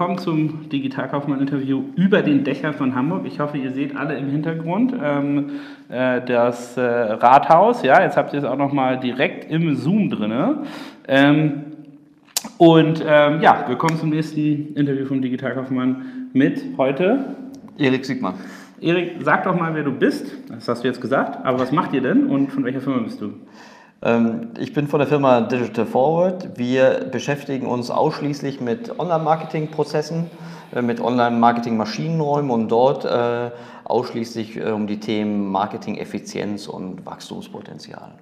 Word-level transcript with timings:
willkommen 0.00 0.18
zum 0.18 0.70
Digitalkaufmann-Interview 0.70 1.84
über 1.94 2.22
den 2.22 2.42
Dächern 2.42 2.72
von 2.72 2.94
Hamburg. 2.94 3.26
Ich 3.26 3.38
hoffe, 3.38 3.58
ihr 3.58 3.70
seht 3.70 3.94
alle 3.94 4.16
im 4.16 4.30
Hintergrund 4.30 4.94
ähm, 4.98 5.50
äh, 5.90 6.22
das 6.24 6.78
äh, 6.78 6.80
Rathaus. 6.80 7.82
Ja, 7.82 8.02
jetzt 8.02 8.16
habt 8.16 8.32
ihr 8.32 8.38
es 8.38 8.46
auch 8.46 8.56
noch 8.56 8.72
mal 8.72 8.98
direkt 8.98 9.50
im 9.50 9.76
Zoom 9.76 10.08
drin. 10.08 10.32
Ähm, 11.06 11.64
und 12.56 13.04
ähm, 13.06 13.42
ja, 13.42 13.66
willkommen 13.68 13.98
zum 13.98 14.08
nächsten 14.08 14.72
Interview 14.74 15.04
vom 15.04 15.20
Digitalkaufmann 15.20 16.30
mit 16.32 16.62
heute 16.78 17.36
Erik 17.76 18.06
Siegmann. 18.06 18.36
Erik, 18.80 19.16
sag 19.20 19.44
doch 19.44 19.54
mal, 19.54 19.74
wer 19.74 19.82
du 19.82 19.92
bist. 19.92 20.34
Das 20.48 20.66
hast 20.66 20.82
du 20.82 20.88
jetzt 20.88 21.02
gesagt. 21.02 21.44
Aber 21.44 21.60
was 21.60 21.72
macht 21.72 21.92
ihr 21.92 22.00
denn 22.00 22.28
und 22.28 22.50
von 22.50 22.64
welcher 22.64 22.80
Firma 22.80 23.00
bist 23.00 23.20
du? 23.20 23.34
Ähm, 24.02 24.48
ich 24.58 24.72
bin 24.72 24.86
von 24.86 24.98
der 24.98 25.08
Firma 25.08 25.42
Digital 25.42 25.86
Forward. 25.86 26.58
Wir 26.58 27.08
beschäftigen 27.10 27.66
uns 27.66 27.90
ausschließlich 27.90 28.60
mit 28.60 28.98
Online-Marketing-Prozessen, 28.98 30.30
äh, 30.74 30.82
mit 30.82 31.00
Online-Marketing-Maschinenräumen 31.00 32.50
und 32.50 32.68
dort 32.68 33.04
äh, 33.04 33.50
ausschließlich 33.84 34.56
äh, 34.56 34.70
um 34.70 34.86
die 34.86 35.00
Themen 35.00 35.50
Marketing-Effizienz 35.50 36.66
und 36.66 37.04
Wachstumspotenzial. 37.04 38.12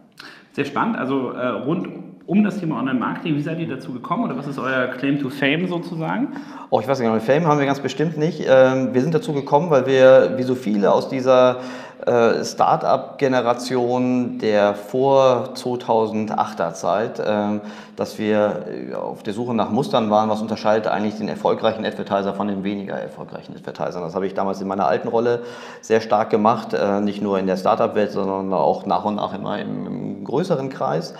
Sehr 0.52 0.64
spannend, 0.64 0.96
also 0.96 1.30
rund 1.64 1.88
um 2.26 2.42
das 2.42 2.58
Thema 2.58 2.80
Online-Marketing. 2.80 3.36
Wie 3.36 3.42
seid 3.42 3.60
ihr 3.60 3.68
dazu 3.68 3.92
gekommen 3.92 4.24
oder 4.24 4.36
was 4.36 4.48
ist 4.48 4.58
euer 4.58 4.88
Claim 4.88 5.20
to 5.20 5.30
Fame 5.30 5.68
sozusagen? 5.68 6.32
Oh, 6.70 6.80
ich 6.80 6.88
weiß 6.88 6.98
nicht, 6.98 7.22
Fame 7.22 7.46
haben 7.46 7.58
wir 7.60 7.66
ganz 7.66 7.78
bestimmt 7.80 8.18
nicht. 8.18 8.44
Ähm, 8.46 8.92
wir 8.92 9.00
sind 9.00 9.14
dazu 9.14 9.32
gekommen, 9.32 9.70
weil 9.70 9.86
wir, 9.86 10.34
wie 10.36 10.42
so 10.42 10.56
viele 10.56 10.92
aus 10.92 11.08
dieser 11.08 11.60
äh, 12.08 12.44
Start-up-Generation 12.44 14.38
der 14.38 14.74
vor 14.74 15.50
2008er 15.54 16.72
Zeit, 16.72 17.18
äh, 17.18 17.60
dass 17.96 18.18
wir 18.18 18.64
äh, 18.90 18.94
auf 18.94 19.22
der 19.22 19.34
Suche 19.34 19.54
nach 19.54 19.70
Mustern 19.70 20.10
waren, 20.10 20.30
was 20.30 20.40
unterscheidet 20.40 20.86
eigentlich 20.86 21.16
den 21.16 21.28
erfolgreichen 21.28 21.84
Advertiser 21.84 22.32
von 22.34 22.48
den 22.48 22.64
weniger 22.64 22.94
erfolgreichen 22.94 23.54
Advertisern. 23.54 24.02
Das 24.02 24.14
habe 24.14 24.26
ich 24.26 24.34
damals 24.34 24.60
in 24.60 24.68
meiner 24.68 24.86
alten 24.86 25.08
Rolle 25.08 25.42
sehr 25.82 26.00
stark 26.00 26.30
gemacht, 26.30 26.72
äh, 26.72 27.00
nicht 27.00 27.20
nur 27.20 27.38
in 27.38 27.46
der 27.46 27.56
Start-up-Welt, 27.56 28.12
sondern 28.12 28.52
auch 28.52 28.86
nach 28.86 29.04
und 29.04 29.16
nach 29.16 29.34
immer 29.34 29.58
im, 29.58 29.86
im 29.86 30.24
größeren 30.24 30.70
Kreis. 30.70 31.14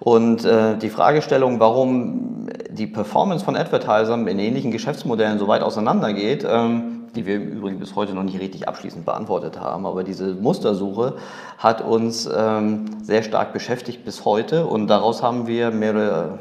Und 0.00 0.44
äh, 0.44 0.76
die 0.78 0.88
Fragestellung, 0.88 1.60
warum 1.60 2.48
die 2.70 2.86
Performance 2.86 3.44
von 3.44 3.54
Advertisern 3.54 4.26
in 4.26 4.38
ähnlichen 4.38 4.72
Geschäftsmodellen 4.72 5.38
so 5.38 5.46
weit 5.46 5.62
auseinandergeht, 5.62 6.44
ähm, 6.48 7.01
die 7.14 7.26
wir 7.26 7.36
übrigens 7.36 7.80
bis 7.80 7.94
heute 7.96 8.14
noch 8.14 8.22
nicht 8.22 8.40
richtig 8.40 8.68
abschließend 8.68 9.04
beantwortet 9.04 9.60
haben. 9.60 9.86
Aber 9.86 10.04
diese 10.04 10.34
Mustersuche 10.34 11.16
hat 11.58 11.80
uns 11.82 12.28
ähm, 12.34 12.86
sehr 13.02 13.22
stark 13.22 13.52
beschäftigt 13.52 14.04
bis 14.04 14.24
heute 14.24 14.66
und 14.66 14.88
daraus 14.88 15.22
haben 15.22 15.46
wir 15.46 15.70
mehrere 15.70 16.38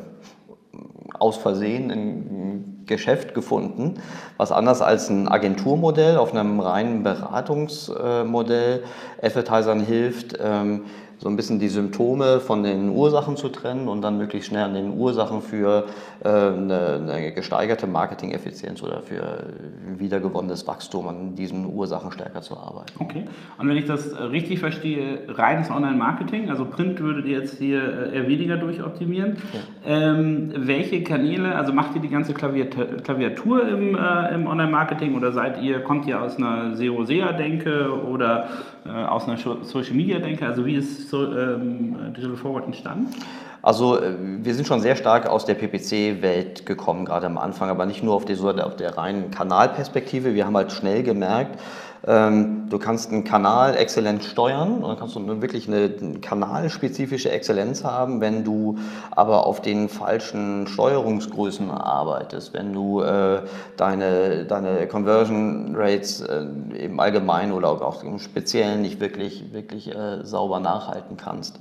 aus 1.20 1.38
Versehen 1.38 1.92
ein 1.92 2.84
Geschäft 2.86 3.34
gefunden, 3.34 3.96
was 4.38 4.52
anders 4.52 4.82
als 4.82 5.10
ein 5.10 5.28
Agenturmodell 5.28 6.18
auf 6.18 6.34
einem 6.34 6.60
reinen 6.60 7.04
Beratungsmodell 7.04 8.84
Advertisern 9.22 9.80
hilft, 9.80 10.38
ähm, 10.42 10.86
so 11.22 11.30
ein 11.30 11.36
bisschen 11.36 11.60
die 11.60 11.68
Symptome 11.68 12.40
von 12.40 12.64
den 12.64 12.90
Ursachen 12.90 13.38
zu 13.38 13.50
trennen 13.50 13.88
und 13.88 14.02
dann 14.02 14.18
möglichst 14.18 14.50
schnell 14.50 14.64
an 14.64 14.74
den 14.74 14.98
Ursachen 14.98 15.44
für 15.44 15.86
äh, 16.24 16.28
eine, 16.28 17.00
eine, 17.00 17.32
gesteigerte 17.32 17.86
Marketing-Effizienz 17.86 18.82
oder 18.82 19.04
für 19.04 19.44
wiedergewonnenes 20.00 20.66
Wachstum 20.66 21.08
an 21.08 21.36
diesen 21.36 21.68
Ursachen 21.68 22.12
stärker 22.12 22.42
zu 22.42 22.58
arbeiten. 22.58 22.94
Okay. 22.98 23.26
Und 23.60 23.70
wenn 23.70 23.78
ich 23.78 23.86
das 23.86 24.20
richtig 24.32 24.60
verstehe, 24.60 25.20
reines 25.28 25.70
Online-Marketing, 25.70 26.50
also 26.50 26.66
Print 26.66 27.00
würdet 27.00 27.28
ihr 27.28 27.38
jetzt 27.38 27.60
hier 27.60 27.84
äh, 27.84 28.16
eher 28.16 28.28
weniger 28.28 28.58
durchoptimieren. 28.58 29.38
Ja. 29.54 30.14
Ähm, 30.16 30.52
welche 30.56 31.04
Kanäle, 31.04 31.56
also 31.56 31.72
macht 31.72 31.94
ihr 31.94 32.02
die 32.02 32.10
ganze 32.10 32.34
Klaviatur 32.34 33.68
im, 33.68 33.94
äh, 33.94 34.34
im 34.34 34.48
Online-Marketing 34.48 35.14
oder 35.16 35.32
seid 35.32 35.62
ihr, 35.62 35.82
kommt 35.82 36.08
ihr 36.08 36.20
aus 36.20 36.38
einer 36.38 36.76
SEO-SEA-Denke 36.76 37.92
oder 38.06 38.50
äh, 38.88 38.90
aus 38.90 39.28
einer 39.28 39.38
Social-Media-Denke? 39.38 40.48
Also 40.48 40.66
wie 40.66 40.74
ist 40.74 41.11
ähm, 41.18 42.14
Digital 42.16 42.38
Forward 42.38 42.66
entstanden? 42.66 43.08
Also 43.62 44.00
äh, 44.00 44.16
wir 44.18 44.56
sind 44.56 44.68
schon 44.68 44.82
sehr 44.82 44.96
stark 44.96 45.28
aus 45.28 45.46
der 45.46 45.54
PPC-Welt 45.54 46.66
gekommen, 46.66 47.06
gerade 47.06 47.28
am 47.28 47.38
Anfang, 47.38 47.70
aber 47.70 47.86
nicht 47.86 48.04
nur 48.04 48.16
auf 48.16 48.26
der, 48.26 48.66
auf 48.66 48.76
der 48.76 48.98
reinen 48.98 49.32
Kanalperspektive. 49.32 50.34
Wir 50.34 50.46
haben 50.46 50.58
halt 50.58 50.72
schnell 50.72 51.04
gemerkt, 51.04 51.60
du 52.04 52.80
kannst 52.80 53.12
einen 53.12 53.24
Kanal 53.24 53.78
exzellent 53.78 54.24
steuern 54.24 54.76
und 54.76 54.90
dann 54.90 54.98
kannst 54.98 55.16
du 55.16 55.42
wirklich 55.42 55.68
eine 55.68 55.90
kanalspezifische 56.20 57.30
Exzellenz 57.30 57.84
haben, 57.84 58.22
wenn 58.22 58.44
du 58.44 58.80
aber 59.12 59.46
auf 59.46 59.62
den 59.62 59.88
falschen 59.88 60.66
Steuerungsgrößen 60.66 61.70
arbeitest, 61.70 62.54
wenn 62.54 62.74
du 62.74 63.02
äh, 63.02 63.44
deine, 63.78 64.46
deine 64.46 64.88
Conversion 64.88 65.76
Rates 65.76 66.22
äh, 66.22 66.46
im 66.78 67.00
Allgemeinen 67.00 67.52
oder 67.52 67.70
auch 67.70 68.04
im 68.04 68.18
Speziellen 68.18 68.82
nicht 68.82 69.00
wirklich, 69.00 69.54
wirklich 69.54 69.94
äh, 69.94 70.26
sauber 70.26 70.60
nachhalten 70.60 71.18
kannst. 71.18 71.60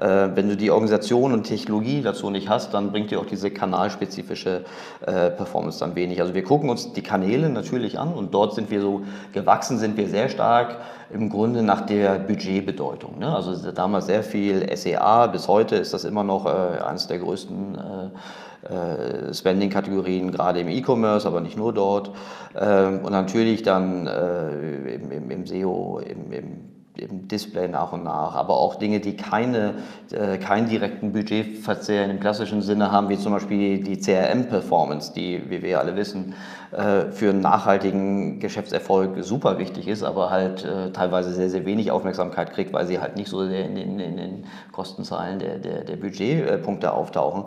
Äh, 0.00 0.28
wenn 0.34 0.48
du 0.48 0.56
die 0.56 0.70
Organisation 0.70 1.32
und 1.32 1.44
Technologie 1.44 2.02
dazu 2.02 2.30
nicht 2.30 2.48
hast, 2.48 2.72
dann 2.72 2.92
bringt 2.92 3.10
dir 3.10 3.18
auch 3.20 3.26
diese 3.26 3.50
kanalspezifische 3.50 4.64
äh, 5.04 5.30
Performance 5.30 5.80
dann 5.80 5.96
wenig. 5.96 6.20
Also 6.20 6.34
wir 6.34 6.44
gucken 6.44 6.70
uns 6.70 6.92
die 6.92 7.02
Kanäle 7.02 7.48
natürlich 7.48 7.98
an 7.98 8.12
und 8.12 8.32
dort 8.32 8.54
sind 8.54 8.70
wir 8.70 8.80
so 8.80 9.02
gewachsen, 9.32 9.78
sind 9.78 9.96
wir 9.96 10.08
sehr 10.08 10.28
stark 10.28 10.76
im 11.10 11.30
Grunde 11.30 11.62
nach 11.62 11.80
der 11.80 12.18
Budgetbedeutung. 12.18 13.18
Ne? 13.18 13.34
Also 13.34 13.72
damals 13.72 14.06
sehr 14.06 14.22
viel 14.22 14.64
SEA, 14.76 15.26
bis 15.26 15.48
heute 15.48 15.76
ist 15.76 15.92
das 15.94 16.04
immer 16.04 16.22
noch 16.22 16.46
äh, 16.46 16.80
eines 16.82 17.08
der 17.08 17.18
größten 17.18 17.78
äh, 17.78 18.72
äh, 18.72 19.34
Spending-Kategorien, 19.34 20.30
gerade 20.30 20.60
im 20.60 20.68
E-Commerce, 20.68 21.26
aber 21.26 21.40
nicht 21.40 21.56
nur 21.56 21.72
dort. 21.72 22.12
Ähm, 22.56 23.00
und 23.02 23.12
natürlich 23.12 23.62
dann 23.62 24.06
im, 24.06 25.46
SEO, 25.46 26.00
im 26.00 26.67
im 26.98 27.28
Display 27.28 27.68
nach 27.68 27.92
und 27.92 28.04
nach, 28.04 28.34
aber 28.34 28.56
auch 28.56 28.74
Dinge, 28.74 29.00
die 29.00 29.16
keine, 29.16 29.74
äh, 30.10 30.38
keinen 30.38 30.68
direkten 30.68 31.12
Budgetverzehr 31.12 32.10
im 32.10 32.20
klassischen 32.20 32.60
Sinne 32.60 32.90
haben, 32.90 33.08
wie 33.08 33.18
zum 33.18 33.32
Beispiel 33.32 33.82
die 33.82 33.98
CRM-Performance, 33.98 35.12
die, 35.12 35.42
wie 35.48 35.62
wir 35.62 35.78
alle 35.78 35.96
wissen, 35.96 36.34
äh, 36.72 37.10
für 37.12 37.30
einen 37.30 37.40
nachhaltigen 37.40 38.40
Geschäftserfolg 38.40 39.22
super 39.22 39.58
wichtig 39.58 39.88
ist, 39.88 40.02
aber 40.02 40.30
halt 40.30 40.64
äh, 40.64 40.90
teilweise 40.92 41.32
sehr, 41.32 41.50
sehr 41.50 41.64
wenig 41.64 41.90
Aufmerksamkeit 41.90 42.52
kriegt, 42.52 42.72
weil 42.72 42.86
sie 42.86 42.98
halt 42.98 43.16
nicht 43.16 43.28
so 43.28 43.46
sehr 43.46 43.64
in 43.64 43.74
den, 43.74 44.00
in 44.00 44.16
den 44.16 44.44
Kostenzahlen 44.72 45.38
der, 45.38 45.58
der, 45.58 45.84
der 45.84 45.96
Budgetpunkte 45.96 46.92
auftauchen. 46.92 47.44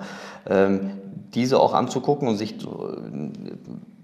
Ähm, 0.49 0.91
diese 1.33 1.59
auch 1.59 1.73
anzugucken 1.73 2.27
und 2.27 2.37
sich 2.37 2.57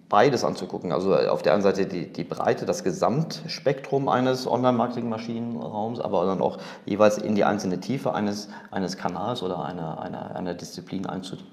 beides 0.10 0.44
anzugucken. 0.44 0.92
Also 0.92 1.16
auf 1.16 1.42
der 1.42 1.54
einen 1.54 1.62
Seite 1.62 1.86
die, 1.86 2.12
die 2.12 2.24
Breite, 2.24 2.66
das 2.66 2.84
Gesamtspektrum 2.84 4.08
eines 4.08 4.48
Online-Marketing-Maschinenraums, 4.48 6.00
aber 6.00 6.26
dann 6.26 6.42
auch 6.42 6.58
jeweils 6.86 7.18
in 7.18 7.36
die 7.36 7.44
einzelne 7.44 7.80
Tiefe 7.80 8.14
eines, 8.14 8.50
eines 8.72 8.98
Kanals 8.98 9.44
oder 9.44 9.66
einer, 9.66 10.02
einer, 10.02 10.36
einer 10.36 10.54
Disziplin 10.54 11.06
einzutauchen, 11.06 11.48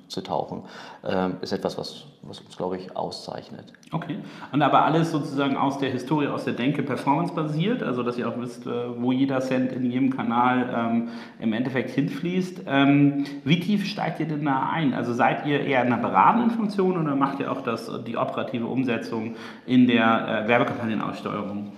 äh, 1.03 1.31
ist 1.43 1.53
etwas, 1.53 1.77
was, 1.77 2.05
was 2.23 2.41
uns, 2.41 2.57
glaube 2.57 2.77
ich, 2.77 2.97
auszeichnet. 2.97 3.73
Okay. 3.93 4.19
Und 4.53 4.63
aber 4.63 4.85
alles 4.85 5.11
sozusagen 5.11 5.57
aus 5.57 5.79
der 5.79 5.91
Historie, 5.91 6.29
aus 6.29 6.45
der 6.45 6.55
Denke 6.55 6.83
Performance 6.83 7.35
basiert, 7.35 7.83
also 7.83 8.03
dass 8.03 8.17
ihr 8.17 8.29
auch 8.29 8.39
wisst, 8.39 8.67
äh, 8.67 8.71
wo 9.01 9.13
jeder 9.13 9.41
Cent 9.41 9.73
in 9.73 9.91
jedem 9.91 10.15
Kanal 10.15 10.71
ähm, 10.75 11.09
im 11.39 11.53
Endeffekt 11.53 11.91
hinfließt. 11.91 12.63
Ähm, 12.67 13.25
wie 13.45 13.61
tief 13.61 13.87
steigt 13.87 14.21
ihr 14.21 14.27
denn 14.27 14.45
da 14.45 14.71
ein? 14.73 14.95
Also 14.95 15.13
seid 15.13 15.47
ihr 15.47 15.61
eher 15.61 15.85
in 15.85 15.93
einer 15.93 16.03
beratenden 16.03 16.51
Funktion 16.51 16.97
oder 16.99 17.15
macht 17.15 17.41
ihr 17.41 17.51
auch 17.51 17.63
das, 17.63 17.91
die 18.07 18.17
operative 18.17 18.55
operative 18.55 18.67
Umsetzung 18.67 19.37
in 19.67 19.87
der 19.87 20.45
äh, 20.45 20.49
Werbekampagnenaussteuerung? 20.49 21.73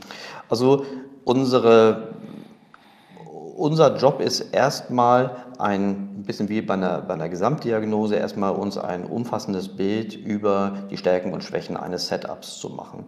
Also 0.48 0.84
unsere, 1.24 2.14
unser 3.56 3.96
Job 3.96 4.20
ist 4.20 4.40
erstmal 4.52 5.36
ein 5.58 6.22
bisschen 6.26 6.48
wie 6.48 6.60
bei 6.60 6.74
einer, 6.74 7.00
bei 7.00 7.14
einer 7.14 7.28
Gesamtdiagnose, 7.28 8.16
erstmal 8.16 8.52
uns 8.52 8.76
ein 8.76 9.04
umfassendes 9.04 9.68
Bild 9.68 10.14
über 10.14 10.74
die 10.90 10.96
Stärken 10.96 11.32
und 11.32 11.42
Schwächen 11.42 11.76
eines 11.76 12.08
Setups 12.08 12.58
zu 12.58 12.68
machen. 12.68 13.06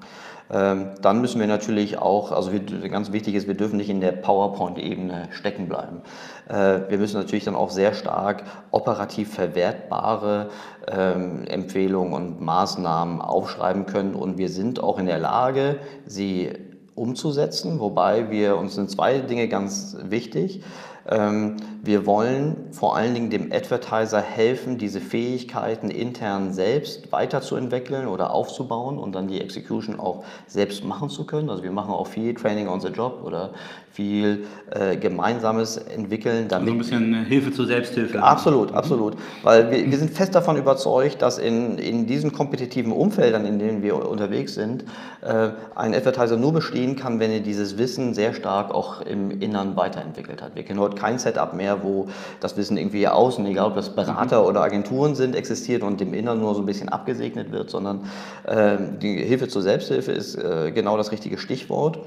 Ähm, 0.50 0.93
dann 1.03 1.21
müssen 1.21 1.41
wir 1.41 1.47
natürlich 1.47 1.99
auch, 1.99 2.33
also 2.33 2.53
wir, 2.53 2.61
ganz 2.89 3.12
wichtig 3.12 3.35
ist, 3.35 3.47
wir 3.47 3.55
dürfen 3.55 3.77
nicht 3.77 3.91
in 3.91 4.00
der 4.00 4.12
PowerPoint-Ebene 4.12 5.29
stecken 5.31 5.69
bleiben. 5.69 6.00
Äh, 6.49 6.89
wir 6.89 6.97
müssen 6.97 7.19
natürlich 7.19 7.45
dann 7.45 7.55
auch 7.55 7.69
sehr 7.69 7.93
stark 7.93 8.45
operativ 8.71 9.35
verwertbare 9.35 10.49
ähm, 10.87 11.45
Empfehlungen 11.47 12.15
und 12.15 12.41
Maßnahmen 12.41 13.21
aufschreiben 13.21 13.85
können 13.85 14.15
und 14.15 14.39
wir 14.39 14.49
sind 14.49 14.83
auch 14.83 14.99
in 14.99 15.05
der 15.05 15.19
Lage, 15.19 15.81
sie 16.06 16.53
umzusetzen, 16.99 17.81
wobei 17.81 18.31
wir 18.31 18.56
uns 18.56 18.75
sind 18.75 18.91
zwei 18.91 19.19
Dinge 19.19 19.49
ganz 19.49 19.97
wichtig. 20.03 20.62
Ähm, 21.10 21.56
wir 21.82 22.05
wollen 22.05 22.56
vor 22.72 22.96
allen 22.96 23.14
Dingen 23.14 23.31
dem 23.31 23.50
Advertiser 23.50 24.20
helfen, 24.20 24.76
diese 24.76 25.00
Fähigkeiten 25.00 25.90
intern 25.90 26.52
selbst 26.52 27.10
weiterzuentwickeln 27.12 28.06
oder 28.06 28.32
aufzubauen 28.32 28.99
und 28.99 29.14
dann 29.14 29.26
die 29.26 29.40
Execution 29.40 29.99
auch 29.99 30.25
selbst 30.46 30.84
machen 30.84 31.08
zu 31.08 31.25
können. 31.25 31.49
Also 31.49 31.62
wir 31.62 31.72
machen 31.72 31.93
auch 31.93 32.06
viel 32.06 32.34
Training 32.34 32.69
on 32.69 32.81
the 32.81 32.88
Job 32.88 33.22
oder 33.25 33.52
viel 33.90 34.44
äh, 34.70 34.96
Gemeinsames 34.96 35.76
entwickeln. 35.76 36.46
Damit 36.49 36.69
also 36.69 36.94
ein 36.94 37.00
bisschen 37.00 37.25
Hilfe 37.25 37.52
zur 37.52 37.66
Selbsthilfe. 37.66 38.22
Absolut, 38.22 38.72
absolut. 38.72 39.16
Weil 39.43 39.70
wir, 39.70 39.90
wir 39.90 39.99
sind 39.99 40.11
fest 40.11 40.34
davon 40.34 40.56
überzeugt, 40.56 41.22
dass 41.22 41.38
in, 41.38 41.78
in 41.78 42.06
diesen 42.06 42.32
kompetitiven 42.32 42.93
Umfeldern, 42.93 43.44
in 43.44 43.58
denen 43.58 43.82
wir 43.82 44.08
unterwegs 44.08 44.54
sind, 44.54 44.84
äh, 45.22 45.49
ein 45.75 45.94
Advertiser 45.94 46.37
nur 46.37 46.52
bestehen 46.52 46.96
kann, 46.96 47.19
wenn 47.19 47.31
er 47.31 47.40
dieses 47.40 47.78
Wissen 47.78 48.14
sehr 48.14 48.34
stark 48.34 48.72
auch 48.72 49.00
im 49.00 49.31
Innern 49.40 49.75
weiterentwickelt 49.75 50.43
hat. 50.43 50.54
Wir 50.54 50.62
kennen 50.64 50.78
heute 50.78 50.98
kein 50.99 51.19
Setup 51.19 51.55
mehr, 51.55 51.83
wo 51.83 52.09
das 52.41 52.56
Wissen 52.56 52.77
irgendwie 52.77 53.06
außen, 53.06 53.45
egal 53.47 53.69
ob 53.69 53.75
das 53.75 53.95
Berater 53.95 54.47
oder 54.47 54.62
Agenturen 54.62 55.15
sind, 55.15 55.35
existiert 55.37 55.83
und 55.83 56.00
im 56.00 56.15
Innern 56.15 56.41
nur 56.41 56.55
so 56.55 56.61
ein 56.61 56.67
bisschen 56.67 56.89
abgesegnet 56.89 57.53
wird, 57.53 57.71
sondern 57.71 58.06
äh, 58.45 58.77
die 59.00 59.19
Hilfe 59.19 59.49
zur 59.49 59.62
Selbsthilfe 59.62 60.12
ist 60.12 60.37
äh, 60.37 60.73
genau 60.73 60.97
das 60.97 61.12
richtige 61.12 61.39
Stichwort. 61.39 62.00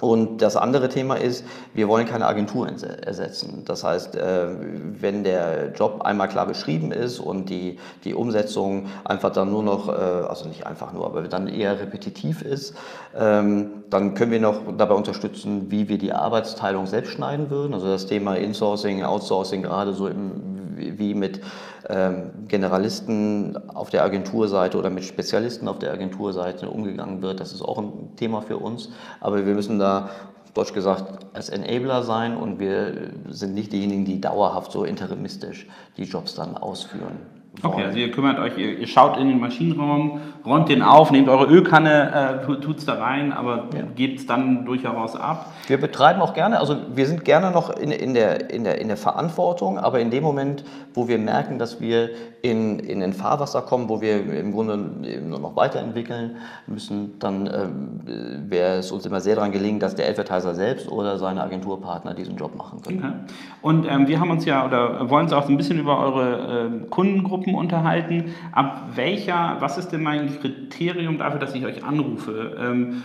Und 0.00 0.42
das 0.42 0.56
andere 0.56 0.88
Thema 0.88 1.16
ist, 1.16 1.44
wir 1.74 1.88
wollen 1.88 2.06
keine 2.06 2.26
Agentur 2.26 2.68
ersetzen. 2.68 3.64
Das 3.64 3.82
heißt, 3.82 4.14
äh, 4.14 4.46
wenn 5.00 5.24
der 5.24 5.72
Job 5.72 6.02
einmal 6.02 6.28
klar 6.28 6.46
beschrieben 6.46 6.92
ist 6.92 7.18
und 7.18 7.50
die, 7.50 7.78
die 8.04 8.14
Umsetzung 8.14 8.86
einfach 9.04 9.30
dann 9.30 9.50
nur 9.50 9.64
noch, 9.64 9.88
äh, 9.88 9.92
also 9.92 10.46
nicht 10.46 10.66
einfach 10.66 10.92
nur, 10.92 11.06
aber 11.06 11.22
dann 11.22 11.48
eher 11.48 11.80
repetitiv 11.80 12.42
ist, 12.42 12.74
ähm, 13.18 13.84
dann 13.90 14.14
können 14.14 14.30
wir 14.30 14.40
noch 14.40 14.60
dabei 14.76 14.94
unterstützen, 14.94 15.70
wie 15.70 15.88
wir 15.88 15.98
die 15.98 16.12
Arbeitsteilung 16.12 16.86
selbst 16.86 17.12
schneiden 17.12 17.50
würden. 17.50 17.74
Also 17.74 17.88
das 17.88 18.06
Thema 18.06 18.36
Insourcing, 18.36 19.02
Outsourcing, 19.02 19.62
gerade 19.62 19.94
so 19.94 20.06
im 20.06 20.58
wie 20.78 21.14
mit 21.14 21.40
ähm, 21.88 22.30
Generalisten 22.48 23.58
auf 23.68 23.90
der 23.90 24.04
Agenturseite 24.04 24.78
oder 24.78 24.90
mit 24.90 25.04
Spezialisten 25.04 25.68
auf 25.68 25.78
der 25.78 25.92
Agenturseite 25.92 26.68
umgegangen 26.70 27.22
wird. 27.22 27.40
Das 27.40 27.52
ist 27.52 27.62
auch 27.62 27.78
ein 27.78 28.16
Thema 28.16 28.42
für 28.42 28.58
uns. 28.58 28.90
Aber 29.20 29.44
wir 29.44 29.54
müssen 29.54 29.78
da 29.78 29.87
Deutsch 30.54 30.72
gesagt, 30.72 31.04
als 31.34 31.50
Enabler 31.50 32.02
sein 32.02 32.36
und 32.36 32.58
wir 32.58 33.12
sind 33.28 33.54
nicht 33.54 33.72
diejenigen, 33.72 34.04
die 34.04 34.20
dauerhaft 34.20 34.72
so 34.72 34.84
interimistisch 34.84 35.66
die 35.96 36.04
Jobs 36.04 36.34
dann 36.34 36.56
ausführen. 36.56 37.18
Okay, 37.62 37.84
also 37.84 37.98
ihr 37.98 38.10
kümmert 38.12 38.38
euch, 38.38 38.56
ihr, 38.56 38.78
ihr, 38.78 38.86
schaut 38.86 39.16
in 39.16 39.28
den 39.28 39.40
Maschinenraum, 39.40 40.20
räumt 40.46 40.68
den 40.68 40.82
auf, 40.82 41.10
nehmt 41.10 41.28
eure 41.28 41.46
Ölkanne, 41.46 42.42
äh, 42.48 42.60
tut 42.60 42.78
es 42.78 42.84
da 42.84 42.94
rein, 42.94 43.32
aber 43.32 43.68
ja. 43.74 43.82
gebt 43.96 44.20
es 44.20 44.26
dann 44.26 44.64
durchaus 44.64 45.16
ab. 45.16 45.46
Wir 45.66 45.78
betreiben 45.78 46.20
auch 46.20 46.34
gerne, 46.34 46.60
also 46.60 46.76
wir 46.94 47.06
sind 47.06 47.24
gerne 47.24 47.50
noch 47.50 47.70
in, 47.70 47.90
in, 47.90 48.14
der, 48.14 48.50
in, 48.50 48.62
der, 48.62 48.80
in 48.80 48.86
der 48.86 48.96
Verantwortung, 48.96 49.78
aber 49.78 49.98
in 49.98 50.10
dem 50.10 50.22
Moment, 50.22 50.64
wo 50.94 51.08
wir 51.08 51.18
merken, 51.18 51.58
dass 51.58 51.80
wir 51.80 52.10
in, 52.42 52.78
in 52.78 53.02
ein 53.02 53.12
Fahrwasser 53.12 53.62
kommen, 53.62 53.88
wo 53.88 54.00
wir 54.00 54.32
im 54.32 54.52
Grunde 54.52 54.76
nur 54.76 55.40
noch 55.40 55.56
weiterentwickeln 55.56 56.36
müssen, 56.66 57.18
dann 57.18 57.46
ähm, 57.46 58.50
wäre 58.50 58.76
es 58.76 58.92
uns 58.92 59.04
immer 59.06 59.20
sehr 59.20 59.34
daran 59.34 59.50
gelegen, 59.50 59.80
dass 59.80 59.96
der 59.96 60.08
Advertiser 60.08 60.54
selbst 60.54 60.90
oder 60.90 61.18
seine 61.18 61.42
Agenturpartner 61.42 62.14
diesen 62.14 62.36
Job 62.36 62.56
machen 62.56 62.80
können. 62.82 62.98
Okay. 62.98 63.12
Und 63.62 63.86
ähm, 63.90 64.06
wir 64.06 64.20
haben 64.20 64.30
uns 64.30 64.44
ja 64.44 64.64
oder 64.64 65.10
wollen 65.10 65.24
uns 65.24 65.32
auch 65.32 65.44
so 65.46 65.50
ein 65.50 65.56
bisschen 65.56 65.80
über 65.80 65.98
eure 65.98 66.66
äh, 66.66 66.86
Kundengruppen 66.90 67.54
unterhalten. 67.54 68.34
Ab 68.52 68.82
welcher, 68.94 69.56
was 69.58 69.76
ist 69.76 69.88
denn 69.88 70.02
mein 70.02 70.38
Kriterium 70.40 71.18
dafür, 71.18 71.40
dass 71.40 71.54
ich 71.54 71.64
euch 71.66 71.84
anrufe? 71.84 72.56
Ähm, 72.60 73.02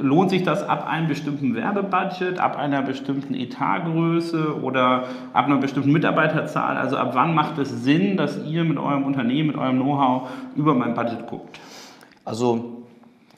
lohnt 0.00 0.30
sich 0.30 0.44
das 0.44 0.62
ab 0.62 0.86
einem 0.88 1.08
bestimmten 1.08 1.56
Werbebudget, 1.56 2.38
ab 2.38 2.56
einer 2.56 2.82
bestimmten 2.82 3.34
Etatgröße 3.34 4.62
oder 4.62 5.04
ab 5.32 5.46
einer 5.46 5.58
bestimmten 5.58 5.92
Mitarbeiterzahl? 5.92 6.76
Also 6.76 6.96
ab 6.96 7.10
wann 7.14 7.34
macht 7.34 7.58
es 7.58 7.82
Sinn, 7.82 8.16
dass 8.16 8.43
ihr 8.46 8.64
mit 8.64 8.78
eurem 8.78 9.04
Unternehmen, 9.04 9.48
mit 9.48 9.56
eurem 9.56 9.80
Know-how 9.80 10.28
über 10.56 10.74
mein 10.74 10.94
Budget 10.94 11.26
guckt? 11.26 11.60
Also 12.24 12.84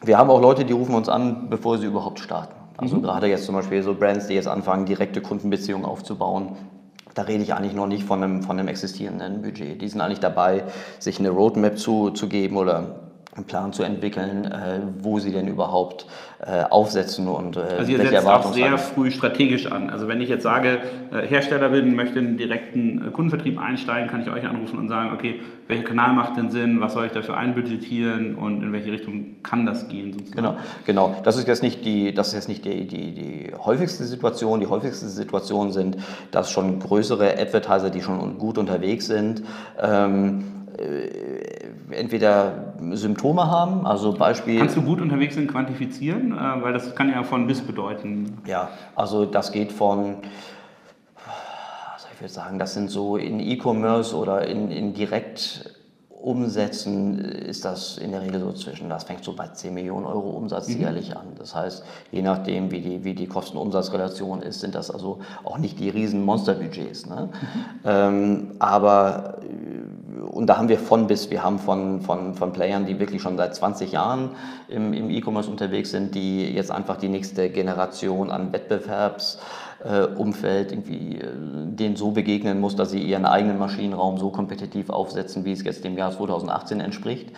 wir 0.03 0.19
haben 0.19 0.31
auch 0.31 0.41
Leute, 0.41 0.65
die 0.65 0.73
rufen 0.73 0.95
uns 0.95 1.09
an, 1.09 1.49
bevor 1.49 1.79
sie 1.79 1.87
überhaupt 1.87 2.21
starten. 2.21 2.55
Also 2.77 2.97
mhm. 2.97 3.03
gerade 3.03 3.27
jetzt 3.27 3.47
zum 3.47 3.55
Beispiel 3.55 3.83
so 3.83 3.95
Brands, 3.95 4.27
die 4.27 4.35
jetzt 4.35 4.49
anfangen, 4.49 4.87
direkte 4.87 5.21
Kundenbeziehungen 5.21 5.87
aufzubauen. 5.87 6.57
Da 7.15 7.23
rede 7.23 7.43
ich 7.43 7.55
eigentlich 7.55 7.75
noch 7.75 7.87
nicht 7.87 8.05
von 8.05 8.23
einem, 8.23 8.43
von 8.43 8.59
einem 8.59 8.69
existierenden 8.69 9.41
Budget. 9.41 9.81
Die 9.81 9.89
sind 9.89 10.03
eigentlich 10.03 10.21
dabei, 10.21 10.65
sich 10.99 11.19
eine 11.19 11.31
Roadmap 11.31 11.79
zu, 11.79 12.11
zu 12.11 12.29
geben 12.29 12.59
oder 12.59 13.06
einen 13.37 13.47
Plan 13.47 13.73
zu 13.73 13.83
entwickeln, 13.83 14.45
äh, 14.47 14.81
wo 15.01 15.19
sie 15.19 15.33
denn 15.33 15.47
überhaupt 15.47 16.07
äh, 16.39 16.63
aufsetzen 16.63 17.29
und 17.29 17.57
äh, 17.57 17.61
also 17.61 17.93
ihr 17.93 17.99
welche 17.99 18.13
setzt 18.13 18.27
auch 18.27 18.53
sehr 18.53 18.79
früh 18.79 19.11
strategisch 19.11 19.67
an. 19.67 19.91
Also 19.91 20.09
wenn 20.09 20.21
ich 20.21 20.29
jetzt 20.29 20.43
sage, 20.43 20.81
äh, 21.13 21.27
Hersteller 21.27 21.69
bin, 21.69 21.95
möchte 21.95 22.19
in 22.19 22.37
direkten 22.37 23.09
äh, 23.09 23.11
Kundenvertrieb 23.11 23.59
einsteigen, 23.59 24.09
kann 24.09 24.23
ich 24.23 24.31
euch 24.31 24.47
anrufen 24.47 24.79
und 24.79 24.89
sagen, 24.89 25.13
okay, 25.15 25.41
welcher 25.69 25.85
Kanal 25.85 26.15
macht 26.15 26.37
denn 26.37 26.51
Sinn, 26.51 26.81
was 26.81 26.95
soll 26.95 27.07
ich 27.07 27.13
dafür 27.13 27.37
einbudgetieren 27.37 28.37
und 28.37 28.63
in 28.63 28.73
welche 28.73 28.93
Richtung 28.93 29.43
kann 29.43 29.67
das 29.67 29.89
gehen 29.89 30.13
sozusagen? 30.13 30.37
Genau, 30.37 30.57
genau. 30.85 31.17
Das 31.25 31.37
ist 31.37 31.47
jetzt 31.47 31.63
nicht 31.63 31.85
die, 31.85 32.15
das 32.15 32.29
ist 32.29 32.35
jetzt 32.35 32.49
nicht 32.49 32.65
die, 32.65 32.87
die, 32.87 33.13
die 33.13 33.53
häufigste 33.55 34.05
Situation. 34.05 34.61
Die 34.61 34.67
häufigste 34.67 35.09
Situation 35.09 35.73
sind, 35.73 35.99
dass 36.31 36.51
schon 36.51 36.81
größere 36.81 37.39
Advertiser, 37.39 37.91
die 37.91 38.01
schon 38.01 38.39
gut 38.39 38.59
unterwegs 38.59 39.07
sind, 39.07 39.43
ähm, 39.81 40.45
äh, 40.79 41.67
entweder 41.91 42.75
Symptome 42.93 43.51
haben, 43.51 43.87
also 43.87 44.13
Beispiel. 44.13 44.59
Kannst 44.59 44.77
du 44.77 44.83
gut 44.83 45.01
unterwegs 45.01 45.35
sind 45.35 45.51
quantifizieren, 45.51 46.33
äh, 46.33 46.63
weil 46.63 46.73
das 46.73 46.95
kann 46.95 47.11
ja 47.11 47.23
von 47.23 47.47
bis 47.47 47.61
bedeuten. 47.61 48.39
Ja, 48.47 48.71
also 48.95 49.25
das 49.25 49.53
geht 49.53 49.73
von 49.73 50.17
ich 52.17 52.23
würde 52.23 52.33
sagen, 52.33 52.59
das 52.59 52.73
sind 52.73 52.89
so 52.89 53.19
in 53.19 53.41
E-Commerce 53.41 54.17
oder 54.17 54.49
in, 54.49 54.71
in 54.71 54.95
direkt 54.95 55.77
Umsätzen 56.09 57.19
ist 57.19 57.67
das 57.67 57.99
in 57.99 58.11
der 58.11 58.23
Regel 58.23 58.41
so 58.41 58.53
zwischen, 58.53 58.89
das 58.89 59.05
fängt 59.05 59.23
so 59.23 59.37
bei 59.37 59.49
10 59.49 59.75
Millionen 59.75 60.07
Euro 60.07 60.31
Umsatz 60.31 60.67
mhm. 60.69 60.81
jährlich 60.81 61.15
an. 61.15 61.27
Das 61.39 61.55
heißt, 61.55 61.85
je 62.11 62.23
nachdem, 62.23 62.71
wie 62.71 62.81
die, 62.81 63.05
wie 63.05 63.15
die 63.15 63.27
Kosten-Umsatz-Relation 63.27 64.41
ist, 64.41 64.61
sind 64.61 64.75
das 64.75 64.91
also 64.91 65.21
auch 65.45 65.59
nicht 65.59 65.79
die 65.79 65.91
riesen 65.91 66.25
Monsterbudgets. 66.25 67.07
Ne? 67.07 67.29
Mhm. 67.31 67.65
Ähm, 67.85 68.53
aber, 68.59 69.39
und 70.37 70.47
da 70.47 70.59
haben 70.59 70.69
wir 70.69 70.79
von 70.79 71.07
bis, 71.07 71.31
wir 71.31 71.43
haben 71.43 71.59
von, 71.59 72.03
von, 72.03 72.35
von 72.35 72.53
Playern, 72.53 72.87
die 72.87 73.01
wirklich 73.01 73.23
schon 73.23 73.37
seit 73.37 73.55
20 73.55 73.93
Jahren 73.93 74.31
im, 74.69 74.93
im 74.93 75.11
E-Commerce 75.11 75.51
unterwegs 75.51 75.91
sind, 75.91 76.15
die 76.15 76.45
jetzt 76.53 76.71
einfach 76.71 76.99
die 76.99 77.09
nächste 77.09 77.49
Generation 77.51 78.31
an 78.31 78.53
Wettbewerbs- 78.53 79.39
Umfeld 80.17 80.73
irgendwie 80.73 81.19
äh, 81.19 81.27
denen 81.33 81.97
so 81.97 82.11
begegnen 82.11 82.61
muss, 82.61 82.75
dass 82.75 82.91
sie 82.91 83.03
ihren 83.03 83.25
eigenen 83.25 83.59
Maschinenraum 83.59 84.19
so 84.19 84.31
kompetitiv 84.31 84.91
aufsetzen, 84.91 85.45
wie 85.45 85.53
es 85.53 85.63
jetzt 85.63 85.85
dem 85.85 85.97
Jahr 85.97 86.11
2018 86.11 86.81
entspricht. 86.81 87.29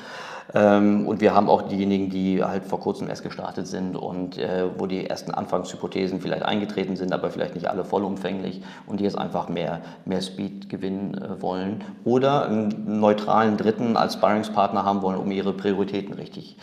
Ähm, 0.54 1.06
und 1.06 1.20
wir 1.20 1.34
haben 1.34 1.48
auch 1.48 1.62
diejenigen, 1.62 2.10
die 2.10 2.42
halt 2.42 2.64
vor 2.64 2.80
kurzem 2.80 3.08
erst 3.08 3.22
gestartet 3.22 3.66
sind 3.66 3.96
und 3.96 4.38
äh, 4.38 4.64
wo 4.78 4.86
die 4.86 5.06
ersten 5.06 5.32
Anfangshypothesen 5.32 6.20
vielleicht 6.20 6.42
eingetreten 6.42 6.96
sind, 6.96 7.12
aber 7.12 7.30
vielleicht 7.30 7.54
nicht 7.54 7.69
alle 7.69 7.84
vollumfänglich 7.84 8.62
und 8.86 9.00
die 9.00 9.05
jetzt 9.05 9.19
einfach 9.19 9.48
mehr, 9.48 9.82
mehr 10.05 10.22
Speed 10.22 10.69
gewinnen 10.69 11.20
wollen 11.40 11.84
oder 12.05 12.46
einen 12.46 13.00
neutralen 13.00 13.56
Dritten 13.56 13.96
als 13.96 14.14
Sparringspartner 14.14 14.84
haben 14.84 15.02
wollen, 15.02 15.19
um 15.19 15.31
ihre 15.31 15.52
Prioritäten 15.52 16.14
richtig 16.14 16.56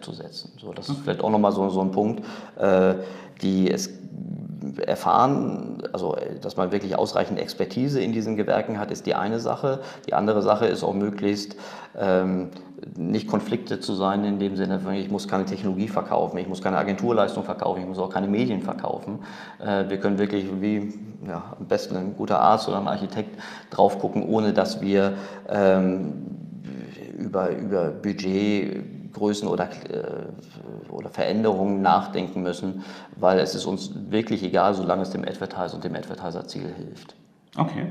zu 0.00 0.12
setzen. 0.12 0.50
So, 0.58 0.72
das 0.72 0.88
ist 0.88 1.00
vielleicht 1.00 1.22
auch 1.22 1.28
nochmal 1.28 1.52
so, 1.52 1.68
so 1.68 1.82
ein 1.82 1.90
Punkt. 1.90 2.24
die, 3.42 3.70
es 3.70 3.90
erfahren, 4.86 5.82
also 5.92 6.16
dass 6.40 6.56
man 6.56 6.72
wirklich 6.72 6.96
ausreichend 6.96 7.38
Expertise 7.38 8.00
in 8.00 8.12
diesen 8.12 8.36
Gewerken 8.36 8.78
hat, 8.78 8.90
ist 8.90 9.06
die 9.06 9.14
eine 9.14 9.40
Sache. 9.40 9.80
Die 10.06 10.14
andere 10.14 10.42
Sache 10.42 10.66
ist 10.66 10.82
auch 10.82 10.94
möglichst 10.94 11.56
ähm, 11.98 12.50
nicht 12.96 13.28
Konflikte 13.28 13.80
zu 13.80 13.94
sein 13.94 14.24
in 14.24 14.38
dem 14.38 14.56
Sinne, 14.56 14.80
ich 14.96 15.10
muss 15.10 15.28
keine 15.28 15.44
Technologie 15.44 15.88
verkaufen, 15.88 16.38
ich 16.38 16.48
muss 16.48 16.62
keine 16.62 16.76
Agenturleistung 16.76 17.44
verkaufen, 17.44 17.82
ich 17.82 17.88
muss 17.88 17.98
auch 17.98 18.10
keine 18.10 18.28
Medien 18.28 18.62
verkaufen. 18.62 19.20
Äh, 19.58 19.88
wir 19.88 19.98
können 19.98 20.18
wirklich 20.18 20.46
wie 20.60 20.92
ja, 21.26 21.54
am 21.58 21.66
besten 21.66 21.96
ein 21.96 22.16
guter 22.16 22.40
Arzt 22.40 22.68
oder 22.68 22.78
ein 22.78 22.88
Architekt 22.88 23.38
drauf 23.70 23.98
gucken, 23.98 24.22
ohne 24.22 24.52
dass 24.52 24.80
wir 24.80 25.14
ähm, 25.48 26.24
über, 27.18 27.50
über 27.50 27.90
Budgetgrößen 29.14 29.48
oder, 29.48 29.64
äh, 29.64 30.92
oder 30.92 31.08
Veränderungen 31.08 31.80
nachdenken 31.80 32.42
müssen, 32.42 32.84
weil 33.16 33.38
es 33.38 33.54
ist 33.54 33.64
uns 33.64 33.92
wirklich 34.10 34.42
egal, 34.42 34.74
solange 34.74 35.02
es 35.02 35.10
dem 35.10 35.22
Advertiser 35.22 35.74
und 35.74 35.84
dem 35.84 35.94
Advertiser-Ziel 35.94 36.74
hilft. 36.76 37.14
Okay, 37.56 37.86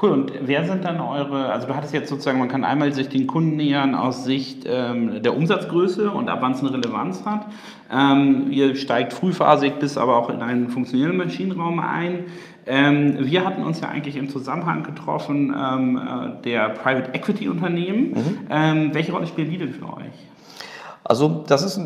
cool. 0.00 0.10
Und 0.10 0.32
wer 0.42 0.64
sind 0.64 0.84
dann 0.84 1.00
eure, 1.00 1.52
also 1.52 1.66
du 1.66 1.74
hattest 1.74 1.92
jetzt 1.92 2.08
sozusagen, 2.08 2.38
man 2.38 2.48
kann 2.48 2.62
einmal 2.62 2.92
sich 2.92 3.08
den 3.08 3.26
Kunden 3.26 3.56
nähern 3.56 3.96
aus 3.96 4.24
Sicht 4.24 4.64
ähm, 4.68 5.20
der 5.20 5.36
Umsatzgröße 5.36 6.12
und 6.12 6.28
ab 6.28 6.38
wann 6.42 6.52
es 6.52 6.60
eine 6.60 6.72
Relevanz 6.72 7.24
hat. 7.24 7.46
Ähm, 7.92 8.52
ihr 8.52 8.76
steigt 8.76 9.12
frühphasig 9.12 9.80
bis 9.80 9.98
aber 9.98 10.16
auch 10.16 10.30
in 10.30 10.42
einen 10.42 10.68
funktionierenden 10.68 11.26
Maschinenraum 11.26 11.80
ein. 11.80 12.26
Ähm, 12.66 13.16
wir 13.18 13.44
hatten 13.44 13.64
uns 13.64 13.80
ja 13.80 13.88
eigentlich 13.88 14.14
im 14.14 14.28
Zusammenhang 14.28 14.84
getroffen 14.84 15.52
ähm, 15.58 15.96
äh, 15.96 16.42
der 16.44 16.68
Private 16.68 17.12
Equity 17.12 17.48
Unternehmen. 17.48 18.10
Mhm. 18.10 18.38
Ähm, 18.48 18.94
welche 18.94 19.10
Rolle 19.10 19.26
spielen 19.26 19.50
die 19.50 19.58
denn 19.58 19.72
für 19.72 19.86
euch? 19.86 20.30
Also 21.04 21.44
das 21.46 21.62
ist 21.62 21.80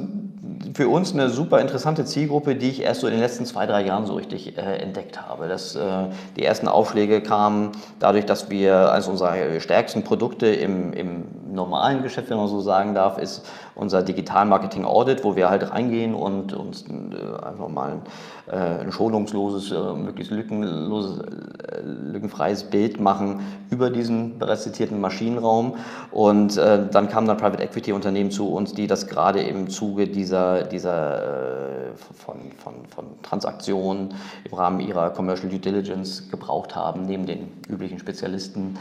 für 0.75 0.89
uns 0.89 1.13
eine 1.13 1.31
super 1.31 1.61
interessante 1.61 2.05
Zielgruppe, 2.05 2.57
die 2.57 2.71
ich 2.71 2.83
erst 2.83 3.01
so 3.01 3.07
in 3.07 3.13
den 3.13 3.21
letzten 3.21 3.45
zwei, 3.47 3.67
drei 3.67 3.85
Jahren 3.85 4.07
so 4.07 4.15
richtig 4.15 4.59
äh, 4.59 4.61
entdeckt 4.79 5.21
habe. 5.21 5.49
Das, 5.49 5.77
äh, 5.77 6.07
die 6.37 6.45
ersten 6.45 6.69
Aufschläge 6.69 7.21
kamen 7.21 7.73
dadurch, 8.01 8.27
dass 8.27 8.51
wir 8.51 8.93
als 8.93 9.07
unsere 9.07 9.61
stärksten 9.61 10.03
Produkte 10.03 10.47
im, 10.47 10.93
im 10.93 11.25
normalen 11.53 12.03
Geschäft, 12.03 12.31
wenn 12.31 12.37
man 12.37 12.49
so 12.49 12.61
sagen 12.61 12.95
darf, 12.95 13.19
ist 13.19 13.47
unser 13.75 14.03
Digital 14.03 14.47
Marketing 14.47 14.85
Audit, 14.85 15.25
wo 15.25 15.37
wir 15.37 15.51
halt 15.51 15.71
reingehen 15.71 16.15
und 16.15 16.53
uns 16.53 16.85
äh, 16.89 17.45
einfach 17.45 17.69
mal 17.69 17.93
ein, 17.93 18.03
äh, 18.51 18.83
ein 18.83 18.93
schonungsloses, 18.93 19.73
äh, 19.73 19.93
möglichst 19.95 20.33
lückenloses, 20.33 21.21
äh, 21.21 21.81
lückenfreies 21.83 22.65
Bild 22.65 23.01
machen 23.01 23.41
über 23.71 23.91
diesen 23.91 24.39
bereits 24.39 24.65
Maschinenraum. 24.91 25.77
Und 26.13 26.57
äh, 26.57 26.89
dann 26.91 27.09
kamen 27.09 27.27
dann 27.27 27.37
Private 27.37 27.63
Equity 27.63 27.93
Unternehmen 27.93 28.31
zu 28.31 28.53
uns, 28.53 28.75
die 28.75 28.87
das 28.87 29.07
gerade 29.07 29.41
im 29.41 29.69
Zuge 29.69 30.07
dieser, 30.07 30.63
dieser 30.63 31.91
äh, 31.91 31.97
von, 31.97 32.37
von, 32.57 32.75
von 32.89 33.05
Transaktionen 33.23 34.15
im 34.45 34.55
Rahmen 34.55 34.81
ihrer 34.81 35.11
Commercial 35.11 35.49
Due 35.49 35.59
Diligence 35.59 36.31
gebraucht 36.31 36.77
haben, 36.77 37.07
neben 37.07 37.27
den 37.27 37.49
üblichen 37.69 37.99
Spezialisten 37.99 38.79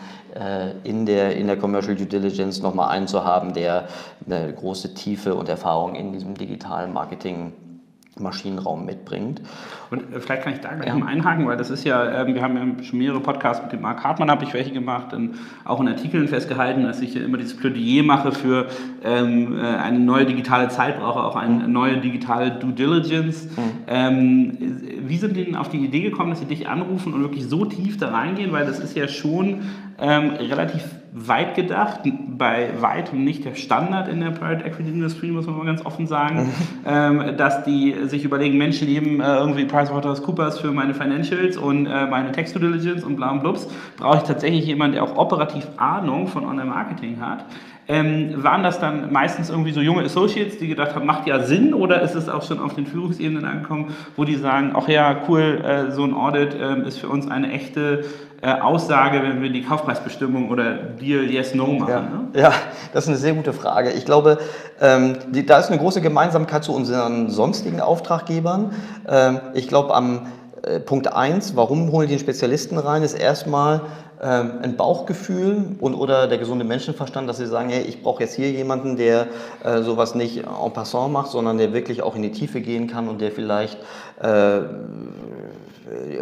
in, 0.84 1.06
der, 1.06 1.36
in 1.36 1.46
der 1.46 1.58
Commercial 1.58 1.96
Due 1.96 2.08
Diligence 2.08 2.62
nochmal 2.62 2.90
einen 2.90 3.08
zu 3.08 3.24
haben, 3.24 3.54
der 3.54 3.88
eine 4.26 4.52
große 4.54 4.83
Tiefe 4.90 5.36
und 5.36 5.50
Erfahrung 5.50 5.96
in 5.96 6.14
diesem 6.14 6.36
digitalen 6.36 6.94
Marketing 6.94 7.54
Maschinenraum 8.20 8.86
mitbringt. 8.86 9.42
Und 9.90 10.14
äh, 10.14 10.20
vielleicht 10.20 10.44
kann 10.44 10.54
ich 10.54 10.60
da 10.60 10.74
gleich 10.74 10.88
ja. 10.88 10.96
mal 10.96 11.08
einhaken, 11.08 11.48
weil 11.48 11.58
das 11.58 11.70
ist 11.70 11.84
ja, 11.84 12.22
äh, 12.24 12.34
wir 12.34 12.42
haben 12.42 12.78
ja 12.78 12.84
schon 12.84 13.00
mehrere 13.00 13.20
Podcasts 13.20 13.64
mit 13.64 13.72
dem 13.72 13.82
Mark 13.82 14.04
Hartmann, 14.04 14.30
habe 14.30 14.44
ich 14.44 14.54
welche 14.54 14.72
gemacht, 14.72 15.14
und 15.14 15.36
auch 15.66 15.82
in 15.82 15.88
Artikeln 15.88 16.28
festgehalten, 16.28 16.84
dass 16.84 17.02
ich 17.02 17.16
ja 17.16 17.24
immer 17.24 17.38
dieses 17.38 17.58
Plädoyer 17.58 18.04
mache 18.04 18.32
für 18.32 18.68
ähm, 19.04 19.58
äh, 19.58 19.62
eine 19.62 20.00
neue 20.00 20.26
digitale 20.26 20.70
Zeit, 20.70 21.00
brauche 21.00 21.24
auch 21.24 21.36
eine 21.36 21.68
neue 21.68 21.98
digitale 21.98 22.52
Due 22.52 22.74
Diligence. 22.74 23.46
Mhm. 23.46 23.62
Ähm, 23.88 24.58
wie 25.06 25.18
sind 25.18 25.36
denn 25.36 25.56
auf 25.56 25.70
die 25.70 25.80
Idee 25.80 26.02
gekommen, 26.02 26.30
dass 26.30 26.40
Sie 26.40 26.46
dich 26.46 26.68
anrufen 26.68 27.14
und 27.14 27.22
wirklich 27.22 27.48
so 27.48 27.66
tief 27.66 27.98
da 27.98 28.10
reingehen, 28.10 28.52
weil 28.52 28.66
das 28.66 28.80
ist 28.80 28.96
ja 28.96 29.08
schon 29.08 29.62
ähm, 30.00 30.32
relativ 30.32 30.84
weit 31.14 31.56
gedacht, 31.56 32.02
bei 32.44 32.72
weitem 32.82 33.24
nicht 33.24 33.46
der 33.46 33.56
Standard 33.56 34.10
in 34.10 34.20
der 34.20 34.32
Private 34.32 34.66
Equity 34.66 34.90
Industry, 34.90 35.28
muss 35.28 35.46
man 35.46 35.58
mal 35.58 35.66
ganz 35.66 35.86
offen 35.86 36.08
sagen, 36.08 36.52
ähm, 36.86 37.38
dass 37.38 37.64
die 37.64 37.96
sich 38.04 38.26
überlegen, 38.26 38.58
Menschen 38.58 38.86
lieben 38.86 39.22
äh, 39.22 39.38
irgendwie 39.38 39.64
PricewaterhouseCoopers 39.64 40.60
für 40.60 40.74
meine 40.74 40.94
Financials 40.94 41.56
und 41.56 41.86
äh, 41.86 42.06
meine 42.06 42.34
Text 42.34 42.54
Due 42.54 42.62
Diligence 42.62 43.06
und 43.06 43.16
bla 43.16 43.32
und 43.32 43.44
blups, 43.44 43.70
brauche 43.96 44.18
ich 44.18 44.24
tatsächlich 44.24 44.66
jemanden, 44.66 44.96
der 44.96 45.04
auch 45.04 45.16
operativ 45.16 45.66
Ahnung 45.78 46.28
von 46.28 46.44
Online-Marketing 46.44 47.22
hat. 47.22 47.46
Ähm, 47.88 48.44
waren 48.44 48.62
das 48.62 48.78
dann 48.78 49.14
meistens 49.14 49.50
irgendwie 49.50 49.72
so 49.72 49.80
junge 49.80 50.04
Associates, 50.04 50.58
die 50.58 50.68
gedacht 50.68 50.96
haben, 50.96 51.06
macht 51.06 51.26
ja 51.26 51.44
Sinn, 51.44 51.74
oder 51.74 52.02
ist 52.02 52.16
es 52.16 52.28
auch 52.28 52.44
schon 52.44 52.60
auf 52.60 52.76
den 52.76 52.86
Führungsebenen 52.86 53.46
angekommen, 53.46 53.94
wo 54.18 54.26
die 54.26 54.36
sagen, 54.36 54.74
ach 54.76 54.90
ja, 54.90 55.22
cool, 55.30 55.62
äh, 55.64 55.92
so 55.92 56.04
ein 56.04 56.14
Audit 56.14 56.56
äh, 56.56 56.86
ist 56.86 56.98
für 56.98 57.08
uns 57.08 57.32
eine 57.32 57.54
echte 57.54 58.04
äh, 58.44 58.60
Aussage, 58.60 59.24
wenn 59.24 59.42
wir 59.42 59.50
die 59.50 59.64
Kaufpreisbestimmung 59.64 60.50
oder 60.50 60.74
Deal 60.74 61.24
Yes 61.24 61.56
No 61.56 61.68
machen? 61.68 61.90
Ja, 61.90 62.02
ne? 62.02 62.28
ja 62.34 62.52
das 62.94 63.06
ist 63.06 63.10
eine 63.10 63.18
sehr 63.18 63.34
gute 63.34 63.54
Frage. 63.54 63.92
Ich 63.92 64.06
glaube, 64.06 64.38
ähm, 64.82 65.18
die, 65.32 65.46
da 65.46 65.60
ist 65.60 65.70
eine 65.70 65.80
große 65.80 66.02
Gemeinsamkeit 66.02 66.64
zu 66.64 66.76
unseren 66.76 67.30
sonstigen 67.30 67.80
Auftraggebern. 67.80 68.74
Ähm, 69.08 69.40
ich 69.54 69.70
glaube, 69.70 69.96
am 69.96 70.28
äh, 70.62 70.80
Punkt 70.80 71.12
1, 71.14 71.56
warum 71.56 71.92
holen 71.92 72.08
die 72.08 72.16
den 72.16 72.20
Spezialisten 72.20 72.78
rein, 72.78 73.02
ist 73.02 73.14
erstmal, 73.14 73.82
ähm, 74.22 74.60
ein 74.62 74.78
Bauchgefühl 74.78 75.76
und 75.82 75.96
oder 75.96 76.28
der 76.28 76.38
gesunde 76.38 76.64
Menschenverstand, 76.64 77.28
dass 77.28 77.38
sie 77.38 77.46
sagen, 77.46 77.70
hey, 77.70 77.82
ich 77.82 78.02
brauche 78.02 78.24
jetzt 78.24 78.36
hier 78.36 78.52
jemanden, 78.52 78.96
der 78.96 79.28
äh, 79.64 79.82
sowas 79.82 80.16
nicht 80.16 80.46
en 80.46 80.74
passant 80.74 81.12
macht, 81.12 81.32
sondern 81.32 81.58
der 81.58 81.74
wirklich 81.74 82.02
auch 82.02 82.16
in 82.16 82.22
die 82.22 82.32
Tiefe 82.32 82.62
gehen 82.62 82.88
kann 82.88 83.10
und 83.10 83.20
der 83.20 83.32
vielleicht 83.32 83.78
äh, 84.22 84.60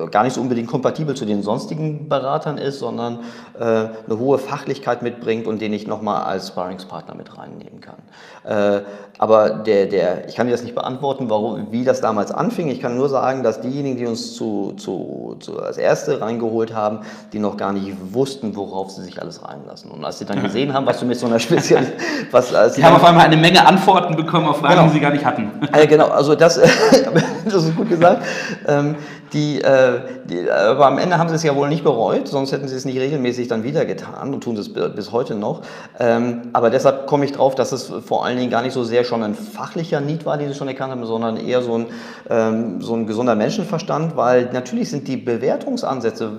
gar 0.10 0.24
nicht 0.24 0.34
so 0.34 0.42
unbedingt 0.42 0.68
kompatibel 0.68 1.16
zu 1.16 1.26
den 1.26 1.44
sonstigen 1.44 2.10
Beratern 2.10 2.58
ist, 2.58 2.80
sondern 2.80 3.20
äh, 3.60 3.64
eine 3.64 4.18
hohe 4.18 4.38
Fachlichkeit 4.38 5.02
mitbringt 5.02 5.48
und 5.48 5.62
den 5.62 5.74
ich 5.74 5.88
nochmal 5.88 6.24
als 6.24 6.50
Sparringspartner 6.50 7.16
mit 7.16 7.38
reinnehmen 7.38 7.82
kann. 7.82 7.98
Äh, 8.44 8.82
aber 9.22 9.50
der, 9.50 9.86
der, 9.86 10.28
ich 10.28 10.36
kann 10.36 10.48
dir 10.48 10.52
das 10.52 10.64
nicht 10.64 10.74
beantworten, 10.74 11.30
warum, 11.30 11.68
wie 11.70 11.84
das 11.84 12.02
damals 12.02 12.32
anfing. 12.32 12.70
Ich 12.70 12.82
kann 12.82 12.98
nur 12.98 13.08
sagen, 13.08 13.44
dass 13.44 13.62
diejenigen, 13.62 13.96
die 13.96 14.08
uns 14.08 14.34
zu, 14.34 14.74
zu, 14.78 15.36
zu 15.40 15.62
als 15.62 15.78
Erste 15.78 16.22
reingeholt 16.22 16.74
haben, 16.74 17.02
die 17.32 17.38
noch 17.38 17.56
gar 17.56 17.72
nicht 17.72 17.96
wussten, 18.14 18.56
worauf 18.56 18.90
sie 18.90 19.04
sich 19.04 19.22
alles 19.22 19.44
reinlassen. 19.44 19.92
Und 19.92 20.04
als 20.04 20.18
sie 20.18 20.26
dann 20.26 20.42
gesehen 20.42 20.74
haben, 20.74 20.88
was 20.88 21.00
du 21.00 21.06
mit 21.06 21.20
so 21.20 21.28
einer 21.28 21.38
Spezial... 21.38 21.86
was, 22.32 22.52
als 22.56 22.74
sie 22.74 22.84
haben 22.84 22.96
auf 22.96 23.04
einmal 23.04 23.28
eine 23.28 23.38
Menge 23.38 23.64
Antworten 23.64 24.16
bekommen 24.16 24.48
auf 24.48 24.58
Fragen, 24.58 24.74
genau. 24.74 24.88
die 24.88 24.94
sie 24.94 25.00
gar 25.00 25.12
nicht 25.12 25.26
hatten. 25.26 25.52
Äh, 25.72 25.88
genau, 25.88 26.08
also 26.08 26.36
das, 26.36 26.60
das 27.46 27.54
ist 27.54 27.76
gut 27.78 27.88
gesagt. 27.88 28.24
Ähm, 28.68 28.96
die, 29.34 29.62
äh, 29.62 30.02
die, 30.26 30.50
aber 30.50 30.88
am 30.88 30.98
Ende 30.98 31.18
haben 31.18 31.30
sie 31.30 31.36
es 31.36 31.44
ja 31.44 31.56
wohl 31.56 31.70
nicht 31.70 31.84
bereut, 31.84 32.28
sonst 32.28 32.52
hätten 32.52 32.68
sie 32.68 32.76
es 32.76 32.84
nicht 32.84 33.00
regelmäßig 33.00 33.48
dann 33.48 33.64
wieder 33.64 33.86
getan 33.86 34.34
und 34.34 34.44
tun 34.44 34.58
es 34.58 34.74
bis 34.74 35.14
heute 35.14 35.36
noch. 35.36 35.62
Ähm, 36.00 36.50
aber 36.52 36.70
deshalb 36.70 37.08
komme 37.08 37.24
ich 37.24 37.32
drauf, 37.32 37.56
dass 37.56 37.72
es 37.72 37.92
vor 38.06 38.26
allen 38.32 38.40
Dingen 38.40 38.52
gar 38.52 38.62
nicht 38.62 38.74
so 38.74 38.84
sehr 38.84 39.04
schon 39.04 39.24
ein 39.24 39.36
fachlicher 39.36 40.00
Need 40.00 40.26
war, 40.26 40.38
den 40.38 40.50
sie 40.50 40.56
schon 40.56 40.68
erkannt 40.68 40.92
haben, 40.92 41.06
sondern 41.06 41.38
eher 41.38 41.62
so 41.62 41.78
ein, 41.78 41.86
ähm, 42.30 42.82
so 42.82 42.96
ein 42.96 43.06
gesunder 43.06 43.36
Menschenverstand, 43.36 44.16
weil 44.16 44.50
natürlich 44.54 44.90
sind 44.90 45.08
die 45.08 45.18
Bewertungsansätze, 45.18 46.32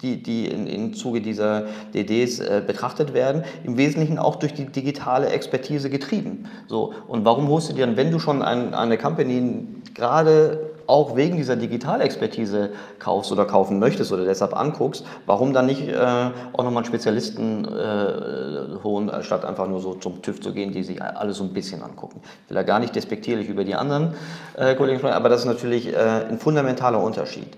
die, 0.00 0.22
die 0.22 0.46
in, 0.46 0.66
im 0.66 0.94
Zuge 0.94 1.20
dieser 1.20 1.64
DDs 1.92 2.40
äh, 2.40 2.62
betrachtet 2.66 3.12
werden, 3.12 3.44
im 3.64 3.76
Wesentlichen 3.76 4.18
auch 4.18 4.36
durch 4.36 4.54
die 4.54 4.64
digitale 4.66 5.28
Expertise 5.28 5.90
getrieben. 5.90 6.48
So, 6.66 6.94
und 7.06 7.24
warum 7.24 7.48
holst 7.48 7.70
du 7.70 7.74
dir 7.74 7.86
dann, 7.86 7.96
wenn 7.96 8.10
du 8.10 8.18
schon 8.18 8.42
ein, 8.42 8.72
eine 8.72 8.96
Company 8.96 9.66
gerade 9.94 10.69
auch 10.86 11.16
wegen 11.16 11.36
dieser 11.36 11.56
Digitalexpertise 11.56 12.70
kaufst 12.98 13.32
oder 13.32 13.44
kaufen 13.44 13.78
möchtest 13.78 14.12
oder 14.12 14.24
deshalb 14.24 14.56
anguckst, 14.56 15.04
warum 15.26 15.52
dann 15.52 15.66
nicht 15.66 15.88
äh, 15.88 15.94
auch 15.94 16.64
nochmal 16.64 16.78
einen 16.78 16.86
Spezialisten 16.86 17.64
äh, 17.64 18.82
holen, 18.82 19.10
statt 19.22 19.44
einfach 19.44 19.68
nur 19.68 19.80
so 19.80 19.94
zum 19.94 20.22
TÜV 20.22 20.40
zu 20.40 20.52
gehen, 20.52 20.72
die 20.72 20.82
sich 20.82 21.02
alles 21.02 21.38
so 21.38 21.44
ein 21.44 21.52
bisschen 21.52 21.82
angucken. 21.82 22.20
Ich 22.44 22.50
will 22.50 22.56
da 22.56 22.62
gar 22.62 22.78
nicht 22.78 22.94
despektierlich 22.94 23.48
über 23.48 23.64
die 23.64 23.74
anderen 23.74 24.14
äh, 24.56 24.74
Kollegen 24.74 24.98
sprechen, 24.98 25.14
aber 25.14 25.28
das 25.28 25.40
ist 25.40 25.46
natürlich 25.46 25.92
äh, 25.92 25.96
ein 26.28 26.38
fundamentaler 26.38 27.02
Unterschied. 27.02 27.56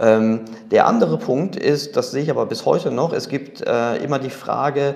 Ähm, 0.00 0.44
der 0.70 0.86
andere 0.86 1.18
Punkt 1.18 1.56
ist, 1.56 1.96
das 1.96 2.12
sehe 2.12 2.22
ich 2.22 2.30
aber 2.30 2.46
bis 2.46 2.64
heute 2.64 2.90
noch, 2.90 3.12
es 3.12 3.28
gibt 3.28 3.60
äh, 3.66 3.96
immer 3.96 4.18
die 4.18 4.30
Frage, 4.30 4.94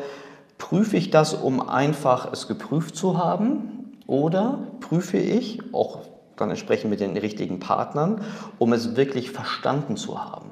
prüfe 0.58 0.96
ich 0.96 1.10
das, 1.10 1.34
um 1.34 1.68
einfach 1.68 2.32
es 2.32 2.46
geprüft 2.46 2.94
zu 2.96 3.18
haben? 3.18 3.98
Oder 4.06 4.60
prüfe 4.80 5.16
ich, 5.16 5.60
auch 5.72 5.98
dann 6.42 6.50
entsprechend 6.50 6.90
mit 6.90 7.00
den 7.00 7.16
richtigen 7.16 7.58
Partnern, 7.58 8.20
um 8.58 8.72
es 8.72 8.96
wirklich 8.96 9.30
verstanden 9.30 9.96
zu 9.96 10.22
haben. 10.22 10.50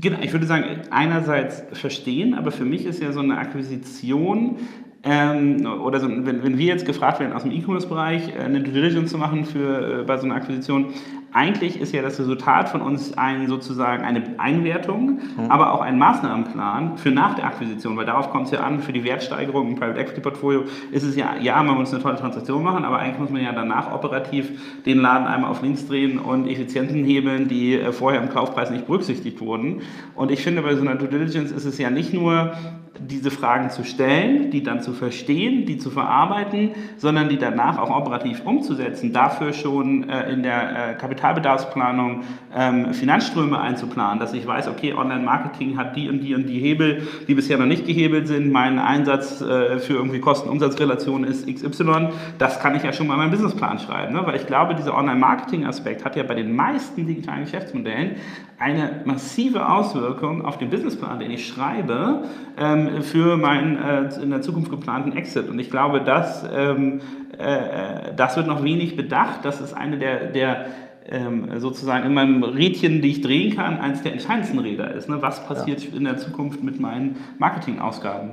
Genau, 0.00 0.18
ich 0.20 0.32
würde 0.32 0.46
sagen, 0.46 0.82
einerseits 0.90 1.64
verstehen, 1.72 2.34
aber 2.34 2.52
für 2.52 2.64
mich 2.64 2.84
ist 2.84 3.02
ja 3.02 3.12
so 3.12 3.20
eine 3.20 3.36
Akquisition 3.36 4.58
ähm, 5.04 5.64
oder 5.80 6.00
so, 6.00 6.08
wenn, 6.08 6.42
wenn 6.42 6.58
wir 6.58 6.66
jetzt 6.66 6.84
gefragt 6.84 7.20
werden 7.20 7.32
aus 7.32 7.44
dem 7.44 7.52
E-Commerce-Bereich, 7.52 8.34
äh, 8.36 8.40
eine 8.40 8.60
Due 8.60 8.72
Diligence 8.72 9.12
zu 9.12 9.18
machen 9.18 9.44
für, 9.44 10.00
äh, 10.00 10.04
bei 10.04 10.18
so 10.18 10.26
einer 10.26 10.34
Akquisition, 10.34 10.86
eigentlich 11.32 11.80
ist 11.80 11.92
ja 11.92 12.02
das 12.02 12.18
Resultat 12.18 12.68
von 12.68 12.80
uns 12.80 13.16
ein, 13.16 13.46
sozusagen 13.48 14.02
eine 14.02 14.22
Einwertung, 14.38 15.20
mhm. 15.36 15.50
aber 15.50 15.72
auch 15.72 15.82
ein 15.82 15.98
Maßnahmenplan 15.98 16.96
für 16.98 17.10
nach 17.10 17.34
der 17.34 17.46
Akquisition, 17.46 17.96
weil 17.96 18.06
darauf 18.06 18.30
kommt 18.30 18.46
es 18.46 18.52
ja 18.52 18.60
an, 18.60 18.80
für 18.80 18.92
die 18.92 19.04
Wertsteigerung 19.04 19.68
im 19.68 19.74
Private 19.76 20.00
Equity 20.00 20.20
Portfolio 20.20 20.64
ist 20.90 21.04
es 21.04 21.16
ja, 21.16 21.36
ja, 21.40 21.62
man 21.62 21.76
muss 21.76 21.92
eine 21.92 22.02
tolle 22.02 22.16
Transaktion 22.16 22.64
machen, 22.64 22.84
aber 22.84 22.98
eigentlich 22.98 23.20
muss 23.20 23.30
man 23.30 23.42
ja 23.42 23.52
danach 23.52 23.92
operativ 23.92 24.82
den 24.84 24.98
Laden 24.98 25.26
einmal 25.26 25.50
auf 25.50 25.62
links 25.62 25.86
drehen 25.86 26.18
und 26.18 26.48
Effizienzen 26.48 27.04
hebeln, 27.04 27.46
die 27.46 27.74
äh, 27.74 27.92
vorher 27.92 28.20
im 28.20 28.30
Kaufpreis 28.30 28.70
nicht 28.70 28.86
berücksichtigt 28.86 29.40
wurden. 29.40 29.82
Und 30.16 30.32
ich 30.32 30.42
finde, 30.42 30.62
bei 30.62 30.74
so 30.74 30.80
einer 30.80 30.96
Due 30.96 31.08
Diligence 31.08 31.52
ist 31.52 31.66
es 31.66 31.78
ja 31.78 31.90
nicht 31.90 32.14
nur 32.14 32.54
diese 33.00 33.30
Fragen 33.30 33.70
zu 33.70 33.84
stellen, 33.84 34.50
die 34.50 34.62
dann 34.62 34.82
zu 34.82 34.92
verstehen, 34.92 35.66
die 35.66 35.78
zu 35.78 35.90
verarbeiten, 35.90 36.72
sondern 36.96 37.28
die 37.28 37.38
danach 37.38 37.78
auch 37.78 37.90
operativ 37.90 38.44
umzusetzen, 38.44 39.12
dafür 39.12 39.52
schon 39.52 40.08
äh, 40.08 40.32
in 40.32 40.42
der 40.42 40.90
äh, 40.90 40.94
Kapitalbedarfsplanung 40.94 42.22
ähm, 42.56 42.92
Finanzströme 42.92 43.60
einzuplanen, 43.60 44.18
dass 44.18 44.32
ich 44.32 44.46
weiß, 44.46 44.68
okay, 44.68 44.94
Online-Marketing 44.94 45.76
hat 45.76 45.96
die 45.96 46.08
und 46.08 46.20
die 46.20 46.34
und 46.34 46.46
die 46.46 46.58
Hebel, 46.58 47.06
die 47.26 47.34
bisher 47.34 47.58
noch 47.58 47.66
nicht 47.66 47.86
gehebelt 47.86 48.26
sind, 48.26 48.50
mein 48.50 48.78
Einsatz 48.78 49.40
äh, 49.40 49.78
für 49.78 49.94
irgendwie 49.94 50.20
Kosten-Umsatz-Relation 50.20 51.24
ist 51.24 51.46
XY, 51.46 52.08
das 52.38 52.60
kann 52.60 52.74
ich 52.74 52.82
ja 52.82 52.92
schon 52.92 53.06
mal 53.06 53.14
in 53.14 53.20
meinem 53.20 53.30
Businessplan 53.30 53.78
schreiben, 53.78 54.14
ne? 54.14 54.22
weil 54.24 54.36
ich 54.36 54.46
glaube, 54.46 54.74
dieser 54.74 54.96
Online-Marketing-Aspekt 54.96 56.04
hat 56.04 56.16
ja 56.16 56.22
bei 56.22 56.34
den 56.34 56.54
meisten 56.54 57.06
digitalen 57.06 57.44
Geschäftsmodellen 57.44 58.16
eine 58.58 59.02
massive 59.04 59.68
Auswirkung 59.68 60.44
auf 60.44 60.58
den 60.58 60.70
Businessplan, 60.70 61.20
den 61.20 61.30
ich 61.30 61.46
schreibe, 61.46 62.24
ähm, 62.58 62.77
für 63.02 63.36
meinen 63.36 63.76
äh, 63.76 64.22
in 64.22 64.30
der 64.30 64.42
Zukunft 64.42 64.70
geplanten 64.70 65.16
Exit. 65.16 65.48
Und 65.48 65.58
ich 65.58 65.70
glaube, 65.70 66.00
das, 66.00 66.44
ähm, 66.52 67.00
äh, 67.38 68.14
das 68.16 68.36
wird 68.36 68.46
noch 68.46 68.62
wenig 68.62 68.96
bedacht. 68.96 69.44
Das 69.44 69.60
ist 69.60 69.74
eine 69.74 69.98
der, 69.98 70.26
der 70.26 70.66
ähm, 71.10 71.48
sozusagen 71.58 72.04
in 72.04 72.14
meinem 72.14 72.42
Rädchen, 72.42 73.00
die 73.00 73.10
ich 73.10 73.20
drehen 73.22 73.56
kann, 73.56 73.78
eines 73.80 74.02
der 74.02 74.12
entscheidendsten 74.12 74.58
Räder 74.58 74.92
ist. 74.92 75.08
Ne? 75.08 75.20
Was 75.20 75.44
passiert 75.46 75.82
ja. 75.82 75.96
in 75.96 76.04
der 76.04 76.18
Zukunft 76.18 76.62
mit 76.62 76.80
meinen 76.80 77.16
Marketingausgaben? 77.38 78.30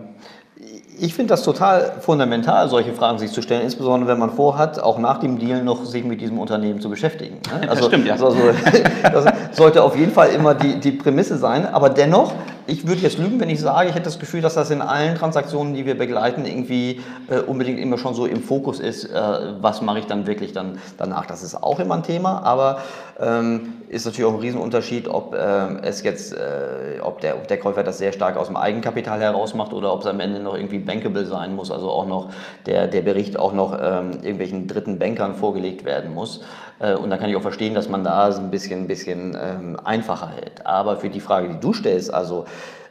Ich 0.99 1.13
finde 1.13 1.31
das 1.31 1.43
total 1.43 1.99
fundamental, 1.99 2.69
solche 2.69 2.93
Fragen 2.93 3.17
sich 3.17 3.31
zu 3.31 3.41
stellen, 3.41 3.61
insbesondere 3.61 4.09
wenn 4.09 4.19
man 4.19 4.31
vorhat, 4.31 4.81
auch 4.81 4.97
nach 4.97 5.19
dem 5.19 5.37
Deal 5.37 5.63
noch 5.63 5.83
sich 5.83 6.05
mit 6.05 6.21
diesem 6.21 6.39
Unternehmen 6.39 6.79
zu 6.79 6.89
beschäftigen. 6.89 7.35
Ne? 7.51 7.67
Also, 7.69 7.75
das 7.75 7.85
stimmt, 7.87 8.07
ja. 8.07 8.13
Also, 8.13 8.37
das 9.03 9.57
sollte 9.57 9.83
auf 9.83 9.97
jeden 9.97 10.11
Fall 10.11 10.29
immer 10.29 10.53
die, 10.53 10.79
die 10.79 10.91
Prämisse 10.91 11.37
sein. 11.37 11.65
Aber 11.65 11.89
dennoch 11.89 12.33
ich 12.67 12.87
würde 12.87 13.01
jetzt 13.01 13.17
lügen, 13.17 13.39
wenn 13.39 13.49
ich 13.49 13.59
sage, 13.59 13.89
ich 13.89 13.95
hätte 13.95 14.05
das 14.05 14.19
Gefühl, 14.19 14.41
dass 14.41 14.55
das 14.55 14.71
in 14.71 14.81
allen 14.81 15.15
Transaktionen, 15.15 15.73
die 15.73 15.85
wir 15.85 15.97
begleiten, 15.97 16.45
irgendwie 16.45 17.01
äh, 17.29 17.39
unbedingt 17.39 17.79
immer 17.79 17.97
schon 17.97 18.13
so 18.13 18.25
im 18.25 18.41
Fokus 18.41 18.79
ist, 18.79 19.05
äh, 19.05 19.11
was 19.61 19.81
mache 19.81 19.99
ich 19.99 20.05
dann 20.05 20.27
wirklich 20.27 20.53
dann 20.53 20.79
danach. 20.97 21.25
Das 21.25 21.43
ist 21.43 21.55
auch 21.55 21.79
immer 21.79 21.95
ein 21.95 22.03
Thema, 22.03 22.41
aber 22.43 22.79
ähm, 23.19 23.73
ist 23.89 24.05
natürlich 24.05 24.25
auch 24.25 24.33
ein 24.33 24.39
Riesenunterschied, 24.39 25.07
ob 25.07 25.35
äh, 25.35 25.37
es 25.83 26.03
jetzt, 26.03 26.33
äh, 26.33 26.99
ob, 27.01 27.21
der, 27.21 27.37
ob 27.37 27.47
der 27.47 27.57
Käufer 27.57 27.83
das 27.83 27.97
sehr 27.97 28.11
stark 28.11 28.37
aus 28.37 28.47
dem 28.47 28.57
Eigenkapital 28.57 29.19
heraus 29.19 29.53
macht 29.53 29.73
oder 29.73 29.93
ob 29.93 30.01
es 30.01 30.07
am 30.07 30.19
Ende 30.19 30.39
noch 30.39 30.55
irgendwie 30.55 30.79
bankable 30.79 31.25
sein 31.25 31.55
muss, 31.55 31.71
also 31.71 31.89
auch 31.89 32.07
noch 32.07 32.29
der, 32.65 32.87
der 32.87 33.01
Bericht 33.01 33.37
auch 33.37 33.53
noch 33.53 33.73
ähm, 33.73 34.11
irgendwelchen 34.21 34.67
dritten 34.67 34.99
Bankern 34.99 35.35
vorgelegt 35.35 35.85
werden 35.85 36.13
muss. 36.13 36.41
Äh, 36.79 36.95
und 36.95 37.09
da 37.09 37.17
kann 37.17 37.29
ich 37.29 37.35
auch 37.35 37.41
verstehen, 37.41 37.73
dass 37.73 37.89
man 37.89 38.03
da 38.03 38.27
ein 38.27 38.51
bisschen, 38.51 38.81
ein 38.81 38.87
bisschen 38.87 39.37
ähm, 39.41 39.77
einfacher 39.83 40.29
hält. 40.29 40.65
Aber 40.65 40.97
für 40.97 41.09
die 41.09 41.19
Frage, 41.19 41.49
die 41.49 41.59
du 41.59 41.73
stellst, 41.73 42.13
also 42.13 42.45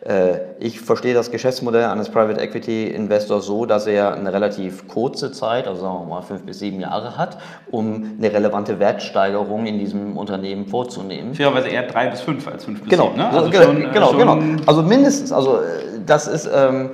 äh, 0.05 0.39
ich 0.59 0.81
verstehe 0.81 1.15
das 1.15 1.31
Geschäftsmodell 1.31 1.85
eines 1.85 2.11
Private 2.11 2.41
Equity 2.41 2.89
Investors 2.89 3.47
so, 3.47 3.65
dass 3.65 3.87
er 3.87 4.15
eine 4.15 4.33
relativ 4.33 4.87
kurze 4.87 5.33
Zeit, 5.33 5.67
also 5.67 5.81
sagen 5.81 6.01
wir 6.01 6.07
mal 6.07 6.23
fünf 6.23 6.43
bis 6.43 6.59
sieben 6.59 6.81
Jahre 6.81 7.17
hat, 7.17 7.39
um 7.71 8.17
eine 8.19 8.33
relevante 8.33 8.79
Wertsteigerung 8.79 9.67
in 9.67 9.79
diesem 9.79 10.17
Unternehmen 10.17 10.67
vorzunehmen. 10.67 11.35
Fairerweise 11.35 11.69
eher 11.69 11.85
drei 11.85 12.09
bis 12.09 12.21
fünf 12.21 12.47
als 12.47 12.65
fünf 12.65 12.83
bis 12.83 12.91
genau, 12.91 13.09
sieben. 13.09 13.17
Ne? 13.17 13.31
Also 13.31 13.51
genau, 13.51 13.65
schon, 13.65 13.93
genau, 13.93 14.09
schon 14.09 14.19
genau. 14.19 14.63
Also 14.67 14.83
mindestens, 14.83 15.33
also 15.33 15.57
äh, 15.57 16.01
das 16.05 16.27
ist. 16.27 16.51
Ähm, 16.55 16.91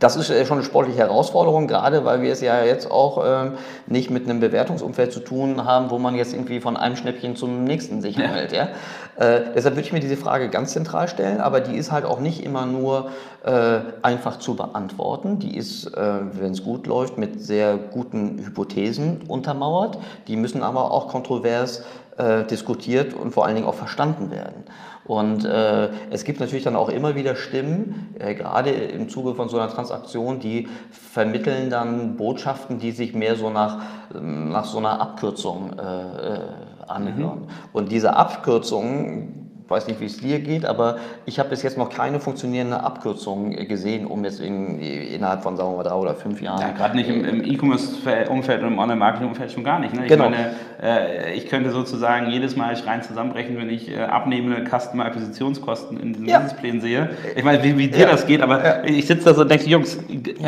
das 0.00 0.16
ist 0.16 0.30
äh, 0.30 0.44
schon 0.44 0.58
eine 0.58 0.66
sportliche 0.66 0.98
Herausforderung, 0.98 1.68
gerade 1.68 2.04
weil 2.04 2.22
wir 2.22 2.32
es 2.32 2.40
ja 2.40 2.64
jetzt 2.64 2.90
auch 2.90 3.22
ähm, 3.24 3.52
nicht 3.86 4.10
mit 4.10 4.24
einem 4.24 4.40
Bewertungsumfeld 4.40 5.12
zu 5.12 5.20
tun 5.20 5.64
haben, 5.64 5.90
wo 5.90 5.98
man 5.98 6.16
jetzt 6.16 6.32
irgendwie 6.32 6.60
von 6.60 6.76
einem 6.76 6.96
Schnäppchen 6.96 7.36
zum 7.36 7.64
nächsten 7.64 8.00
sich 8.00 8.18
handelt. 8.18 8.50
Ja. 8.52 8.70
ja? 9.16 9.24
Äh, 9.24 9.52
deshalb 9.54 9.76
würde 9.76 9.86
ich 9.86 9.92
mir 9.92 10.00
diese 10.00 10.16
Frage 10.16 10.48
ganz 10.48 10.72
zentral 10.72 11.06
stellen, 11.08 11.40
aber 11.40 11.60
die 11.60 11.76
ist 11.76 11.92
halt 11.92 12.06
auch 12.06 12.18
nicht 12.18 12.42
immer 12.42 12.64
nur 12.64 13.10
äh, 13.44 13.80
einfach 14.00 14.38
zu 14.38 14.56
beantworten. 14.56 15.38
Die 15.38 15.56
ist, 15.56 15.86
äh, 15.86 16.00
wenn 16.32 16.52
es 16.52 16.64
gut 16.64 16.86
läuft, 16.86 17.18
mit 17.18 17.44
sehr 17.44 17.76
guten 17.76 18.38
Hypothesen 18.38 19.22
untermauert. 19.28 19.98
Die 20.26 20.36
müssen 20.36 20.62
aber 20.62 20.90
auch 20.90 21.08
kontrovers 21.08 21.84
äh, 22.16 22.44
diskutiert 22.44 23.12
und 23.12 23.32
vor 23.32 23.44
allen 23.44 23.56
Dingen 23.56 23.66
auch 23.66 23.74
verstanden 23.74 24.30
werden. 24.30 24.64
Und 25.04 25.44
äh, 25.44 25.88
es 26.10 26.24
gibt 26.24 26.40
natürlich 26.40 26.64
dann 26.64 26.76
auch 26.76 26.88
immer 26.88 27.14
wieder 27.14 27.34
Stimmen, 27.34 28.14
äh, 28.18 28.34
gerade 28.34 28.70
im 28.70 29.08
Zuge 29.08 29.34
von 29.34 29.48
so 29.48 29.58
einer 29.58 29.70
Transaktion, 29.72 30.40
die 30.40 30.68
vermitteln 30.90 31.70
dann 31.70 32.16
Botschaften, 32.16 32.78
die 32.78 32.92
sich 32.92 33.14
mehr 33.14 33.36
so 33.36 33.50
nach, 33.50 33.82
nach 34.20 34.66
so 34.66 34.78
einer 34.78 35.00
Abkürzung 35.00 35.78
äh, 35.78 36.36
äh 36.36 36.40
anhören. 36.86 37.40
Mhm. 37.40 37.48
Und 37.72 37.92
diese 37.92 38.16
Abkürzungen 38.16 39.39
weiß 39.70 39.86
nicht, 39.86 40.00
wie 40.00 40.06
es 40.06 40.18
dir 40.18 40.40
geht, 40.40 40.64
aber 40.64 40.98
ich 41.26 41.38
habe 41.38 41.50
bis 41.50 41.62
jetzt 41.62 41.78
noch 41.78 41.90
keine 41.90 42.18
funktionierende 42.18 42.82
Abkürzung 42.82 43.52
gesehen, 43.52 44.06
um 44.06 44.24
jetzt 44.24 44.40
in, 44.40 44.80
innerhalb 44.80 45.42
von, 45.42 45.56
sagen 45.56 45.70
wir 45.70 45.76
mal, 45.76 45.82
drei 45.84 45.94
oder 45.94 46.14
fünf 46.14 46.42
Jahren. 46.42 46.60
Ja, 46.60 46.72
gerade 46.72 46.96
nicht 46.96 47.08
im, 47.08 47.24
im 47.24 47.44
E-Commerce-Umfeld 47.44 48.62
und 48.62 48.68
im 48.68 48.78
Online-Marketing-Umfeld 48.78 49.52
schon 49.52 49.64
gar 49.64 49.78
nicht. 49.78 49.94
Ne? 49.94 50.02
Ich 50.02 50.08
genau. 50.08 50.30
meine, 50.30 50.54
äh, 50.82 51.34
ich 51.34 51.48
könnte 51.48 51.70
sozusagen 51.70 52.30
jedes 52.30 52.56
Mal 52.56 52.74
rein 52.86 53.02
zusammenbrechen, 53.02 53.56
wenn 53.58 53.70
ich 53.70 53.90
äh, 53.90 54.00
abnehmende 54.00 54.64
Customer-Akquisitionskosten 54.68 56.00
in 56.00 56.12
diesen 56.14 56.26
ja. 56.26 56.38
Businessplänen 56.38 56.80
sehe. 56.80 57.10
Ich 57.36 57.44
meine, 57.44 57.62
wie, 57.62 57.78
wie 57.78 57.88
dir 57.88 58.00
ja. 58.00 58.10
das 58.10 58.26
geht, 58.26 58.42
aber 58.42 58.64
ja. 58.64 58.84
ich 58.84 59.06
sitze 59.06 59.26
da 59.26 59.34
so 59.34 59.42
und 59.42 59.50
denke, 59.50 59.68
Jungs. 59.68 59.98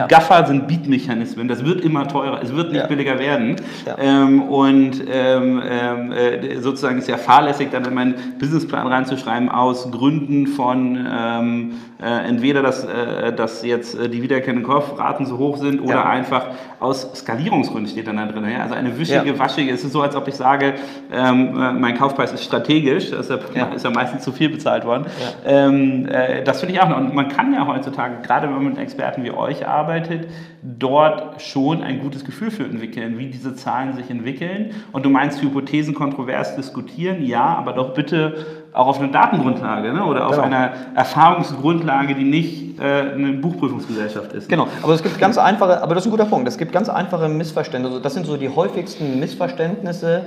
Gaffer 0.09 0.47
sind 0.47 0.67
Beat-Mechanismen, 0.67 1.49
das 1.49 1.65
wird 1.65 1.85
immer 1.85 2.09
teurer, 2.09 2.43
es 2.43 2.55
wird 2.55 2.73
nicht 2.73 2.89
billiger 2.89 3.19
werden. 3.19 3.57
Ähm, 3.99 4.43
und 4.43 5.03
ähm, 5.11 5.63
ähm, 5.65 6.13
äh, 6.13 6.57
sozusagen 6.59 6.99
ist 6.99 7.09
ja 7.09 7.17
fahrlässig, 7.17 7.69
dann 7.71 7.85
in 7.85 7.95
meinen 7.95 8.15
Businessplan 8.39 8.87
reinzuschreiben, 8.87 9.12
reinzuschreiben 9.13 9.49
aus 9.49 9.91
Gründen 9.91 10.47
von 10.47 11.07
ähm, 11.11 11.73
äh, 12.01 12.29
entweder, 12.29 12.63
dass, 12.63 12.85
äh, 12.85 13.33
dass 13.33 13.65
jetzt 13.65 13.95
äh, 13.95 14.09
die 14.09 14.23
wiederkehrenden 14.23 14.65
Kaufraten 14.65 15.27
so 15.27 15.39
hoch 15.39 15.57
sind 15.57 15.81
oder 15.81 15.95
ja. 15.95 16.05
einfach 16.05 16.49
aus 16.81 17.15
Skalierungsgründen 17.15 17.91
steht 17.91 18.09
dann 18.09 18.17
da 18.17 18.27
drin. 18.27 18.45
Ja? 18.51 18.63
Also 18.63 18.75
eine 18.75 18.99
wischige, 18.99 19.27
ja. 19.27 19.39
waschige, 19.39 19.71
es 19.71 19.85
ist 19.85 19.93
so, 19.93 20.03
als 20.03 20.17
ob 20.17 20.27
ich 20.29 20.35
sage, 20.35 20.75
ähm, 21.13 21.57
äh, 21.57 21.73
mein 21.73 21.97
Kaufpreis 21.97 22.33
ist 22.33 22.45
strategisch, 22.45 23.11
ist 23.11 23.31
ja, 23.31 23.67
ist 23.67 23.85
ja 23.85 23.91
meistens 23.91 24.23
zu 24.23 24.33
viel 24.33 24.49
bezahlt 24.49 24.85
worden. 24.85 25.07
Ähm, 25.45 26.07
äh, 26.07 26.43
das 26.43 26.61
finde 26.61 26.75
ich 26.75 26.81
auch 26.81 26.89
noch. 26.89 26.99
Und 26.99 27.15
man 27.15 27.29
kann 27.29 27.53
ja 27.53 27.67
heutzutage, 27.67 28.17
gerade 28.23 28.49
wenn 28.49 28.55
man 28.55 28.65
mit 28.65 28.79
Experten 28.79 29.23
wie 29.25 29.31
euch 29.31 29.67
arbeitet, 29.67 30.29
dort 30.63 31.43
schon 31.43 31.83
ein 31.83 32.01
gutes 32.01 32.25
Gefühl 32.25 32.51
für 32.51 32.65
entwickeln, 32.65 33.19
wie 33.19 33.27
diese 33.27 33.55
Zahlen 33.55 33.95
sich 33.95 34.11
entwickeln. 34.11 34.71
Und 34.93 35.05
du 35.05 35.11
meinst 35.11 35.43
Hypothesen 35.43 35.95
kontrovers 35.95 36.57
diskutieren, 36.57 37.25
ja, 37.25 37.45
aber 37.45 37.73
doch 37.73 37.95
bitte 37.95 38.62
auch 38.73 38.87
auf 38.87 38.99
einer 38.99 39.09
Datengrundlage 39.09 39.93
ne? 39.93 40.05
oder 40.05 40.27
auf 40.27 40.33
genau. 40.33 40.45
einer 40.45 40.73
Erfahrungsgrundlage, 40.95 42.15
die 42.15 42.25
nicht 42.25 42.81
äh, 42.81 43.13
eine 43.13 43.33
Buchprüfungsgesellschaft 43.33 44.33
ist. 44.33 44.49
Genau, 44.49 44.67
aber 44.83 44.95
es 44.95 45.03
gibt 45.03 45.19
ganz 45.19 45.37
einfache, 45.37 45.83
aber 45.83 45.95
das 45.95 46.05
ist 46.05 46.09
ein 46.09 46.11
guter 46.11 46.25
Punkt, 46.25 46.49
es 46.49 46.57
gibt 46.57 46.73
ganz 46.73 46.89
einfache 46.89 47.29
Missverständnisse. 47.29 48.01
Das 48.01 48.15
sind 48.15 48.27
so 48.27 48.37
die 48.37 48.49
häufigsten 48.49 49.21
Missverständnisse, 49.21 50.23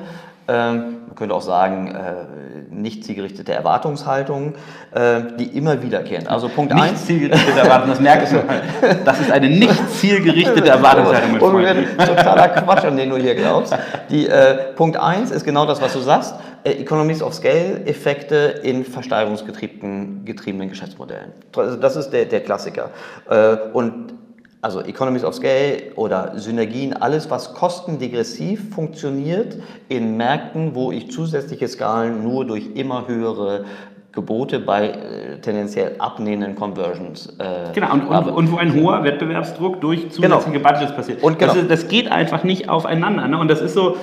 ähm, 0.47 0.97
man 1.07 1.15
könnte 1.15 1.33
auch 1.33 1.41
sagen, 1.41 1.87
äh, 1.87 2.71
nicht 2.71 3.03
zielgerichtete 3.03 3.51
Erwartungshaltung, 3.51 4.53
äh, 4.91 5.21
die 5.39 5.45
immer 5.57 5.81
wiederkehren. 5.81 6.27
Also 6.27 6.49
Punkt 6.49 6.71
1. 6.71 6.91
Nicht 6.91 7.05
zielgerichtete 7.07 7.59
Erwartung, 7.61 7.89
das 7.89 7.99
merkst 7.99 8.33
du. 8.33 8.43
Das 9.05 9.19
ist 9.19 9.31
eine 9.31 9.49
nicht 9.49 9.89
zielgerichtete 9.89 10.69
Erwartungshaltung. 10.69 11.39
Totaler 11.39 12.49
Quatsch, 12.49 12.85
an 12.85 12.95
den 12.95 13.09
du 13.09 13.17
hier 13.17 13.33
glaubst. 13.33 13.75
Die, 14.09 14.27
äh, 14.27 14.73
Punkt 14.75 14.97
1 14.97 15.31
ist 15.31 15.45
genau 15.45 15.65
das, 15.65 15.81
was 15.81 15.93
du 15.93 15.99
sagst. 15.99 16.35
Äh, 16.65 16.81
Economies 16.81 17.21
of 17.21 17.33
Scale 17.33 17.85
Effekte 17.85 18.59
in 18.63 18.83
versteigerungsgetriebenen 18.83 20.25
Geschäftsmodellen. 20.69 21.31
Das 21.79 21.95
ist 21.95 22.09
der, 22.09 22.25
der 22.25 22.41
Klassiker. 22.41 22.89
Äh, 23.29 23.57
und 23.71 24.15
also 24.61 24.81
Economies 24.81 25.23
of 25.23 25.35
Scale 25.35 25.93
oder 25.95 26.39
Synergien, 26.39 26.93
alles 26.93 27.29
was 27.29 27.53
kostendegressiv 27.53 28.73
funktioniert 28.73 29.57
in 29.89 30.17
Märkten, 30.17 30.73
wo 30.73 30.91
ich 30.91 31.11
zusätzliche 31.11 31.67
Skalen 31.67 32.23
nur 32.23 32.45
durch 32.45 32.71
immer 32.73 33.07
höhere 33.07 33.65
Gebote 34.11 34.59
bei 34.59 34.87
äh, 34.87 35.39
tendenziell 35.41 35.97
abnehmenden 35.99 36.55
Conversions. 36.55 37.27
Äh, 37.37 37.73
genau, 37.75 37.93
und, 37.93 38.07
und, 38.07 38.29
und, 38.29 38.51
wo 38.51 38.57
ein 38.57 38.73
hoher 38.73 39.03
Wettbewerbsdruck 39.03 39.81
durch 39.81 40.09
zusätzliche 40.09 40.57
genau. 40.57 40.69
Budgets 40.69 40.95
passiert. 40.95 41.21
Und 41.21 41.37
genau. 41.37 41.53
das, 41.53 41.67
das 41.67 41.87
geht 41.87 42.11
einfach 42.11 42.43
nicht 42.43 42.67
aufeinander. 42.67 43.27
Ne? 43.27 43.37
Und 43.37 43.51
das 43.51 43.61
ist 43.61 43.75
so, 43.75 43.97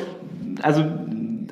also 0.62 0.84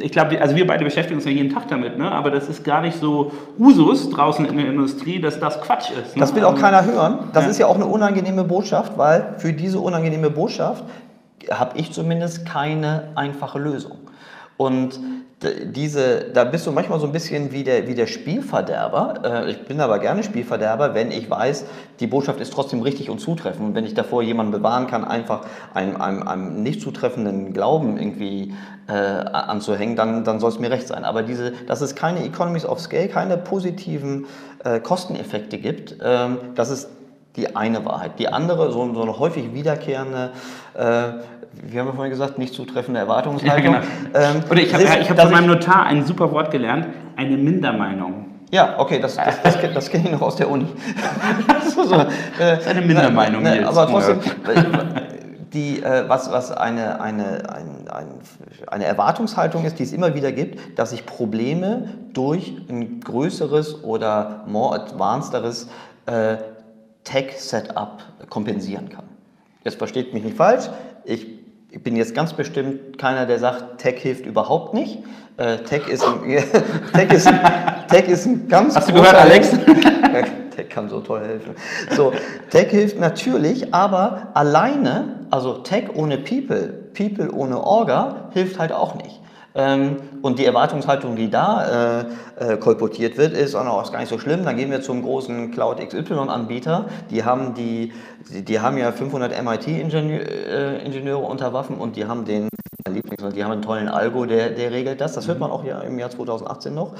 ich 0.01 0.13
glaube, 0.13 0.41
also 0.41 0.57
wir 0.57 0.67
beide 0.67 0.85
beschäftigen 0.85 1.17
uns 1.17 1.25
ja 1.25 1.31
jeden 1.31 1.53
Tag 1.53 1.69
damit, 1.69 1.99
ne? 1.99 2.11
aber 2.11 2.31
das 2.31 2.49
ist 2.49 2.65
gar 2.65 2.81
nicht 2.81 2.99
so 2.99 3.33
Usus 3.59 4.11
draußen 4.11 4.45
in 4.45 4.57
der 4.57 4.67
Industrie, 4.67 5.21
dass 5.21 5.39
das 5.39 5.61
Quatsch 5.61 5.91
ist. 5.91 6.17
Ne? 6.17 6.21
Das 6.21 6.35
will 6.35 6.45
auch 6.45 6.59
keiner 6.59 6.85
hören. 6.85 7.31
Das 7.33 7.45
ja. 7.45 7.51
ist 7.51 7.59
ja 7.59 7.67
auch 7.67 7.75
eine 7.75 7.87
unangenehme 7.87 8.45
Botschaft, 8.45 8.97
weil 8.97 9.35
für 9.39 9.53
diese 9.53 9.81
unangenehme 9.81 10.31
Botschaft 10.31 10.85
habe 11.51 11.79
ich 11.79 11.93
zumindest 11.93 12.47
keine 12.47 13.09
einfache 13.15 13.59
Lösung. 13.59 13.99
Und 14.57 15.01
diese, 15.43 16.27
da 16.35 16.45
bist 16.45 16.67
du 16.67 16.73
manchmal 16.73 17.01
so 17.01 17.07
ein 17.07 17.13
bisschen 17.13 17.51
wie 17.51 17.65
der, 17.65 17.89
wie 17.89 17.95
der 17.95 18.07
Spielverderber. 18.07 19.23
Äh, 19.25 19.51
ich 19.51 19.65
bin 19.65 19.81
aber 19.81 19.99
gerne 19.99 20.23
Spielverderber, 20.23 20.95
wenn 20.95 21.11
ich 21.11 21.31
weiß, 21.31 21.65
die 21.99 22.07
Botschaft 22.07 22.41
ist 22.41 22.53
trotzdem 22.53 22.83
richtig 22.83 23.09
und 23.09 23.21
zutreffend. 23.21 23.69
Und 23.69 23.75
wenn 23.75 23.87
ich 23.87 23.95
davor 23.95 24.23
jemanden 24.23 24.53
bewahren 24.53 24.87
kann, 24.87 25.03
einfach 25.03 25.47
einem, 25.73 26.01
einem, 26.01 26.29
einem 26.29 26.63
nicht 26.63 26.83
zutreffenden 26.83 27.55
Glauben 27.55 27.97
irgendwie 27.97 28.53
äh, 28.87 28.93
anzuhängen, 28.93 29.97
dann, 29.97 30.25
dann 30.25 30.41
soll 30.41 30.51
es 30.51 30.59
mir 30.59 30.71
recht 30.71 30.89
sein. 30.89 31.05
Aber 31.05 31.23
diese, 31.23 31.53
dass 31.67 31.81
es 31.81 31.95
keine 31.95 32.23
Economies 32.23 32.67
of 32.67 32.79
Scale, 32.79 33.09
keine 33.09 33.39
positiven 33.39 34.27
äh, 34.65 34.79
Kosteneffekte 34.79 35.57
gibt, 35.57 35.97
ähm, 36.03 36.37
das 36.55 36.69
ist 36.69 36.91
die 37.41 37.57
eine 37.57 37.85
Wahrheit. 37.85 38.19
Die 38.19 38.29
andere, 38.29 38.71
so, 38.71 38.95
so 38.95 39.03
eine 39.03 39.19
häufig 39.19 39.53
wiederkehrende 39.55 40.31
äh, 40.75 41.13
wie 41.53 41.79
haben 41.79 41.87
wir 41.87 41.95
vorhin 41.95 42.11
gesagt, 42.11 42.39
nicht 42.39 42.55
zutreffende 42.55 43.01
Erwartungshaltung. 43.01 43.75
Ja, 43.75 43.81
genau. 43.81 44.37
ähm, 44.39 44.43
Oder 44.49 44.61
ich 44.61 44.73
habe 44.73 44.85
hab 44.87 45.21
von 45.21 45.31
meinem 45.31 45.47
Notar 45.49 45.85
ein 45.85 46.05
super 46.05 46.31
Wort 46.31 46.51
gelernt, 46.51 46.87
eine 47.17 47.37
Mindermeinung. 47.37 48.27
Ja, 48.53 48.79
okay, 48.79 48.99
das, 49.01 49.17
das, 49.17 49.43
das, 49.43 49.59
das 49.75 49.91
kenne 49.91 50.07
ich 50.07 50.13
noch 50.13 50.23
aus 50.23 50.37
der 50.37 50.51
Uni. 50.51 50.67
so, 51.75 51.85
so, 51.85 51.95
äh, 51.95 52.07
das 52.39 52.61
ist 52.61 52.69
eine 52.69 52.81
Mindermeinung 52.81 53.43
ne, 53.43 53.61
ne, 53.61 53.69
Aber 53.69 53.87
trotzdem, 53.87 54.19
die, 55.53 55.83
äh, 55.83 56.09
was, 56.09 56.31
was 56.33 56.51
eine, 56.53 57.01
eine, 57.01 57.43
ein, 57.53 57.89
ein, 57.89 58.07
eine 58.69 58.85
Erwartungshaltung 58.85 59.65
ist, 59.65 59.79
die 59.79 59.85
es 59.85 59.93
immer 59.93 60.15
wieder 60.15 60.33
gibt, 60.33 60.79
dass 60.79 60.93
ich 60.93 61.07
Probleme 61.07 61.91
durch 62.13 62.57
ein 62.69 63.01
größeres 63.01 63.85
oder 63.85 64.45
more 64.47 64.81
advancederes 64.81 65.69
äh, 66.07 66.37
Tech-Setup 67.05 68.03
kompensieren 68.29 68.89
kann. 68.89 69.05
Jetzt 69.65 69.79
versteht 69.79 70.15
mich 70.15 70.25
nicht 70.25 70.37
falsch, 70.37 70.69
ich 71.05 71.41
ich 71.73 71.83
bin 71.83 71.97
jetzt 71.97 72.15
ganz 72.15 72.33
bestimmt 72.33 72.99
keiner, 72.99 73.27
der 73.27 73.39
sagt, 73.39 73.79
Tech 73.79 74.01
hilft 74.01 74.27
überhaupt 74.27 74.75
nicht. 74.75 74.99
Äh, 75.37 75.59
Tech, 75.59 75.87
ist 75.89 76.05
ein, 76.05 76.21
Tech, 76.93 77.13
ist, 77.13 77.31
Tech 77.89 78.09
ist 78.09 78.27
ein 78.27 78.49
ganz 78.49 78.75
Hast 78.75 78.89
du 78.89 78.95
gehört, 78.95 79.15
Alex? 79.15 79.51
Tech 80.57 80.69
kann 80.69 80.89
so 80.89 81.01
toll 81.01 81.21
helfen. 81.21 81.55
So, 81.97 82.13
Tech 82.51 82.71
hilft 82.71 82.99
natürlich, 82.99 83.73
aber 83.73 84.29
alleine, 84.35 85.27
also 85.31 85.59
Tech 85.59 85.85
ohne 85.95 86.19
People, 86.19 86.69
People 86.93 87.31
ohne 87.33 87.63
Orga, 87.63 88.31
hilft 88.33 88.59
halt 88.59 88.73
auch 88.73 88.97
nicht. 88.97 89.20
Ähm, 89.55 89.97
und 90.23 90.39
die 90.39 90.45
Erwartungshaltung, 90.45 91.17
die 91.17 91.29
da 91.29 92.05
äh, 92.39 92.53
äh, 92.53 92.57
kolportiert 92.57 93.17
wird, 93.17 93.33
ist 93.33 93.55
auch 93.55 93.65
noch 93.65 93.91
gar 93.91 93.99
nicht 93.99 94.09
so 94.09 94.19
schlimm. 94.19 94.45
Dann 94.45 94.57
gehen 94.57 94.71
wir 94.71 94.81
zum 94.81 95.03
großen 95.03 95.51
Cloud 95.51 95.79
XY-Anbieter. 95.81 96.87
Die 97.11 97.25
haben 97.25 97.55
die, 97.55 97.93
die 98.29 98.61
haben 98.61 98.79
ja 98.79 98.93
500 98.93 99.33
MIT-Ingenieure 99.43 101.23
unter 101.25 101.53
Waffen 101.53 101.77
und 101.77 101.97
die 101.97 102.07
haben 102.07 102.25
den 102.25 102.49
Lieblings, 102.89 103.35
die 103.35 103.45
haben 103.45 103.53
einen 103.53 103.63
tollen 103.63 103.89
Algo, 103.89 104.25
der, 104.25 104.51
der 104.51 104.71
regelt 104.71 105.01
das. 105.01 105.15
Das 105.15 105.27
hört 105.27 105.39
man 105.39 105.51
auch 105.51 105.65
ja 105.65 105.81
im 105.81 105.99
Jahr 105.99 106.11
2018 106.11 106.75
noch. 106.75 106.93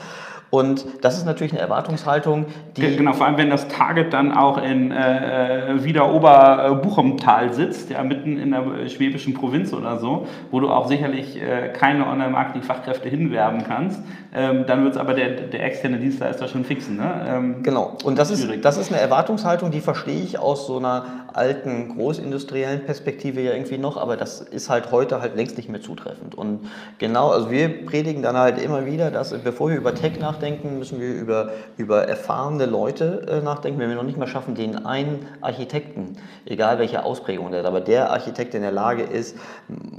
Und 0.51 0.85
das 1.03 1.17
ist 1.17 1.27
natürlich 1.27 1.53
eine 1.53 1.61
Erwartungshaltung, 1.61 2.47
die. 2.77 2.97
Genau, 2.97 3.13
vor 3.13 3.27
allem 3.27 3.37
wenn 3.37 3.51
das 3.51 3.69
Target 3.69 4.13
dann 4.13 4.33
auch 4.33 4.61
in 4.61 4.91
äh, 4.91 5.75
äh 5.75 5.85
wieder 5.85 6.13
Oberbuchumtal 6.13 7.53
sitzt, 7.53 7.91
ja, 7.91 8.03
mitten 8.03 8.37
in 8.37 8.51
der 8.51 8.89
schwäbischen 8.89 9.33
Provinz 9.33 9.73
oder 9.73 9.99
so, 9.99 10.27
wo 10.51 10.59
du 10.59 10.69
auch 10.69 10.89
sicherlich 10.89 11.41
äh, 11.41 11.69
keine 11.73 12.07
Online-Marketing-Fachkräfte 12.07 13.09
hinwerben 13.09 13.63
kannst, 13.67 14.03
ähm, 14.35 14.65
dann 14.67 14.83
wird 14.83 14.95
es 14.95 15.01
aber 15.01 15.15
der, 15.15 15.31
der 15.31 15.65
externe 15.65 15.99
Dienstleister 15.99 16.49
schon 16.49 16.65
fixen. 16.65 16.97
Ne? 16.97 17.27
Ähm, 17.29 17.63
genau, 17.63 17.97
und 18.05 18.19
das 18.19 18.31
ist, 18.31 18.49
das 18.63 18.77
ist 18.77 18.93
eine 18.93 19.01
Erwartungshaltung, 19.01 19.71
die 19.71 19.81
verstehe 19.81 20.21
ich 20.21 20.39
aus 20.39 20.67
so 20.67 20.79
einer 20.79 21.05
alten 21.33 21.95
großindustriellen 21.95 22.85
Perspektive 22.85 23.41
ja 23.41 23.53
irgendwie 23.53 23.79
noch, 23.79 23.97
aber 23.97 24.17
das 24.17 24.41
ist 24.41 24.69
halt 24.69 24.91
heute 24.91 25.21
halt 25.21 25.37
längst 25.37 25.57
nicht 25.57 25.69
mehr 25.69 25.81
zutreffend. 25.81 26.35
Und 26.35 26.69
genau, 26.99 27.31
also 27.31 27.51
wir 27.51 27.87
predigen 27.87 28.23
dann 28.23 28.37
halt 28.37 28.61
immer 28.63 28.87
wieder, 28.87 29.11
dass 29.13 29.37
bevor 29.39 29.71
wir 29.71 29.77
über 29.77 29.95
Tech 29.95 30.19
nachdenken, 30.19 30.40
müssen 30.79 31.01
wir 31.01 31.13
über, 31.15 31.51
über 31.77 32.09
erfahrene 32.09 32.67
Leute 32.67 33.27
äh, 33.29 33.45
nachdenken. 33.45 33.79
Wenn 33.81 33.89
wir 33.89 33.97
noch 33.97 34.03
nicht 34.03 34.19
mal 34.19 34.27
schaffen, 34.27 34.55
den 34.55 34.87
einen 34.87 35.27
Architekten, 35.41 36.17
egal 36.47 36.79
welche 36.79 37.05
Ausprägung 37.05 37.51
der 37.51 37.61
hat, 37.61 37.67
aber 37.67 37.81
der 37.81 38.11
Architekt 38.11 38.55
in 38.55 38.63
der 38.63 38.73
Lage 38.73 39.03
ist, 39.03 39.37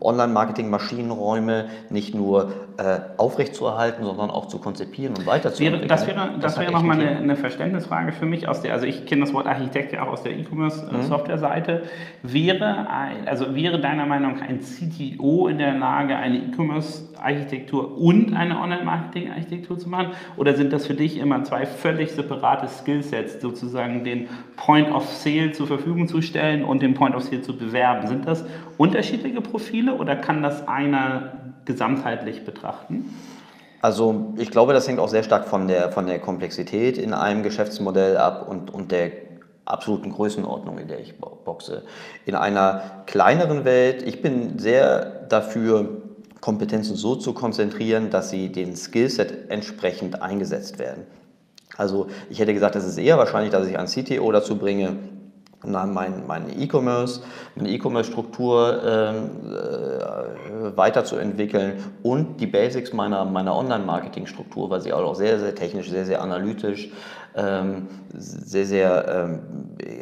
Online-Marketing, 0.01 0.69
Maschinenräume 0.69 1.65
nicht 1.89 2.15
nur 2.15 2.51
äh, 2.77 2.99
aufrechtzuerhalten, 3.17 4.03
sondern 4.03 4.31
auch 4.31 4.47
zu 4.47 4.57
konzipieren 4.57 5.15
und 5.15 5.25
weiterzuentwickeln. 5.25 5.87
Das 5.87 6.07
wäre, 6.07 6.31
das 6.39 6.57
wäre, 6.57 6.65
das 6.65 6.73
nochmal 6.73 6.99
eine, 6.99 7.17
eine 7.17 7.35
Verständnisfrage 7.35 8.11
für 8.11 8.25
mich. 8.25 8.47
Aus 8.47 8.61
der, 8.61 8.73
also 8.73 8.85
ich 8.85 9.05
kenne 9.05 9.21
das 9.21 9.33
Wort 9.33 9.45
Architekt 9.45 9.93
ja 9.93 10.03
auch 10.03 10.13
aus 10.13 10.23
der 10.23 10.37
E-Commerce-Software-Seite. 10.37 11.83
Mhm. 12.23 12.33
Wäre, 12.33 12.87
also 13.25 13.55
wäre 13.55 13.79
deiner 13.79 14.05
Meinung 14.05 14.33
nach 14.35 14.41
ein 14.41 14.61
CTO 14.61 15.47
in 15.47 15.57
der 15.57 15.73
Lage, 15.73 16.15
eine 16.15 16.37
E-Commerce-Architektur 16.37 17.97
und 17.97 18.33
eine 18.35 18.59
Online-Marketing-Architektur 18.59 19.77
zu 19.77 19.89
machen? 19.89 20.11
Oder 20.37 20.55
sind 20.55 20.73
das 20.73 20.87
für 20.87 20.93
dich 20.93 21.17
immer 21.17 21.43
zwei 21.43 21.65
völlig 21.65 22.11
separate 22.11 22.67
Skillsets, 22.67 23.41
sozusagen 23.41 24.03
den 24.03 24.29
Point 24.55 24.91
of 24.91 25.05
Sale 25.07 25.51
zur 25.51 25.67
Verfügung 25.67 26.07
zu 26.07 26.21
stellen 26.21 26.63
und 26.63 26.81
den 26.81 26.93
Point 26.93 27.15
of 27.15 27.23
Sale 27.23 27.41
zu 27.41 27.57
bewerben? 27.57 28.07
Sind 28.07 28.27
das 28.27 28.45
unterschiedliche 28.77 29.41
Profile 29.41 29.95
oder 29.95 30.15
kann 30.15 30.41
das 30.43 30.67
einer 30.67 31.33
gesamtheitlich 31.65 32.45
betrachten? 32.45 33.13
Also 33.81 34.33
ich 34.37 34.51
glaube, 34.51 34.73
das 34.73 34.87
hängt 34.87 34.99
auch 34.99 35.09
sehr 35.09 35.23
stark 35.23 35.47
von 35.47 35.67
der, 35.67 35.91
von 35.91 36.05
der 36.05 36.19
Komplexität 36.19 36.97
in 36.97 37.13
einem 37.13 37.41
Geschäftsmodell 37.41 38.17
ab 38.17 38.47
und, 38.47 38.71
und 38.71 38.91
der 38.91 39.11
absoluten 39.65 40.11
Größenordnung, 40.11 40.77
in 40.77 40.87
der 40.87 40.99
ich 40.99 41.15
boxe. 41.19 41.83
In 42.25 42.35
einer 42.35 43.03
kleineren 43.07 43.65
Welt, 43.65 44.03
ich 44.03 44.21
bin 44.21 44.59
sehr 44.59 45.25
dafür, 45.29 46.03
Kompetenzen 46.41 46.95
so 46.95 47.15
zu 47.15 47.33
konzentrieren, 47.33 48.09
dass 48.09 48.31
sie 48.31 48.51
den 48.51 48.75
Skillset 48.75 49.49
entsprechend 49.49 50.21
eingesetzt 50.21 50.79
werden. 50.79 51.05
Also 51.77 52.07
ich 52.29 52.39
hätte 52.39 52.53
gesagt, 52.53 52.75
es 52.75 52.85
ist 52.85 52.97
eher 52.97 53.17
wahrscheinlich, 53.17 53.51
dass 53.51 53.67
ich 53.67 53.77
einen 53.77 53.87
CTO 53.87 54.31
dazu 54.31 54.57
bringe, 54.57 54.97
mein, 55.63 56.25
mein 56.27 56.59
E-Commerce, 56.59 57.21
meine 57.55 57.69
E-Commerce-Struktur 57.69 58.81
ähm, 58.83 59.29
äh, 59.53 60.75
weiterzuentwickeln 60.75 61.83
und 62.03 62.39
die 62.39 62.47
Basics 62.47 62.93
meiner, 62.93 63.25
meiner 63.25 63.55
Online-Marketing-Struktur, 63.55 64.69
weil 64.69 64.81
sie 64.81 64.91
auch 64.91 65.15
sehr, 65.15 65.39
sehr 65.39 65.53
technisch, 65.53 65.89
sehr, 65.89 66.05
sehr 66.05 66.21
analytisch, 66.21 66.89
sehr, 67.33 68.65
sehr 68.65 69.07
ähm, 69.07 69.39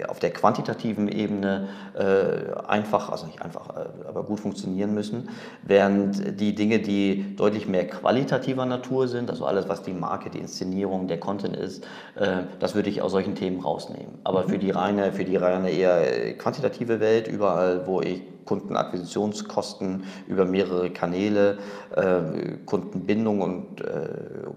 auf 0.07 0.19
der 0.19 0.31
quantitativen 0.31 1.07
Ebene 1.07 1.67
äh, 1.93 2.55
einfach, 2.67 3.09
also 3.09 3.27
nicht 3.27 3.41
einfach, 3.41 3.69
äh, 3.69 4.07
aber 4.07 4.23
gut 4.23 4.39
funktionieren 4.39 4.93
müssen, 4.93 5.29
während 5.61 6.39
die 6.39 6.55
Dinge, 6.55 6.79
die 6.79 7.35
deutlich 7.35 7.67
mehr 7.67 7.87
qualitativer 7.87 8.65
Natur 8.65 9.07
sind, 9.07 9.29
also 9.29 9.45
alles, 9.45 9.69
was 9.69 9.83
die 9.83 9.93
Marke, 9.93 10.29
die 10.29 10.39
Inszenierung, 10.39 11.07
der 11.07 11.19
Content 11.19 11.55
ist, 11.55 11.83
äh, 12.15 12.43
das 12.59 12.73
würde 12.73 12.89
ich 12.89 13.01
aus 13.01 13.11
solchen 13.11 13.35
Themen 13.35 13.59
rausnehmen. 13.59 14.17
Aber 14.23 14.47
für 14.47 14.57
die 14.57 14.71
reine, 14.71 15.11
für 15.11 15.25
die 15.25 15.35
reine 15.35 15.69
eher 15.69 16.33
quantitative 16.37 16.99
Welt, 16.99 17.27
überall, 17.27 17.85
wo 17.85 18.01
ich 18.01 18.23
Kundenakquisitionskosten 18.49 20.05
über 20.27 20.45
mehrere 20.45 20.89
Kanäle, 20.89 21.59
äh, 21.95 22.57
Kundenbindung 22.65 23.41
und 23.41 23.81
äh, 23.81 24.09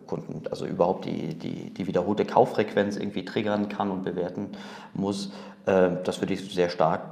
Kunden, 0.06 0.46
also 0.50 0.64
überhaupt 0.64 1.04
die, 1.04 1.34
die, 1.34 1.74
die 1.74 1.86
wiederholte 1.86 2.24
Kauffrequenz 2.24 2.96
irgendwie 2.96 3.26
triggern 3.26 3.68
kann 3.68 3.90
und 3.90 4.02
bewerten 4.02 4.52
muss. 4.94 5.30
Äh, 5.66 5.90
das 6.04 6.22
würde 6.22 6.32
ich 6.32 6.54
sehr 6.54 6.70
stark 6.70 7.02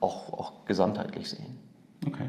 auch, 0.00 0.30
auch 0.34 0.66
gesamtheitlich 0.66 1.30
sehen. 1.30 1.65
Okay. 2.06 2.28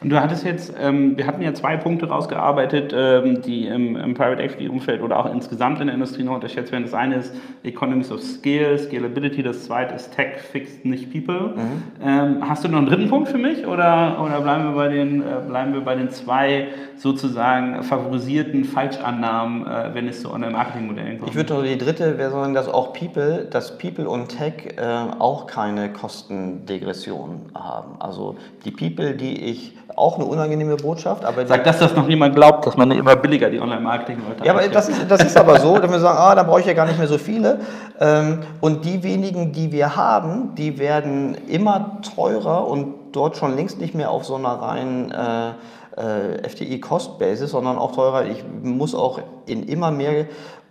Und 0.00 0.10
du 0.10 0.20
hattest 0.20 0.44
jetzt, 0.44 0.72
ähm, 0.80 1.16
wir 1.16 1.26
hatten 1.26 1.42
ja 1.42 1.52
zwei 1.52 1.76
Punkte 1.76 2.08
rausgearbeitet, 2.08 2.94
ähm, 2.96 3.42
die 3.42 3.66
im, 3.66 3.96
im 3.96 4.14
Private 4.14 4.42
Equity 4.42 4.68
Umfeld 4.68 5.02
oder 5.02 5.18
auch 5.18 5.30
insgesamt 5.30 5.80
in 5.80 5.88
der 5.88 5.94
Industrie 5.94 6.22
noch 6.22 6.36
unterschätzt 6.36 6.72
werden. 6.72 6.84
Das 6.84 6.94
eine 6.94 7.16
ist 7.16 7.34
Economies 7.62 8.10
of 8.10 8.22
Scale, 8.22 8.78
Scalability, 8.78 9.42
das 9.42 9.64
zweite 9.64 9.94
ist 9.94 10.14
Tech, 10.14 10.38
Fixed, 10.38 10.84
nicht 10.84 11.12
People. 11.12 11.54
Mhm. 11.56 11.82
Ähm, 12.02 12.48
hast 12.48 12.64
du 12.64 12.68
noch 12.68 12.78
einen 12.78 12.86
dritten 12.86 13.08
Punkt 13.08 13.28
für 13.28 13.38
mich 13.38 13.66
oder, 13.66 14.22
oder 14.24 14.40
bleiben, 14.40 14.64
wir 14.64 14.72
bei 14.72 14.88
den, 14.88 15.20
äh, 15.20 15.24
bleiben 15.46 15.74
wir 15.74 15.80
bei 15.82 15.96
den 15.96 16.10
zwei 16.10 16.68
sozusagen 16.96 17.82
favorisierten 17.82 18.64
Falschannahmen, 18.64 19.66
äh, 19.66 19.90
wenn 19.94 20.08
es 20.08 20.22
zu 20.22 20.32
Online-Marketing-Modellen 20.32 21.18
kommt? 21.18 21.30
Ich 21.30 21.36
würde 21.36 21.62
die 21.64 21.76
dritte 21.76 22.18
wäre 22.18 22.30
sagen, 22.30 22.54
dass 22.54 22.68
auch 22.68 22.92
People, 22.92 23.46
dass 23.50 23.76
People 23.78 24.08
und 24.08 24.28
Tech 24.28 24.74
äh, 24.76 24.82
auch 25.18 25.46
keine 25.46 25.92
Kostendegression 25.92 27.50
haben. 27.54 27.96
Also 27.98 28.36
die 28.64 28.70
People, 28.70 29.14
die 29.18 29.44
ich 29.50 29.74
auch 29.94 30.16
eine 30.16 30.24
unangenehme 30.24 30.76
Botschaft. 30.76 31.24
Aber 31.24 31.46
Sag 31.46 31.64
das, 31.64 31.78
dass 31.78 31.94
noch 31.94 32.06
niemand 32.06 32.34
glaubt, 32.34 32.66
dass 32.66 32.76
man 32.76 32.90
immer 32.92 33.16
billiger 33.16 33.50
die 33.50 33.60
Online-Marketing-Leute 33.60 34.44
Ja, 34.44 34.52
aber 34.52 34.66
das 34.68 34.88
ist, 34.88 35.10
das 35.10 35.22
ist 35.24 35.36
aber 35.36 35.58
so, 35.58 35.78
dass 35.78 35.90
wir 35.90 35.98
sagen, 35.98 36.18
ah, 36.18 36.34
da 36.34 36.42
brauche 36.44 36.60
ich 36.60 36.66
ja 36.66 36.72
gar 36.72 36.86
nicht 36.86 36.98
mehr 36.98 37.08
so 37.08 37.18
viele. 37.18 37.60
Ähm, 38.00 38.40
und 38.60 38.84
die 38.84 39.02
wenigen, 39.02 39.52
die 39.52 39.72
wir 39.72 39.96
haben, 39.96 40.54
die 40.54 40.78
werden 40.78 41.36
immer 41.48 42.00
teurer 42.14 42.66
und 42.68 42.94
dort 43.12 43.36
schon 43.36 43.56
längst 43.56 43.80
nicht 43.80 43.94
mehr 43.94 44.10
auf 44.10 44.24
so 44.24 44.36
einer 44.36 44.50
reinen 44.50 45.10
äh, 45.10 45.50
äh, 45.98 46.48
FTI-Cost-Basis, 46.48 47.50
sondern 47.50 47.76
auch 47.76 47.92
teurer. 47.92 48.26
Ich 48.26 48.44
muss 48.62 48.94
auch 48.94 49.20
in 49.46 49.64
immer 49.64 49.90
mehr 49.90 50.26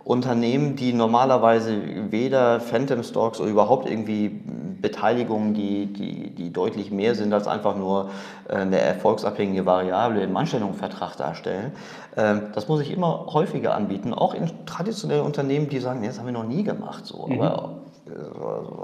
Unternehmen, 0.08 0.74
die 0.74 0.94
normalerweise 0.94 1.76
weder 2.10 2.60
Phantom 2.60 3.02
Stocks 3.02 3.40
oder 3.40 3.50
überhaupt 3.50 3.86
irgendwie 3.86 4.40
Beteiligungen, 4.80 5.52
die, 5.52 5.92
die, 5.92 6.30
die 6.30 6.50
deutlich 6.50 6.90
mehr 6.90 7.14
sind 7.14 7.30
als 7.34 7.46
einfach 7.46 7.76
nur 7.76 8.08
äh, 8.48 8.54
eine 8.54 8.78
erfolgsabhängige 8.78 9.66
Variable 9.66 10.22
im 10.22 10.34
Anstellungsvertrag 10.34 11.18
darstellen. 11.18 11.72
Ähm, 12.16 12.44
das 12.54 12.68
muss 12.68 12.80
ich 12.80 12.90
immer 12.90 13.26
häufiger 13.26 13.74
anbieten, 13.74 14.14
auch 14.14 14.32
in 14.32 14.50
traditionellen 14.64 15.26
Unternehmen, 15.26 15.68
die 15.68 15.78
sagen, 15.78 16.00
nee, 16.00 16.06
das 16.06 16.18
haben 16.18 16.24
wir 16.24 16.32
noch 16.32 16.46
nie 16.46 16.62
gemacht. 16.62 17.04
So. 17.04 17.26
Mhm. 17.26 17.42
Aber 17.42 17.70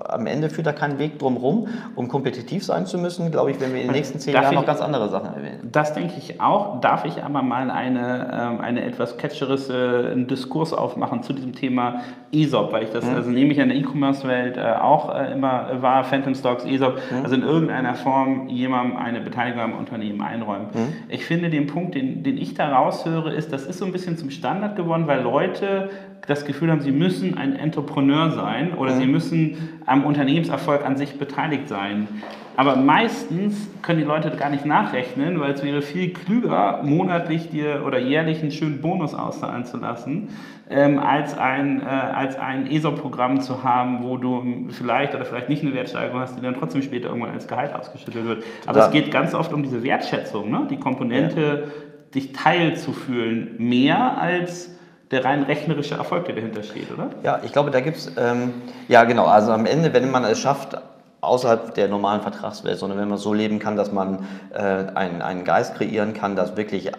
am 0.09 0.27
Ende 0.27 0.51
führt 0.51 0.67
da 0.67 0.73
kein 0.73 0.99
Weg 0.99 1.19
drum 1.19 1.37
rum, 1.37 1.69
um 1.95 2.09
kompetitiv 2.09 2.65
sein 2.65 2.87
zu 2.87 2.99
müssen, 2.99 3.31
glaube 3.31 3.51
ich, 3.51 3.61
wenn 3.61 3.73
wir 3.73 3.81
in 3.81 3.89
den 3.89 3.97
nächsten 3.97 4.19
zehn 4.19 4.35
Jahren 4.35 4.53
ich, 4.53 4.59
noch 4.59 4.67
ganz 4.67 4.81
andere 4.81 5.09
Sachen 5.09 5.35
erwähnen. 5.35 5.69
Das 5.71 5.95
denke 5.95 6.15
ich 6.19 6.41
auch. 6.41 6.81
Darf 6.81 7.05
ich 7.05 7.23
aber 7.23 7.43
mal 7.43 7.71
eine, 7.71 8.31
ähm, 8.33 8.61
eine 8.61 8.85
etwas 8.85 9.17
catcheres 9.17 9.69
äh, 9.71 10.17
Diskurs 10.25 10.73
aufmachen 10.73 11.23
zu 11.23 11.33
diesem 11.33 11.55
Thema 11.55 12.01
ESOP, 12.33 12.73
weil 12.73 12.85
ich 12.85 12.91
das, 12.91 13.05
mhm. 13.05 13.15
also 13.15 13.31
nehme 13.31 13.53
ich 13.53 13.59
in 13.59 13.69
der 13.69 13.79
E-Commerce-Welt 13.79 14.57
äh, 14.57 14.75
auch 14.81 15.15
immer 15.33 15.83
wahr, 15.83 16.05
Phantom 16.05 16.35
Stocks, 16.35 16.65
ESOP, 16.65 16.95
mhm. 17.11 17.23
also 17.23 17.35
in 17.35 17.43
irgendeiner 17.43 17.95
Form 17.95 18.49
jemandem 18.49 18.97
eine 18.97 19.21
Beteiligung 19.21 19.63
am 19.63 19.79
Unternehmen 19.79 20.21
einräumen. 20.21 20.69
Mhm. 20.73 20.93
Ich 21.09 21.25
finde 21.25 21.51
den 21.51 21.67
Punkt, 21.67 21.95
den, 21.95 22.23
den 22.23 22.39
ich 22.39 22.55
da 22.55 22.75
raushöre, 22.75 23.33
ist, 23.33 23.53
das 23.53 23.65
ist 23.67 23.79
so 23.79 23.85
ein 23.85 23.93
bisschen 23.93 24.17
zum 24.17 24.31
Standard 24.31 24.77
geworden, 24.77 25.07
weil 25.07 25.23
Leute 25.23 25.91
das 26.27 26.45
Gefühl 26.45 26.71
haben, 26.71 26.81
sie 26.81 26.93
müssen 26.93 27.37
ein 27.37 27.57
Entrepreneur 27.57 28.31
sein 28.31 28.75
oder 28.75 28.95
mhm. 28.95 28.99
sie 28.99 29.07
müssen 29.07 29.81
am 29.87 30.05
Unternehmenserfolg 30.05 30.85
an 30.85 30.97
sich 30.97 31.19
beteiligt 31.19 31.69
sein. 31.69 32.09
Aber 32.57 32.77
meistens 32.77 33.69
können 33.83 33.99
die 33.99 34.05
Leute 34.05 34.31
gar 34.31 34.49
nicht 34.49 34.65
nachrechnen, 34.65 35.41
weil 35.41 35.53
es 35.53 35.65
wäre 35.65 35.83
viel 35.83 36.13
klüger, 36.13 36.83
monatlich 36.85 37.51
dir 37.51 37.83
oder 37.85 37.99
jährlich 37.99 38.43
einen 38.43 38.53
schönen 38.53 38.81
Bonus 38.81 39.13
auszahlen 39.13 39.65
zu 39.65 39.77
lassen, 39.77 40.29
ähm, 40.71 41.01
als 41.01 41.37
ein, 41.37 41.83
äh, 41.83 41.85
als 41.85 42.39
ein 42.39 42.71
ESOP-Programm 42.71 43.41
zu 43.41 43.65
haben, 43.65 44.05
wo 44.05 44.17
du 44.19 44.69
vielleicht 44.71 45.17
oder 45.17 45.25
vielleicht 45.25 45.49
nicht 45.49 45.65
eine 45.65 45.75
Wertsteigerung 45.75 46.21
hast, 46.21 46.39
die 46.39 46.43
dann 46.43 46.55
trotzdem 46.55 46.83
später 46.83 47.09
irgendwann 47.09 47.33
als 47.33 47.49
Gehalt 47.49 47.75
ausgeschüttet 47.75 48.25
wird. 48.25 48.45
Aber 48.67 48.87
es 48.87 48.91
geht 48.93 49.11
ganz 49.11 49.35
oft 49.35 49.53
um 49.53 49.65
diese 49.65 49.83
Wertschätzung, 49.83 50.51
ne? 50.51 50.69
die 50.71 50.79
Komponente, 50.79 51.65
ja. 51.67 51.73
dich 52.15 52.33
teilzufühlen, 52.33 53.57
mehr 53.59 54.17
als 54.17 54.71
der 55.11 55.25
rein 55.25 55.43
rechnerische 55.45 55.95
Erfolg, 55.95 56.25
der 56.27 56.35
dahinter 56.35 56.63
steht, 56.63 56.91
oder? 56.91 57.11
Ja, 57.23 57.41
ich 57.45 57.53
glaube, 57.53 57.71
da 57.71 57.81
gibt 57.81 57.99
es, 57.99 58.13
ähm, 58.17 58.55
ja 58.89 59.05
genau, 59.05 59.27
also 59.27 59.53
am 59.53 59.67
Ende, 59.67 59.93
wenn 59.93 60.11
man 60.11 60.25
es 60.25 60.39
schafft, 60.39 60.77
außerhalb 61.21 61.75
der 61.75 61.89
normalen 61.89 62.21
Vertragswelt, 62.21 62.79
sondern 62.79 62.99
wenn 62.99 63.09
man 63.09 63.19
so 63.19 63.33
leben 63.33 63.59
kann, 63.59 63.77
dass 63.77 63.93
man 63.93 64.27
äh, 64.53 64.59
einen, 64.59 65.23
einen 65.23 65.45
Geist 65.45 65.75
kreieren 65.75 66.15
kann, 66.15 66.37
dass 66.37 66.57
wirklich 66.57 66.89
äh, 66.89 66.93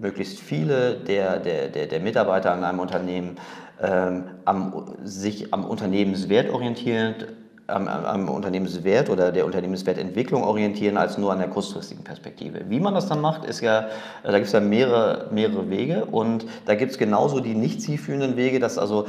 möglichst 0.00 0.38
viele 0.38 0.94
der, 0.94 1.38
der, 1.38 1.68
der, 1.68 1.86
der 1.86 2.00
Mitarbeiter 2.00 2.52
an 2.52 2.62
einem 2.62 2.78
Unternehmen 2.78 3.36
ähm, 3.82 4.24
am, 4.44 4.96
sich 5.02 5.52
am 5.54 5.64
Unternehmenswert 5.64 6.50
orientieren, 6.50 7.14
am, 7.70 7.88
am, 7.88 8.28
Unternehmenswert 8.28 9.08
oder 9.10 9.32
der 9.32 9.46
Unternehmenswertentwicklung 9.46 10.44
orientieren 10.44 10.96
als 10.96 11.18
nur 11.18 11.32
an 11.32 11.38
der 11.38 11.48
kurzfristigen 11.48 12.04
Perspektive. 12.04 12.62
Wie 12.68 12.80
man 12.80 12.94
das 12.94 13.08
dann 13.08 13.20
macht, 13.20 13.44
ist 13.44 13.60
ja, 13.60 13.88
da 14.22 14.32
gibt 14.32 14.46
es 14.46 14.52
ja 14.52 14.60
mehrere, 14.60 15.28
mehrere 15.30 15.70
Wege 15.70 16.04
und 16.04 16.46
da 16.66 16.74
gibt 16.74 16.92
es 16.92 16.98
genauso 16.98 17.40
die 17.40 17.54
nicht 17.54 17.82
zielführenden 17.82 18.36
Wege, 18.36 18.60
dass 18.60 18.78
also 18.78 19.06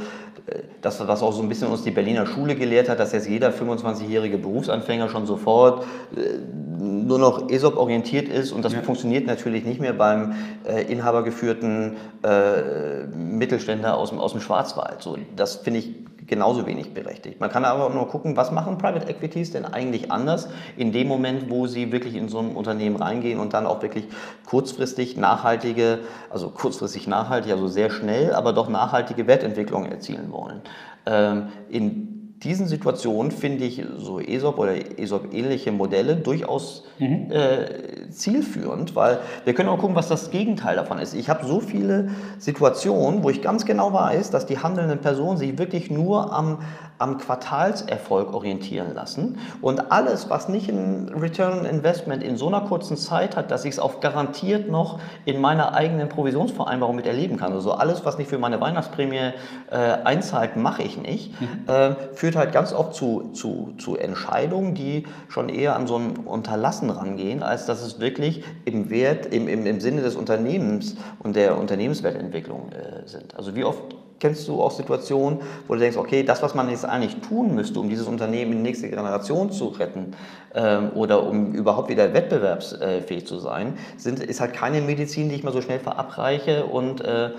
das, 0.80 1.06
was 1.06 1.22
auch 1.22 1.32
so 1.32 1.42
ein 1.42 1.48
bisschen 1.48 1.68
uns 1.68 1.82
die 1.82 1.90
Berliner 1.90 2.26
Schule 2.26 2.56
gelehrt 2.56 2.88
hat, 2.88 2.98
dass 2.98 3.12
jetzt 3.12 3.28
jeder 3.28 3.50
25-jährige 3.50 4.38
Berufsanfänger 4.38 5.08
schon 5.08 5.26
sofort 5.26 5.84
äh, 6.16 6.38
nur 6.78 7.18
noch 7.18 7.48
ESOP 7.50 7.76
orientiert 7.76 8.28
ist 8.28 8.52
und 8.52 8.64
das 8.64 8.72
ja. 8.72 8.82
funktioniert 8.82 9.26
natürlich 9.26 9.64
nicht 9.64 9.80
mehr 9.80 9.92
beim 9.92 10.34
äh, 10.64 10.82
inhabergeführten 10.82 11.96
äh, 12.24 13.06
Mittelständler 13.16 13.96
aus 13.96 14.10
dem, 14.10 14.18
aus 14.18 14.32
dem 14.32 14.40
Schwarzwald. 14.40 15.02
So, 15.02 15.16
das 15.36 15.56
finde 15.56 15.80
ich 15.80 15.94
genauso 16.26 16.66
wenig 16.66 16.94
berechtigt. 16.94 17.40
Man 17.40 17.50
kann 17.50 17.64
aber 17.64 17.86
auch 17.86 17.94
nur 17.94 18.08
gucken, 18.08 18.36
was 18.36 18.50
machen 18.50 18.78
Private 18.78 19.08
Equities 19.08 19.50
denn 19.50 19.64
eigentlich 19.64 20.10
anders 20.10 20.48
in 20.76 20.92
dem 20.92 21.08
Moment, 21.08 21.50
wo 21.50 21.66
sie 21.66 21.92
wirklich 21.92 22.14
in 22.14 22.28
so 22.28 22.38
ein 22.38 22.54
Unternehmen 22.54 22.96
reingehen 22.96 23.40
und 23.40 23.54
dann 23.54 23.66
auch 23.66 23.82
wirklich 23.82 24.06
kurzfristig 24.46 25.16
nachhaltige, 25.16 26.00
also 26.30 26.50
kurzfristig 26.50 27.06
nachhaltig, 27.06 27.52
also 27.52 27.68
sehr 27.68 27.90
schnell, 27.90 28.34
aber 28.34 28.52
doch 28.52 28.68
nachhaltige 28.68 29.26
Wertentwicklung 29.26 29.86
erzielen 29.86 30.30
wollen. 30.30 30.62
Ähm, 31.06 31.48
in 31.68 32.21
diesen 32.44 32.66
Situationen 32.66 33.30
finde 33.30 33.64
ich 33.64 33.84
so 33.98 34.18
ESOP 34.18 34.58
oder 34.58 34.98
ESOP-ähnliche 34.98 35.70
Modelle 35.70 36.16
durchaus 36.16 36.84
mhm. 36.98 37.30
äh, 37.30 38.10
zielführend, 38.10 38.96
weil 38.96 39.20
wir 39.44 39.54
können 39.54 39.68
auch 39.68 39.78
gucken, 39.78 39.94
was 39.94 40.08
das 40.08 40.30
Gegenteil 40.30 40.76
davon 40.76 40.98
ist. 40.98 41.14
Ich 41.14 41.28
habe 41.28 41.46
so 41.46 41.60
viele 41.60 42.10
Situationen, 42.38 43.22
wo 43.22 43.30
ich 43.30 43.42
ganz 43.42 43.64
genau 43.64 43.92
weiß, 43.92 44.30
dass 44.30 44.46
die 44.46 44.58
handelnden 44.58 45.00
Personen 45.00 45.38
sich 45.38 45.56
wirklich 45.58 45.90
nur 45.90 46.32
am, 46.32 46.58
am 46.98 47.18
Quartalserfolg 47.18 48.32
orientieren 48.32 48.94
lassen 48.94 49.38
und 49.60 49.90
alles, 49.90 50.30
was 50.30 50.48
nicht 50.48 50.68
ein 50.68 51.08
Return 51.08 51.60
on 51.60 51.64
Investment 51.64 52.22
in 52.22 52.36
so 52.36 52.48
einer 52.48 52.60
kurzen 52.62 52.96
Zeit 52.96 53.36
hat, 53.36 53.50
dass 53.50 53.64
ich 53.64 53.72
es 53.72 53.78
auch 53.78 54.00
garantiert 54.00 54.70
noch 54.70 55.00
in 55.24 55.40
meiner 55.40 55.74
eigenen 55.74 56.08
Provisionsvereinbarung 56.08 56.94
mit 56.94 57.06
erleben 57.06 57.36
kann. 57.36 57.52
Also 57.52 57.72
alles, 57.72 58.04
was 58.04 58.18
nicht 58.18 58.30
für 58.30 58.38
meine 58.38 58.60
Weihnachtsprämie 58.60 59.32
äh, 59.70 59.76
einzahlt, 59.76 60.56
mache 60.56 60.82
ich 60.82 60.96
nicht, 60.96 61.40
mhm. 61.40 61.68
äh, 61.68 61.94
führt 62.14 62.36
halt 62.36 62.52
ganz 62.52 62.72
oft 62.72 62.94
zu, 62.94 63.30
zu, 63.32 63.74
zu 63.78 63.96
Entscheidungen, 63.96 64.74
die 64.74 65.04
schon 65.28 65.48
eher 65.48 65.76
an 65.76 65.86
so 65.86 65.96
ein 65.96 66.16
Unterlassen 66.18 66.90
rangehen, 66.90 67.42
als 67.42 67.66
dass 67.66 67.82
es 67.82 68.00
wirklich 68.00 68.44
im 68.64 68.90
Wert, 68.90 69.26
im, 69.26 69.48
im, 69.48 69.66
im 69.66 69.80
Sinne 69.80 70.02
des 70.02 70.14
Unternehmens 70.14 70.96
und 71.18 71.36
der 71.36 71.58
Unternehmenswertentwicklung 71.58 72.70
äh, 72.72 73.08
sind. 73.08 73.36
Also 73.36 73.54
wie 73.54 73.64
oft 73.64 73.96
kennst 74.22 74.46
du 74.46 74.62
auch 74.62 74.70
Situationen, 74.70 75.40
wo 75.66 75.74
du 75.74 75.80
denkst, 75.80 75.96
okay, 75.96 76.22
das, 76.22 76.42
was 76.42 76.54
man 76.54 76.70
jetzt 76.70 76.84
eigentlich 76.84 77.16
tun 77.22 77.56
müsste, 77.56 77.80
um 77.80 77.88
dieses 77.88 78.06
Unternehmen 78.06 78.52
in 78.52 78.58
die 78.58 78.62
nächste 78.62 78.88
Generation 78.88 79.50
zu 79.50 79.66
retten 79.66 80.14
ähm, 80.54 80.92
oder 80.94 81.26
um 81.26 81.52
überhaupt 81.52 81.88
wieder 81.88 82.14
wettbewerbsfähig 82.14 83.26
zu 83.26 83.40
sein, 83.40 83.74
sind, 83.96 84.20
ist 84.20 84.40
halt 84.40 84.52
keine 84.52 84.80
Medizin, 84.80 85.28
die 85.28 85.34
ich 85.34 85.42
mal 85.42 85.52
so 85.52 85.60
schnell 85.60 85.80
verabreiche 85.80 86.66
und 86.66 87.00
äh, 87.00 87.30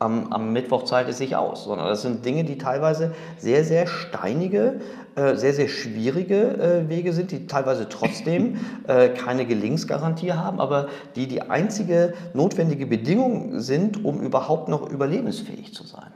am, 0.00 0.32
am, 0.32 0.52
Mittwoch 0.52 0.82
zahlt 0.82 1.08
es 1.08 1.18
sich 1.18 1.36
aus, 1.36 1.62
sondern 1.62 1.86
das 1.86 2.02
sind 2.02 2.24
Dinge, 2.24 2.42
die 2.42 2.58
teilweise 2.58 3.14
sehr, 3.38 3.62
sehr 3.62 3.86
steinige, 3.86 4.80
äh, 5.14 5.36
sehr, 5.36 5.54
sehr 5.54 5.68
schwierige 5.68 6.58
äh, 6.58 6.88
Wege 6.88 7.12
sind, 7.12 7.30
die 7.30 7.46
teilweise 7.46 7.88
trotzdem 7.88 8.58
äh, 8.88 9.10
keine 9.10 9.46
Gelingensgarantie 9.46 10.32
haben, 10.32 10.58
aber 10.58 10.88
die 11.14 11.28
die 11.28 11.42
einzige 11.42 12.14
notwendige 12.34 12.86
Bedingung 12.86 13.60
sind, 13.60 14.04
um 14.04 14.20
überhaupt 14.20 14.68
noch 14.68 14.90
überlebensfähig 14.90 15.72
zu 15.72 15.84
sein. 15.84 16.10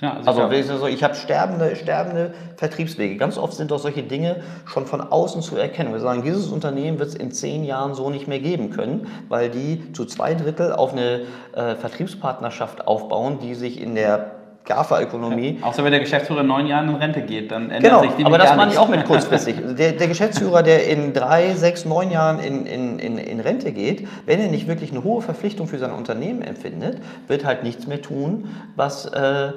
Ja, 0.00 0.18
also, 0.24 0.42
also 0.42 0.54
ich, 0.54 0.70
also 0.70 0.86
ich 0.86 1.02
habe 1.02 1.16
sterbende, 1.16 1.74
sterbende 1.74 2.32
Vertriebswege. 2.56 3.16
Ganz 3.16 3.36
oft 3.36 3.54
sind 3.54 3.72
doch 3.72 3.80
solche 3.80 4.04
Dinge 4.04 4.42
schon 4.64 4.86
von 4.86 5.00
außen 5.00 5.42
zu 5.42 5.56
erkennen. 5.56 5.92
Wir 5.92 5.98
sagen, 5.98 6.22
dieses 6.22 6.48
Unternehmen 6.52 7.00
wird 7.00 7.08
es 7.08 7.14
in 7.16 7.32
zehn 7.32 7.64
Jahren 7.64 7.94
so 7.94 8.08
nicht 8.08 8.28
mehr 8.28 8.38
geben 8.38 8.70
können, 8.70 9.08
weil 9.28 9.50
die 9.50 9.92
zu 9.92 10.04
zwei 10.04 10.34
Drittel 10.34 10.72
auf 10.72 10.92
eine 10.92 11.22
äh, 11.52 11.74
Vertriebspartnerschaft 11.74 12.86
aufbauen, 12.86 13.40
die 13.40 13.56
sich 13.56 13.80
in 13.80 13.96
der 13.96 14.37
GAFA-Ökonomie. 14.68 15.58
Außer 15.62 15.82
wenn 15.82 15.90
der 15.90 16.00
Geschäftsführer 16.00 16.42
in 16.42 16.46
neun 16.46 16.66
Jahren 16.66 16.88
in 16.90 16.94
Rente 16.94 17.22
geht, 17.22 17.50
dann 17.50 17.70
ändert 17.70 17.82
genau, 17.82 18.00
sich 18.02 18.10
die 18.12 18.24
aber 18.24 18.38
das 18.38 18.54
meine 18.54 18.70
ich 18.70 18.78
auch 18.78 18.88
mit 18.88 19.04
kurzfristig. 19.04 19.56
Der, 19.78 19.92
der, 19.92 20.08
Geschäftsführer, 20.08 20.62
der 20.62 20.88
in 20.88 21.12
drei, 21.12 21.54
sechs, 21.54 21.84
neun 21.84 22.10
Jahren 22.10 22.40
in, 22.40 22.66
in, 22.66 22.98
in, 22.98 23.18
in 23.18 23.40
Rente 23.40 23.72
geht, 23.72 24.06
wenn 24.26 24.40
er 24.40 24.48
nicht 24.48 24.66
wirklich 24.66 24.90
eine 24.90 25.04
hohe 25.04 25.22
Verpflichtung 25.22 25.68
für 25.68 25.78
sein 25.78 25.92
Unternehmen 25.92 26.42
empfindet, 26.42 26.98
wird 27.28 27.44
halt 27.44 27.62
nichts 27.62 27.86
mehr 27.86 28.02
tun, 28.02 28.48
was, 28.76 29.06
äh, 29.06 29.52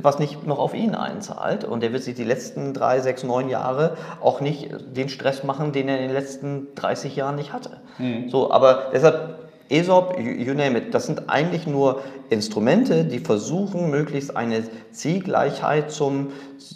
was 0.00 0.18
nicht 0.18 0.46
noch 0.46 0.58
auf 0.58 0.74
ihn 0.74 0.94
einzahlt. 0.94 1.64
Und 1.64 1.82
er 1.82 1.92
wird 1.92 2.02
sich 2.02 2.14
die 2.14 2.24
letzten 2.24 2.72
drei, 2.72 3.00
sechs, 3.00 3.24
neun 3.24 3.48
Jahre 3.48 3.96
auch 4.20 4.40
nicht 4.40 4.70
den 4.96 5.08
Stress 5.08 5.44
machen, 5.44 5.72
den 5.72 5.88
er 5.88 5.96
in 5.96 6.04
den 6.04 6.12
letzten 6.12 6.68
30 6.76 7.16
Jahren 7.16 7.36
nicht 7.36 7.52
hatte. 7.52 7.80
Mhm. 7.98 8.30
So, 8.30 8.50
aber 8.50 8.90
deshalb 8.92 9.49
ESOP, 9.70 10.18
you 10.18 10.52
name 10.52 10.76
it, 10.76 10.92
das 10.94 11.06
sind 11.06 11.30
eigentlich 11.30 11.66
nur 11.66 12.02
Instrumente, 12.28 13.04
die 13.04 13.20
versuchen, 13.20 13.90
möglichst 13.90 14.36
eine 14.36 14.64
Zielgleichheit 14.90 15.90
zum, 15.92 16.32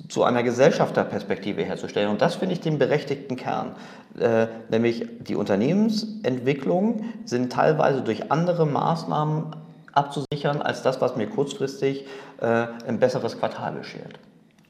zu 0.08 0.22
einer 0.22 0.42
Gesellschafterperspektive 0.42 1.64
herzustellen. 1.64 2.08
Und 2.08 2.22
das 2.22 2.36
finde 2.36 2.54
ich 2.54 2.60
den 2.60 2.78
berechtigten 2.78 3.36
Kern. 3.36 3.72
Äh, 4.18 4.46
nämlich 4.70 5.06
die 5.20 5.34
Unternehmensentwicklung 5.34 7.04
sind 7.24 7.52
teilweise 7.52 8.02
durch 8.02 8.30
andere 8.30 8.64
Maßnahmen 8.64 9.56
abzusichern, 9.92 10.62
als 10.62 10.82
das, 10.82 11.00
was 11.00 11.16
mir 11.16 11.26
kurzfristig 11.26 12.06
äh, 12.40 12.66
ein 12.86 13.00
besseres 13.00 13.38
Quartal 13.38 13.72
beschert. 13.72 14.18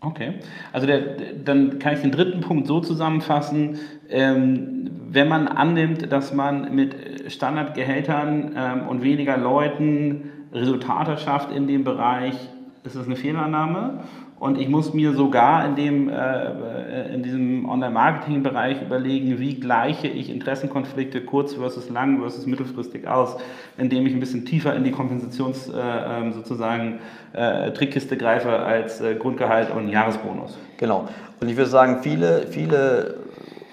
Okay, 0.05 0.35
also 0.73 0.87
der, 0.87 1.01
dann 1.45 1.79
kann 1.79 1.95
ich 1.95 2.01
den 2.01 2.11
dritten 2.11 2.41
Punkt 2.41 2.67
so 2.67 2.81
zusammenfassen, 2.81 3.79
ähm, 4.11 4.91
wenn 5.09 5.29
man 5.29 5.49
annimmt, 5.49 6.13
dass 6.13 6.35
man 6.35 6.75
mit 6.75 7.33
Standardgehältern 7.33 8.55
ähm, 8.55 8.89
und 8.89 9.03
weniger 9.03 9.39
Leuten 9.39 10.31
Resultate 10.53 11.17
schafft 11.17 11.51
in 11.53 11.67
dem 11.67 11.85
Bereich, 11.85 12.35
ist 12.85 12.97
das 12.97 13.07
eine 13.07 13.17
Fehlannahme. 13.17 14.05
Und 14.41 14.59
ich 14.59 14.69
muss 14.69 14.93
mir 14.93 15.13
sogar 15.13 15.65
in, 15.65 15.77
dem, 15.77 16.09
äh, 16.09 17.15
in 17.15 17.23
diesem 17.23 17.69
Online-Marketing-Bereich 17.69 18.83
überlegen, 18.83 19.39
wie 19.39 19.55
gleiche 19.55 20.09
ich 20.09 20.29
Interessenkonflikte 20.29 21.23
kurz- 21.23 21.55
versus 21.55 21.89
lang- 21.89 22.19
versus 22.19 22.45
mittelfristig 22.45 23.07
aus, 23.07 23.37
indem 23.79 24.07
ich 24.07 24.13
ein 24.13 24.21
bisschen 24.21 24.45
tiefer 24.45 24.75
in 24.75 24.85
die 24.85 24.93
Kompensations- 24.93 25.73
äh, 25.73 26.21
ähm, 26.21 26.33
sozusagen 26.33 26.99
äh, 27.33 27.71
Trickkiste 27.71 28.17
greife 28.17 28.51
als 28.51 29.01
äh, 29.01 29.15
Grundgehalt 29.15 29.71
und 29.71 29.89
Jahresbonus. 29.89 30.59
Genau. 30.77 31.09
Und 31.41 31.49
ich 31.49 31.57
würde 31.57 31.71
sagen, 31.71 32.01
viele, 32.03 32.47
viele 32.49 33.17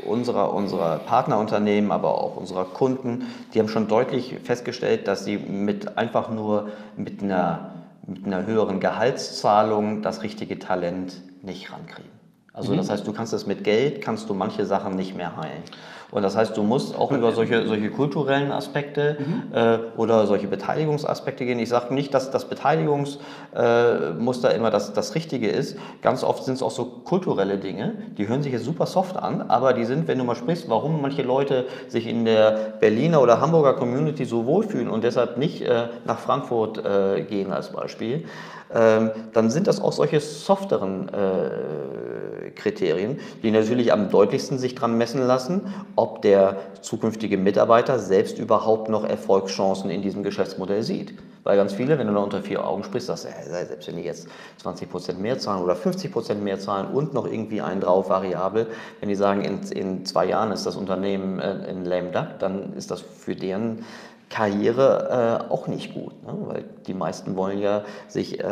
unserer, 0.05 0.53
unserer 0.53 0.97
Partnerunternehmen, 0.99 1.91
aber 1.91 2.09
auch 2.09 2.37
unserer 2.37 2.65
Kunden, 2.65 3.23
die 3.53 3.59
haben 3.59 3.67
schon 3.67 3.87
deutlich 3.87 4.35
festgestellt, 4.43 5.07
dass 5.07 5.25
sie 5.25 5.37
mit 5.37 5.97
einfach 5.97 6.29
nur 6.31 6.69
mit 6.97 7.21
einer, 7.21 7.70
mit 8.07 8.25
einer 8.25 8.45
höheren 8.45 8.79
Gehaltszahlung 8.79 10.01
das 10.01 10.23
richtige 10.23 10.59
Talent 10.59 11.21
nicht 11.43 11.71
rankriegen. 11.71 12.11
Also 12.53 12.73
mhm. 12.73 12.77
das 12.77 12.89
heißt, 12.89 13.07
du 13.07 13.13
kannst 13.13 13.33
es 13.33 13.45
mit 13.45 13.63
Geld, 13.63 14.01
kannst 14.01 14.29
du 14.29 14.33
manche 14.33 14.65
Sachen 14.65 14.95
nicht 14.95 15.15
mehr 15.15 15.37
heilen. 15.37 15.63
Und 16.11 16.23
das 16.23 16.35
heißt, 16.35 16.57
du 16.57 16.63
musst 16.63 16.97
auch 16.97 17.11
über 17.11 17.31
solche, 17.31 17.65
solche 17.65 17.89
kulturellen 17.89 18.51
Aspekte 18.51 19.17
mhm. 19.19 19.55
äh, 19.55 19.79
oder 19.97 20.27
solche 20.27 20.47
Beteiligungsaspekte 20.47 21.45
gehen. 21.45 21.59
Ich 21.59 21.69
sage 21.69 21.93
nicht, 21.93 22.13
dass 22.13 22.31
das 22.31 22.45
Beteiligungsmuster 22.45 24.51
äh, 24.51 24.55
immer 24.55 24.69
das, 24.69 24.93
das 24.93 25.15
Richtige 25.15 25.49
ist. 25.49 25.77
Ganz 26.01 26.23
oft 26.23 26.43
sind 26.43 26.55
es 26.55 26.63
auch 26.63 26.71
so 26.71 26.85
kulturelle 26.85 27.57
Dinge, 27.57 27.93
die 28.17 28.27
hören 28.27 28.43
sich 28.43 28.51
jetzt 28.51 28.65
super 28.65 28.85
soft 28.85 29.15
an, 29.15 29.45
aber 29.47 29.73
die 29.73 29.85
sind, 29.85 30.07
wenn 30.07 30.17
du 30.17 30.25
mal 30.25 30.35
sprichst, 30.35 30.69
warum 30.69 31.01
manche 31.01 31.21
Leute 31.21 31.65
sich 31.87 32.07
in 32.07 32.25
der 32.25 32.73
Berliner 32.79 33.21
oder 33.21 33.39
Hamburger 33.39 33.73
Community 33.73 34.25
so 34.25 34.45
wohlfühlen 34.45 34.89
und 34.89 35.03
deshalb 35.03 35.37
nicht 35.37 35.61
äh, 35.61 35.87
nach 36.05 36.19
Frankfurt 36.19 36.83
äh, 36.83 37.23
gehen 37.23 37.53
als 37.53 37.71
Beispiel, 37.71 38.25
ähm, 38.73 39.11
dann 39.33 39.49
sind 39.49 39.67
das 39.67 39.81
auch 39.81 39.91
solche 39.91 40.19
softeren 40.19 41.09
äh, 41.09 42.40
Kriterien, 42.51 43.19
die 43.43 43.51
natürlich 43.51 43.91
am 43.91 44.09
deutlichsten 44.09 44.57
sich 44.57 44.75
dran 44.75 44.97
messen 44.97 45.25
lassen, 45.25 45.73
ob 45.95 46.21
der 46.21 46.57
zukünftige 46.81 47.37
Mitarbeiter 47.37 47.99
selbst 47.99 48.37
überhaupt 48.39 48.89
noch 48.89 49.03
Erfolgschancen 49.03 49.89
in 49.89 50.01
diesem 50.01 50.23
Geschäftsmodell 50.23 50.83
sieht. 50.83 51.13
Weil 51.43 51.57
ganz 51.57 51.73
viele, 51.73 51.97
wenn 51.97 52.07
du 52.07 52.13
da 52.13 52.19
unter 52.19 52.43
vier 52.43 52.65
Augen 52.67 52.83
sprichst, 52.83 53.07
sagst 53.07 53.25
du, 53.25 53.29
ja, 53.29 53.65
selbst 53.65 53.87
wenn 53.87 53.95
die 53.95 54.03
jetzt 54.03 54.27
20% 54.63 55.15
mehr 55.15 55.39
zahlen 55.39 55.63
oder 55.63 55.73
50% 55.73 56.35
mehr 56.35 56.59
zahlen 56.59 56.87
und 56.93 57.13
noch 57.13 57.25
irgendwie 57.25 57.61
einen 57.61 57.81
drauf 57.81 58.09
variabel, 58.09 58.67
wenn 58.99 59.09
die 59.09 59.15
sagen, 59.15 59.41
in, 59.41 59.61
in 59.71 60.05
zwei 60.05 60.25
Jahren 60.25 60.51
ist 60.51 60.65
das 60.65 60.75
Unternehmen 60.75 61.39
äh, 61.39 61.69
in 61.69 61.85
lame 61.85 62.11
duck, 62.11 62.39
dann 62.39 62.73
ist 62.73 62.91
das 62.91 63.01
für 63.01 63.35
deren 63.35 63.85
Karriere 64.31 65.41
äh, 65.49 65.51
auch 65.51 65.67
nicht 65.67 65.93
gut, 65.93 66.23
ne? 66.23 66.33
weil 66.45 66.63
die 66.87 66.93
meisten 66.93 67.35
wollen 67.35 67.59
ja 67.59 67.83
sich 68.07 68.39
äh, 68.39 68.45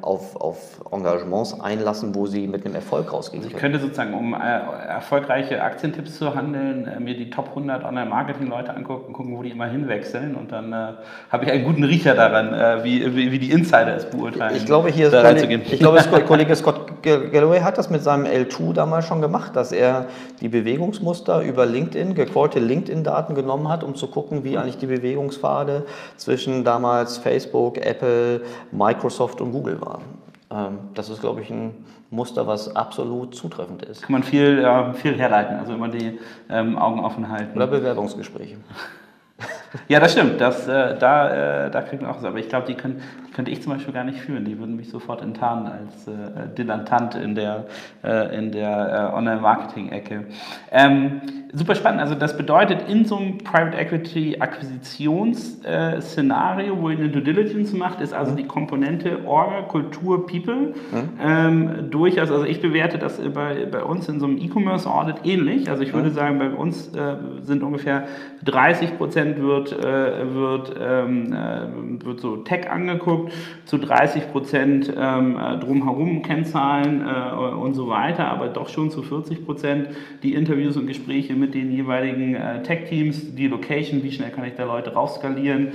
auf, 0.00 0.36
auf 0.36 0.80
Engagements 0.92 1.60
einlassen, 1.60 2.14
wo 2.14 2.26
sie 2.26 2.46
mit 2.46 2.64
einem 2.64 2.76
Erfolg 2.76 3.12
rausgehen 3.12 3.42
also 3.42 3.54
ich 3.54 3.60
könnte 3.60 3.80
sozusagen, 3.80 4.14
um 4.14 4.32
äh, 4.32 4.36
erfolgreiche 4.38 5.60
Aktientipps 5.60 6.18
zu 6.18 6.34
handeln, 6.36 6.86
äh, 6.86 7.00
mir 7.00 7.16
die 7.16 7.30
Top 7.30 7.48
100 7.48 7.84
Online-Marketing-Leute 7.84 8.74
angucken, 8.76 9.12
gucken, 9.12 9.36
wo 9.36 9.42
die 9.42 9.50
immer 9.50 9.66
hinwechseln 9.66 10.36
und 10.36 10.52
dann 10.52 10.72
äh, 10.72 10.92
habe 11.30 11.44
ich 11.44 11.50
einen 11.50 11.64
guten 11.64 11.82
Riecher 11.82 12.14
daran, 12.14 12.54
äh, 12.54 12.84
wie, 12.84 13.16
wie, 13.16 13.32
wie, 13.32 13.38
die 13.40 13.50
Insider 13.50 13.96
es 13.96 14.08
beurteilen. 14.08 14.56
Ich 14.56 14.66
glaube, 14.66 14.90
hier 14.90 15.08
ist 15.08 15.20
Kollege, 15.20 15.62
ich 15.64 15.80
glaube, 15.80 16.00
Kollege 16.26 16.54
Scott 16.54 16.93
Galloway 17.04 17.60
hat 17.60 17.78
das 17.78 17.90
mit 17.90 18.02
seinem 18.02 18.24
L2 18.24 18.72
damals 18.72 19.06
schon 19.06 19.20
gemacht, 19.20 19.54
dass 19.54 19.72
er 19.72 20.06
die 20.40 20.48
Bewegungsmuster 20.48 21.42
über 21.42 21.66
LinkedIn, 21.66 22.14
gecallte 22.14 22.58
LinkedIn-Daten 22.58 23.34
genommen 23.34 23.68
hat, 23.68 23.84
um 23.84 23.94
zu 23.94 24.06
gucken, 24.08 24.42
wie 24.44 24.56
eigentlich 24.56 24.78
die 24.78 24.86
Bewegungspfade 24.86 25.84
zwischen 26.16 26.64
damals 26.64 27.18
Facebook, 27.18 27.78
Apple, 27.78 28.40
Microsoft 28.72 29.40
und 29.40 29.52
Google 29.52 29.80
waren. 29.80 30.02
Ähm, 30.50 30.78
das 30.94 31.10
ist, 31.10 31.20
glaube 31.20 31.42
ich, 31.42 31.50
ein 31.50 31.84
Muster, 32.10 32.46
was 32.46 32.74
absolut 32.74 33.34
zutreffend 33.34 33.82
ist. 33.82 34.02
Kann 34.02 34.12
man 34.12 34.22
viel, 34.22 34.60
ja, 34.62 34.92
viel 34.94 35.14
herleiten, 35.18 35.58
also 35.58 35.74
immer 35.74 35.88
die 35.88 36.18
ähm, 36.48 36.78
Augen 36.78 37.00
offen 37.00 37.28
halten. 37.28 37.56
Oder 37.56 37.66
Bewerbungsgespräche. 37.66 38.56
Ja, 39.88 40.00
das 40.00 40.12
stimmt. 40.12 40.40
Das, 40.40 40.68
äh, 40.68 40.96
da, 40.98 41.66
äh, 41.66 41.70
da 41.70 41.82
kriegt 41.82 42.02
man 42.02 42.10
auch 42.10 42.20
so. 42.20 42.28
Aber 42.28 42.38
ich 42.38 42.48
glaube, 42.48 42.66
die, 42.66 42.76
die 42.76 43.34
könnte 43.34 43.50
ich 43.50 43.62
zum 43.62 43.72
Beispiel 43.72 43.92
gar 43.92 44.04
nicht 44.04 44.20
führen. 44.20 44.44
Die 44.44 44.58
würden 44.58 44.76
mich 44.76 44.90
sofort 44.90 45.22
enttarnen 45.22 45.66
als 45.66 46.06
äh, 46.06 46.54
Dilettant 46.56 47.14
in 47.14 47.34
der, 47.34 47.66
äh, 48.02 48.36
in 48.36 48.52
der 48.52 49.10
äh, 49.12 49.16
Online-Marketing-Ecke. 49.16 50.26
Ähm, 50.70 51.20
super 51.54 51.74
spannend. 51.74 52.00
Also 52.00 52.14
das 52.14 52.36
bedeutet, 52.36 52.88
in 52.88 53.04
so 53.04 53.16
einem 53.16 53.38
Private 53.38 53.76
Equity 53.76 54.36
Akquisitions-Szenario, 54.38 56.80
wo 56.80 56.90
ihr 56.90 56.98
eine 56.98 57.08
Due 57.08 57.22
Diligence 57.22 57.72
macht, 57.72 58.00
ist 58.00 58.12
also 58.12 58.30
mhm. 58.32 58.36
die 58.36 58.44
Komponente 58.44 59.24
Orga, 59.24 59.62
Kultur, 59.62 60.26
People 60.26 60.56
mhm. 60.56 60.74
ähm, 61.22 61.90
durchaus, 61.90 62.30
also 62.30 62.44
ich 62.44 62.60
bewerte 62.60 62.98
das 62.98 63.18
bei, 63.32 63.66
bei 63.70 63.82
uns 63.82 64.06
in 64.08 64.20
so 64.20 64.26
einem 64.26 64.36
E-Commerce 64.38 64.90
Audit 64.90 65.24
ähnlich. 65.24 65.70
Also 65.70 65.82
ich 65.82 65.92
würde 65.92 66.10
mhm. 66.10 66.14
sagen, 66.14 66.38
bei 66.38 66.50
uns 66.50 66.94
äh, 66.94 67.16
sind 67.42 67.62
ungefähr 67.62 68.04
30 68.44 68.98
Prozent 68.98 69.40
wird, 69.40 69.63
äh, 69.72 70.34
wird, 70.34 70.74
ähm, 70.80 71.32
äh, 71.32 72.04
wird 72.04 72.20
so 72.20 72.36
Tech 72.38 72.70
angeguckt, 72.70 73.32
zu 73.64 73.78
30 73.78 74.30
Prozent 74.32 74.92
ähm, 74.96 75.38
äh, 75.38 75.58
drumherum 75.58 76.22
Kennzahlen 76.22 77.02
äh, 77.06 77.54
und 77.54 77.74
so 77.74 77.88
weiter, 77.88 78.28
aber 78.28 78.48
doch 78.48 78.68
schon 78.68 78.90
zu 78.90 79.02
40 79.02 79.44
Prozent 79.44 79.88
die 80.22 80.34
Interviews 80.34 80.76
und 80.76 80.86
Gespräche 80.86 81.34
mit 81.34 81.54
den 81.54 81.70
jeweiligen 81.70 82.34
äh, 82.34 82.62
Tech-Teams, 82.62 83.34
die 83.34 83.48
Location, 83.48 84.02
wie 84.02 84.12
schnell 84.12 84.30
kann 84.30 84.44
ich 84.44 84.54
da 84.54 84.64
Leute 84.64 84.92
rausskalieren. 84.92 85.68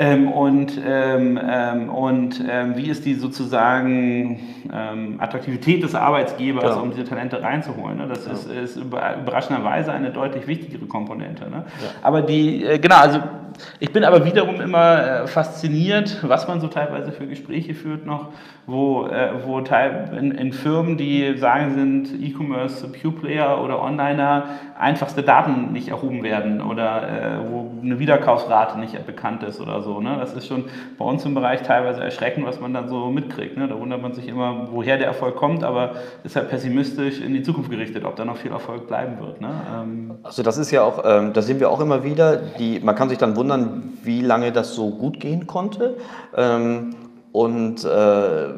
Ähm, 0.00 0.28
und 0.30 0.80
ähm, 0.86 1.40
ähm, 1.42 1.88
und 1.88 2.40
ähm, 2.48 2.76
wie 2.76 2.88
ist 2.88 3.04
die 3.04 3.14
sozusagen 3.14 4.38
ähm, 4.72 5.16
Attraktivität 5.18 5.82
des 5.82 5.96
Arbeitsgebers, 5.96 6.76
ja. 6.76 6.80
um 6.80 6.92
diese 6.92 7.02
Talente 7.02 7.42
reinzuholen? 7.42 7.98
Ne? 7.98 8.06
Das 8.06 8.24
ja. 8.24 8.32
ist, 8.32 8.48
ist, 8.48 8.76
überraschenderweise 8.76 9.92
eine 9.92 10.12
deutlich 10.12 10.46
wichtigere 10.46 10.86
Komponente. 10.86 11.50
Ne? 11.50 11.64
Ja. 11.82 11.88
Aber 12.02 12.22
die, 12.22 12.64
äh, 12.64 12.78
genau, 12.78 12.94
also 12.94 13.20
ich 13.80 13.92
bin 13.92 14.04
aber 14.04 14.24
wiederum 14.24 14.60
immer 14.60 15.22
äh, 15.22 15.26
fasziniert, 15.26 16.18
was 16.22 16.48
man 16.48 16.60
so 16.60 16.68
teilweise 16.68 17.12
für 17.12 17.26
Gespräche 17.26 17.74
führt 17.74 18.06
noch, 18.06 18.28
wo, 18.66 19.06
äh, 19.06 19.30
wo 19.44 19.60
teil, 19.62 20.10
in, 20.18 20.30
in, 20.32 20.52
Firmen, 20.52 20.96
die 20.96 21.36
sagen, 21.38 21.74
sind 21.74 22.22
E-Commerce 22.22 22.86
Pure 22.88 23.14
Player 23.14 23.62
oder 23.62 23.82
Onliner, 23.82 24.44
einfachste 24.78 25.22
Daten 25.22 25.72
nicht 25.72 25.88
erhoben 25.88 26.22
werden 26.22 26.60
oder 26.60 27.02
äh, 27.02 27.50
wo 27.50 27.70
eine 27.82 27.98
Wiederkaufsrate 27.98 28.78
nicht 28.78 29.06
bekannt 29.06 29.42
ist 29.42 29.60
oder 29.60 29.82
so. 29.82 30.00
Ne? 30.00 30.16
Das 30.20 30.34
ist 30.34 30.46
schon 30.46 30.64
bei 30.98 31.04
uns 31.04 31.24
im 31.24 31.34
Bereich 31.34 31.62
teilweise 31.62 32.02
erschreckend, 32.02 32.46
was 32.46 32.60
man 32.60 32.74
dann 32.74 32.88
so 32.88 33.06
mitkriegt. 33.06 33.56
Ne? 33.56 33.68
Da 33.68 33.78
wundert 33.78 34.02
man 34.02 34.12
sich 34.12 34.28
immer, 34.28 34.68
woher 34.70 34.98
der 34.98 35.06
Erfolg 35.06 35.36
kommt, 35.36 35.64
aber 35.64 35.92
ist 36.22 36.36
halt 36.36 36.50
pessimistisch 36.50 37.20
in 37.20 37.32
die 37.32 37.42
Zukunft 37.42 37.70
gerichtet, 37.70 38.04
ob 38.04 38.16
da 38.16 38.24
noch 38.24 38.36
viel 38.36 38.50
Erfolg 38.50 38.86
bleiben 38.86 39.18
wird. 39.20 39.40
Ne? 39.40 39.50
Ähm 39.74 40.14
also 40.22 40.42
das 40.42 40.58
ist 40.58 40.70
ja 40.70 40.82
auch, 40.82 41.02
ähm, 41.04 41.32
da 41.32 41.40
sehen 41.40 41.58
wir 41.58 41.70
auch 41.70 41.80
immer 41.80 42.04
wieder, 42.04 42.36
die, 42.36 42.80
man 42.80 42.94
kann 42.94 43.08
sich 43.08 43.18
dann 43.18 43.34
wundern, 43.34 43.47
wundern, 43.48 43.98
wie 44.02 44.20
lange 44.20 44.52
das 44.52 44.74
so 44.74 44.90
gut 44.90 45.20
gehen 45.20 45.46
konnte. 45.46 45.96
Ähm, 46.36 46.94
und 47.32 47.84
äh, 47.84 48.48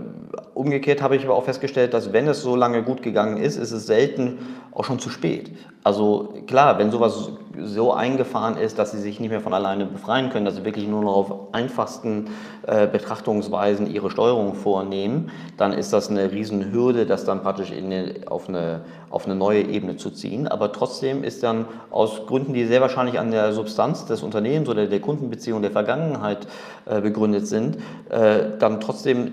umgekehrt 0.60 1.00
habe 1.00 1.16
ich 1.16 1.24
aber 1.24 1.34
auch 1.34 1.44
festgestellt, 1.44 1.94
dass 1.94 2.12
wenn 2.12 2.28
es 2.28 2.42
so 2.42 2.54
lange 2.54 2.82
gut 2.82 3.02
gegangen 3.02 3.38
ist, 3.38 3.56
ist 3.56 3.72
es 3.72 3.86
selten 3.86 4.38
auch 4.72 4.84
schon 4.84 4.98
zu 4.98 5.08
spät. 5.08 5.50
Also 5.82 6.34
klar, 6.46 6.78
wenn 6.78 6.90
sowas 6.90 7.30
so 7.58 7.92
eingefahren 7.94 8.58
ist, 8.58 8.78
dass 8.78 8.92
sie 8.92 9.00
sich 9.00 9.18
nicht 9.18 9.30
mehr 9.30 9.40
von 9.40 9.54
alleine 9.54 9.86
befreien 9.86 10.28
können, 10.28 10.44
dass 10.44 10.56
sie 10.56 10.64
wirklich 10.64 10.86
nur 10.86 11.02
noch 11.02 11.14
auf 11.14 11.54
einfachsten 11.54 12.28
äh, 12.66 12.86
Betrachtungsweisen 12.86 13.90
ihre 13.90 14.10
Steuerung 14.10 14.54
vornehmen, 14.54 15.30
dann 15.56 15.72
ist 15.72 15.94
das 15.94 16.10
eine 16.10 16.30
Riesenhürde, 16.30 17.06
das 17.06 17.24
dann 17.24 17.42
praktisch 17.42 17.72
eine, 17.72 18.14
auf, 18.26 18.48
eine, 18.48 18.82
auf 19.08 19.24
eine 19.24 19.34
neue 19.34 19.62
Ebene 19.62 19.96
zu 19.96 20.10
ziehen. 20.10 20.46
Aber 20.46 20.72
trotzdem 20.72 21.24
ist 21.24 21.42
dann 21.42 21.64
aus 21.90 22.26
Gründen, 22.26 22.52
die 22.52 22.66
sehr 22.66 22.82
wahrscheinlich 22.82 23.18
an 23.18 23.30
der 23.30 23.54
Substanz 23.54 24.04
des 24.04 24.22
Unternehmens 24.22 24.68
oder 24.68 24.86
der 24.86 25.00
Kundenbeziehung 25.00 25.62
der 25.62 25.70
Vergangenheit 25.70 26.46
äh, 26.84 27.00
begründet 27.00 27.46
sind, 27.46 27.78
äh, 28.10 28.58
dann 28.58 28.80
trotzdem 28.80 29.32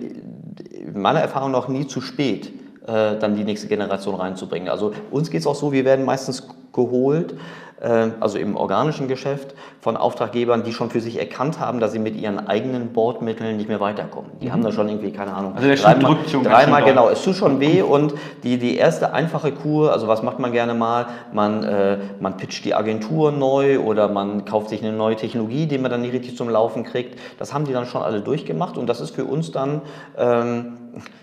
meiner 0.93 1.19
Erfahrung 1.19 1.51
noch 1.51 1.67
nie 1.67 1.87
zu 1.87 2.01
spät 2.01 2.51
äh, 2.87 3.17
dann 3.19 3.35
die 3.35 3.43
nächste 3.43 3.67
Generation 3.67 4.15
reinzubringen. 4.15 4.69
Also 4.69 4.93
uns 5.11 5.29
geht 5.29 5.41
es 5.41 5.47
auch 5.47 5.55
so, 5.55 5.71
wir 5.71 5.85
werden 5.85 6.05
meistens 6.05 6.47
geholt, 6.73 7.35
also 7.79 8.37
im 8.37 8.55
organischen 8.55 9.07
Geschäft, 9.07 9.53
von 9.81 9.95
Auftraggebern, 9.95 10.63
die 10.63 10.73
schon 10.73 10.89
für 10.89 10.99
sich 10.99 11.19
erkannt 11.19 11.59
haben, 11.59 11.79
dass 11.79 11.91
sie 11.91 11.99
mit 11.99 12.15
ihren 12.15 12.47
eigenen 12.47 12.93
Bordmitteln 12.93 13.55
nicht 13.55 13.69
mehr 13.69 13.79
weiterkommen. 13.79 14.31
Die 14.41 14.47
mhm. 14.47 14.51
haben 14.51 14.63
da 14.63 14.71
schon 14.71 14.89
irgendwie, 14.89 15.11
keine 15.11 15.33
Ahnung, 15.33 15.53
also 15.55 15.83
dreimal, 15.83 16.17
dreimal 16.43 16.83
genau, 16.83 17.09
es 17.09 17.23
tut 17.23 17.35
schon 17.35 17.59
weh 17.59 17.81
und 17.81 18.13
die, 18.43 18.57
die 18.57 18.75
erste 18.75 19.13
einfache 19.13 19.51
Kur, 19.51 19.93
also 19.93 20.07
was 20.07 20.23
macht 20.23 20.39
man 20.39 20.51
gerne 20.51 20.73
mal? 20.73 21.05
Man, 21.31 21.63
äh, 21.63 21.99
man 22.19 22.35
pitcht 22.37 22.65
die 22.65 22.73
Agentur 22.73 23.31
neu 23.31 23.79
oder 23.79 24.09
man 24.09 24.45
kauft 24.45 24.69
sich 24.69 24.83
eine 24.83 24.91
neue 24.91 25.15
Technologie, 25.15 25.67
die 25.67 25.77
man 25.77 25.91
dann 25.91 26.01
nicht 26.01 26.13
richtig 26.13 26.35
zum 26.35 26.49
Laufen 26.49 26.83
kriegt. 26.83 27.19
Das 27.37 27.53
haben 27.53 27.65
die 27.65 27.73
dann 27.73 27.85
schon 27.85 28.01
alle 28.01 28.21
durchgemacht 28.21 28.77
und 28.77 28.87
das 28.87 28.99
ist 28.99 29.15
für 29.15 29.25
uns 29.25 29.51
dann... 29.51 29.81
Ähm, 30.17 30.77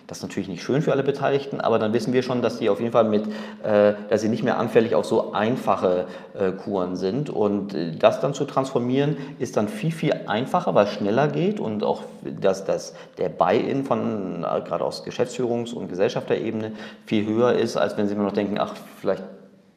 das 0.06 0.18
ist 0.18 0.22
natürlich 0.22 0.48
nicht 0.48 0.62
schön 0.62 0.82
für 0.82 0.92
alle 0.92 1.02
Beteiligten, 1.02 1.60
aber 1.60 1.78
dann 1.78 1.92
wissen 1.92 2.12
wir 2.12 2.22
schon, 2.22 2.42
dass 2.42 2.58
die 2.58 2.68
auf 2.68 2.80
jeden 2.80 2.92
Fall 2.92 3.04
mit, 3.04 3.26
äh, 3.62 3.94
dass 4.08 4.20
sie 4.20 4.28
nicht 4.28 4.42
mehr 4.42 4.58
anfällig 4.58 4.94
auf 4.94 5.06
so 5.06 5.32
einfache 5.32 6.06
äh, 6.38 6.52
Kuren 6.52 6.96
sind. 6.96 7.30
Und 7.30 7.74
äh, 7.74 7.92
das 7.96 8.20
dann 8.20 8.34
zu 8.34 8.44
transformieren, 8.44 9.16
ist 9.38 9.56
dann 9.56 9.68
viel, 9.68 9.92
viel 9.92 10.14
einfacher, 10.26 10.74
weil 10.74 10.86
es 10.86 10.92
schneller 10.92 11.28
geht 11.28 11.60
und 11.60 11.84
auch 11.84 12.02
dass, 12.22 12.64
dass 12.64 12.94
der 13.18 13.28
Buy-in 13.28 13.84
von 13.84 14.44
äh, 14.44 14.60
gerade 14.62 14.84
aus 14.84 15.04
Geschäftsführungs- 15.04 15.74
und 15.74 15.88
Gesellschafterebene 15.88 16.72
viel 17.06 17.26
höher 17.26 17.52
ist, 17.54 17.76
als 17.76 17.96
wenn 17.96 18.08
sie 18.08 18.14
immer 18.14 18.24
noch 18.24 18.32
denken, 18.32 18.58
ach, 18.58 18.74
vielleicht 19.00 19.22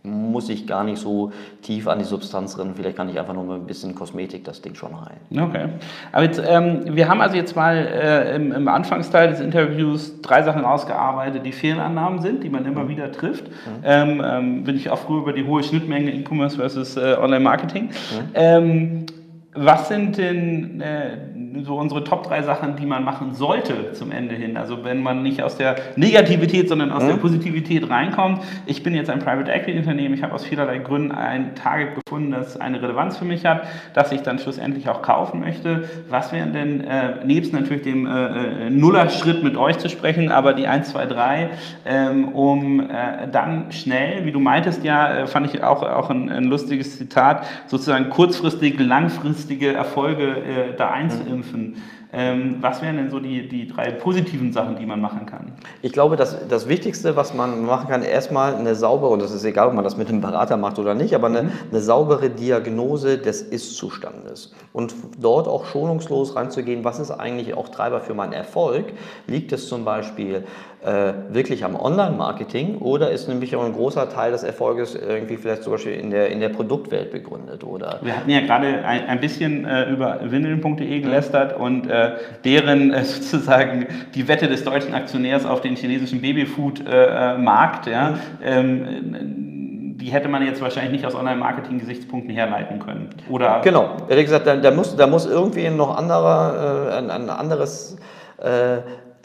muss 0.07 0.49
ich 0.49 0.67
gar 0.67 0.83
nicht 0.83 0.99
so 0.99 1.31
tief 1.61 1.87
an 1.87 1.99
die 1.99 2.05
Substanz 2.05 2.57
rennen. 2.57 2.73
Vielleicht 2.75 2.97
kann 2.97 3.09
ich 3.09 3.19
einfach 3.19 3.33
nur 3.33 3.43
mit 3.43 3.55
ein 3.55 3.65
bisschen 3.65 3.95
Kosmetik 3.95 4.43
das 4.43 4.61
Ding 4.61 4.75
schon 4.75 4.93
rein. 4.93 5.17
Okay. 5.31 5.69
Aber 6.11 6.23
jetzt, 6.23 6.41
ähm, 6.45 6.95
wir 6.95 7.07
haben 7.09 7.21
also 7.21 7.35
jetzt 7.35 7.55
mal 7.55 7.75
äh, 7.75 8.35
im, 8.35 8.51
im, 8.51 8.67
Anfangsteil 8.67 9.29
des 9.29 9.39
Interviews 9.39 10.21
drei 10.21 10.43
Sachen 10.43 10.65
ausgearbeitet, 10.65 11.45
die 11.45 11.51
Fehlannahmen 11.51 12.21
sind, 12.21 12.43
die 12.43 12.49
man 12.49 12.65
immer 12.65 12.83
mhm. 12.83 12.89
wieder 12.89 13.11
trifft. 13.11 13.47
Mhm. 13.47 13.51
Ähm, 13.83 14.21
ähm, 14.25 14.63
bin 14.63 14.75
ich 14.75 14.89
auch 14.89 14.99
früher 14.99 15.21
über 15.21 15.33
die 15.33 15.45
hohe 15.45 15.63
Schnittmenge 15.63 16.11
E-Commerce 16.11 16.57
versus 16.57 16.97
äh, 16.97 17.15
Online-Marketing. 17.19 17.85
Mhm. 17.85 17.91
Ähm, 18.33 19.05
was 19.53 19.87
sind 19.87 20.17
denn 20.17 20.81
äh, 20.81 21.17
so 21.63 21.75
unsere 21.77 22.03
Top 22.03 22.27
drei 22.27 22.41
Sachen, 22.41 22.75
die 22.75 22.85
man 22.85 23.03
machen 23.03 23.33
sollte 23.33 23.93
zum 23.93 24.11
Ende 24.11 24.35
hin. 24.35 24.57
Also 24.57 24.83
wenn 24.83 25.01
man 25.01 25.23
nicht 25.23 25.41
aus 25.43 25.57
der 25.57 25.75
Negativität, 25.95 26.69
sondern 26.69 26.91
aus 26.91 27.03
mhm. 27.03 27.07
der 27.07 27.15
Positivität 27.15 27.89
reinkommt. 27.89 28.41
Ich 28.65 28.83
bin 28.83 28.93
jetzt 28.95 29.09
ein 29.09 29.19
Private 29.19 29.51
Equity 29.51 29.77
Unternehmen. 29.77 30.13
Ich 30.13 30.23
habe 30.23 30.33
aus 30.33 30.45
vielerlei 30.45 30.79
Gründen 30.79 31.11
ein 31.11 31.55
Target 31.55 31.95
gefunden, 31.95 32.31
das 32.31 32.57
eine 32.59 32.81
Relevanz 32.81 33.17
für 33.17 33.25
mich 33.25 33.45
hat, 33.45 33.67
das 33.93 34.11
ich 34.11 34.21
dann 34.21 34.39
schlussendlich 34.39 34.89
auch 34.89 35.01
kaufen 35.01 35.39
möchte. 35.39 35.89
Was 36.09 36.31
wären 36.31 36.53
denn, 36.53 36.81
äh, 36.81 37.25
nebst 37.25 37.53
natürlich 37.53 37.83
dem 37.83 38.05
äh, 38.05 38.67
äh 38.67 38.69
Nuller-Schritt 38.69 39.43
mit 39.43 39.57
euch 39.57 39.77
zu 39.77 39.89
sprechen, 39.89 40.31
aber 40.31 40.53
die 40.53 40.67
1, 40.67 40.89
2, 40.89 41.05
3, 41.05 41.49
ähm, 41.85 42.29
um 42.29 42.79
äh, 42.79 43.27
dann 43.31 43.71
schnell, 43.71 44.25
wie 44.25 44.31
du 44.31 44.39
meintest 44.39 44.83
ja, 44.83 45.19
äh, 45.19 45.27
fand 45.27 45.53
ich 45.53 45.63
auch, 45.63 45.83
auch 45.83 46.09
ein, 46.09 46.29
ein, 46.29 46.45
lustiges 46.45 46.97
Zitat, 46.97 47.45
sozusagen 47.67 48.09
kurzfristig, 48.09 48.79
langfristige 48.79 49.73
Erfolge 49.73 50.23
äh, 50.23 50.75
da 50.77 50.91
einzuimpfen. 50.91 51.35
Mhm 51.41 51.46
dürfen 51.47 51.75
Ähm, 52.17 52.56
was 52.62 52.82
wären 52.82 52.97
denn 52.97 53.12
so 53.12 53.19
die, 53.19 53.47
die 53.47 53.67
drei 53.67 53.91
positiven 53.91 54.51
Sachen, 54.51 54.75
die 54.75 54.88
man 54.88 54.99
machen 54.99 55.27
kann? 55.27 55.51
Ich 55.84 55.91
glaube, 55.91 56.15
dass 56.15 56.47
das 56.47 56.67
Wichtigste, 56.67 57.15
was 57.15 57.36
man 57.36 57.63
machen 57.63 57.89
kann, 57.89 58.01
erstmal 58.01 58.56
eine 58.56 58.73
saubere, 58.73 59.12
und 59.12 59.21
das 59.21 59.32
ist 59.32 59.43
egal, 59.43 59.67
ob 59.67 59.75
man 59.75 59.84
das 59.84 59.97
mit 59.97 60.10
einem 60.10 60.21
Berater 60.21 60.58
macht 60.58 60.80
oder 60.80 60.95
nicht, 60.95 61.13
aber 61.13 61.27
eine, 61.27 61.43
mhm. 61.43 61.52
eine 61.69 61.79
saubere 61.79 62.31
Diagnose 62.31 63.19
des 63.19 63.44
Ist-Zustandes. 63.44 64.52
Und 64.73 64.96
dort 65.21 65.48
auch 65.48 65.65
schonungslos 65.65 66.35
reinzugehen, 66.35 66.83
was 66.83 66.98
ist 66.98 67.12
eigentlich 67.12 67.56
auch 67.56 67.69
Treiber 67.69 68.02
für 68.02 68.15
meinen 68.15 68.33
Erfolg? 68.33 68.94
Liegt 69.27 69.52
es 69.52 69.67
zum 69.67 69.85
Beispiel 69.85 70.44
äh, 70.83 71.13
wirklich 71.29 71.65
am 71.65 71.75
Online-Marketing 71.75 72.77
oder 72.77 73.12
ist 73.12 73.27
nämlich 73.27 73.56
auch 73.56 73.65
ein 73.65 73.73
großer 73.73 74.10
Teil 74.10 74.31
des 74.31 74.44
Erfolges 74.44 74.96
irgendwie 74.96 75.37
vielleicht 75.37 75.63
zum 75.63 75.73
Beispiel 75.73 75.94
in 75.94 76.12
der, 76.12 76.29
in 76.29 76.39
der 76.39 76.50
Produktwelt 76.50 77.12
begründet? 77.12 77.63
Oder? 77.63 78.00
Wir 78.02 78.15
hatten 78.15 78.29
ja 78.29 78.41
gerade 78.41 78.85
ein, 78.85 79.06
ein 79.08 79.19
bisschen 79.19 79.65
äh, 79.65 79.89
über 79.89 80.19
windeln.de 80.23 81.00
gelästert 81.02 81.60
und 81.60 81.89
äh, 81.89 82.06
deren 82.43 82.93
äh, 82.93 83.03
sozusagen 83.03 83.87
die 84.15 84.27
Wette 84.27 84.47
des 84.47 84.63
deutschen 84.63 84.93
Aktionärs 84.93 85.45
auf 85.45 85.62
den 85.62 85.75
chinesischen 85.75 86.21
Babyfood-Markt, 86.21 87.87
ja, 87.87 88.15
ähm, 88.43 89.95
die 89.99 90.12
hätte 90.12 90.29
man 90.29 90.45
jetzt 90.45 90.62
wahrscheinlich 90.62 90.91
nicht 90.91 91.05
aus 91.05 91.15
Online-Marketing-Gesichtspunkten 91.15 92.33
herleiten 92.33 92.79
können. 92.79 93.10
Oder 93.29 93.62
genau, 93.63 93.97
ehrlich 94.08 94.25
gesagt, 94.25 94.45
da, 94.45 94.55
da, 94.55 94.71
muss, 94.71 94.95
da 94.95 95.08
muss 95.08 95.25
irgendwie 95.25 95.69
noch 95.69 95.97
anderer, 95.97 96.91
äh, 96.91 96.97
ein, 96.97 97.10
ein 97.10 97.29
anderes 97.29 97.97
äh, 98.37 98.77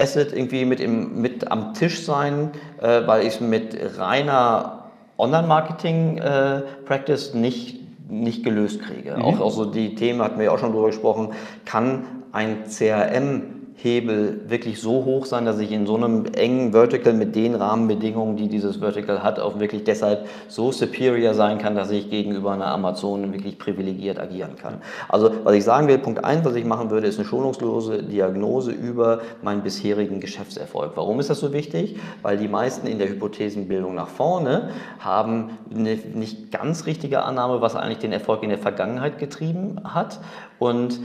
Asset 0.03 0.33
irgendwie 0.33 0.65
mit, 0.65 0.81
im, 0.81 1.21
mit 1.21 1.51
am 1.51 1.75
Tisch 1.75 2.05
sein, 2.05 2.51
äh, 2.81 3.03
weil 3.07 3.27
ich 3.27 3.41
mit 3.41 3.77
reiner 3.99 4.91
Online-Marketing-Practice 5.19 7.35
äh, 7.35 7.39
nicht, 7.39 7.82
nicht 8.13 8.45
gelöst 8.45 8.81
kriege. 8.83 9.17
Mhm. 9.17 9.23
Auch, 9.23 9.41
auch 9.41 9.51
so 9.51 9.65
die 9.65 9.95
Themen 9.95 10.21
hatten 10.21 10.39
wir 10.39 10.47
ja 10.47 10.53
auch 10.53 10.59
schon 10.59 10.73
drüber 10.73 10.89
gesprochen, 10.89 11.31
kann 11.65 12.05
ein 12.33 12.65
CRM 12.69 13.62
Hebel 13.83 14.41
wirklich 14.49 14.81
so 14.81 15.05
hoch 15.05 15.27
sein, 15.27 15.45
dass 15.45 15.59
ich 15.59 15.73
in 15.73 15.87
so 15.87 15.97
einem 15.97 16.27
engen 16.35 16.73
Vertical 16.73 17.13
mit 17.13 17.35
den 17.35 17.55
Rahmenbedingungen, 17.55 18.37
die 18.37 18.49
dieses 18.49 18.77
Vertical 18.77 19.23
hat, 19.23 19.41
auch 19.41 19.59
wirklich 19.59 19.85
deshalb 19.85 20.27
so 20.49 20.73
superior 20.73 21.35
sein 21.35 21.59
kann, 21.59 21.75
dass 21.75 21.91
ich 21.91 22.11
gegenüber 22.11 22.53
einer 22.53 22.67
Amazon 22.67 23.33
wirklich 23.33 23.59
privilegiert 23.59 24.19
agieren 24.19 24.57
kann. 24.57 24.75
Also 25.09 25.31
was 25.45 25.55
ich 25.55 25.65
sagen 25.65 25.89
will, 25.89 25.99
Punkt 25.99 26.25
1, 26.25 26.45
was 26.45 26.55
ich 26.55 26.65
machen 26.65 26.91
würde, 26.91 27.07
ist 27.07 27.19
eine 27.19 27.27
schonungslose 27.27 28.03
Diagnose 28.03 28.73
über 28.73 29.21
meinen 29.43 29.63
bisherigen 29.63 30.21
Geschäftserfolg. 30.21 30.93
Warum 30.95 31.21
ist 31.21 31.31
das 31.31 31.41
so 31.41 31.53
wichtig? 31.53 31.97
Weil 32.23 32.37
die 32.37 32.49
meisten 32.49 32.87
in 32.87 32.99
der 32.99 33.09
Hypothesenbildung 33.09 33.95
nach 33.95 34.09
vorne 34.09 34.71
haben 35.01 35.59
eine 35.75 35.97
nicht 36.15 36.53
ganz 36.53 36.87
richtige 36.87 37.23
Annahme, 37.23 37.61
was 37.61 37.77
eigentlich 37.77 37.99
den 37.99 38.13
Erfolg 38.13 38.43
in 38.43 38.51
der 38.51 38.59
Vergangenheit 38.59 39.19
getrieben 39.19 39.81
hat 39.85 40.21
und 40.63 41.01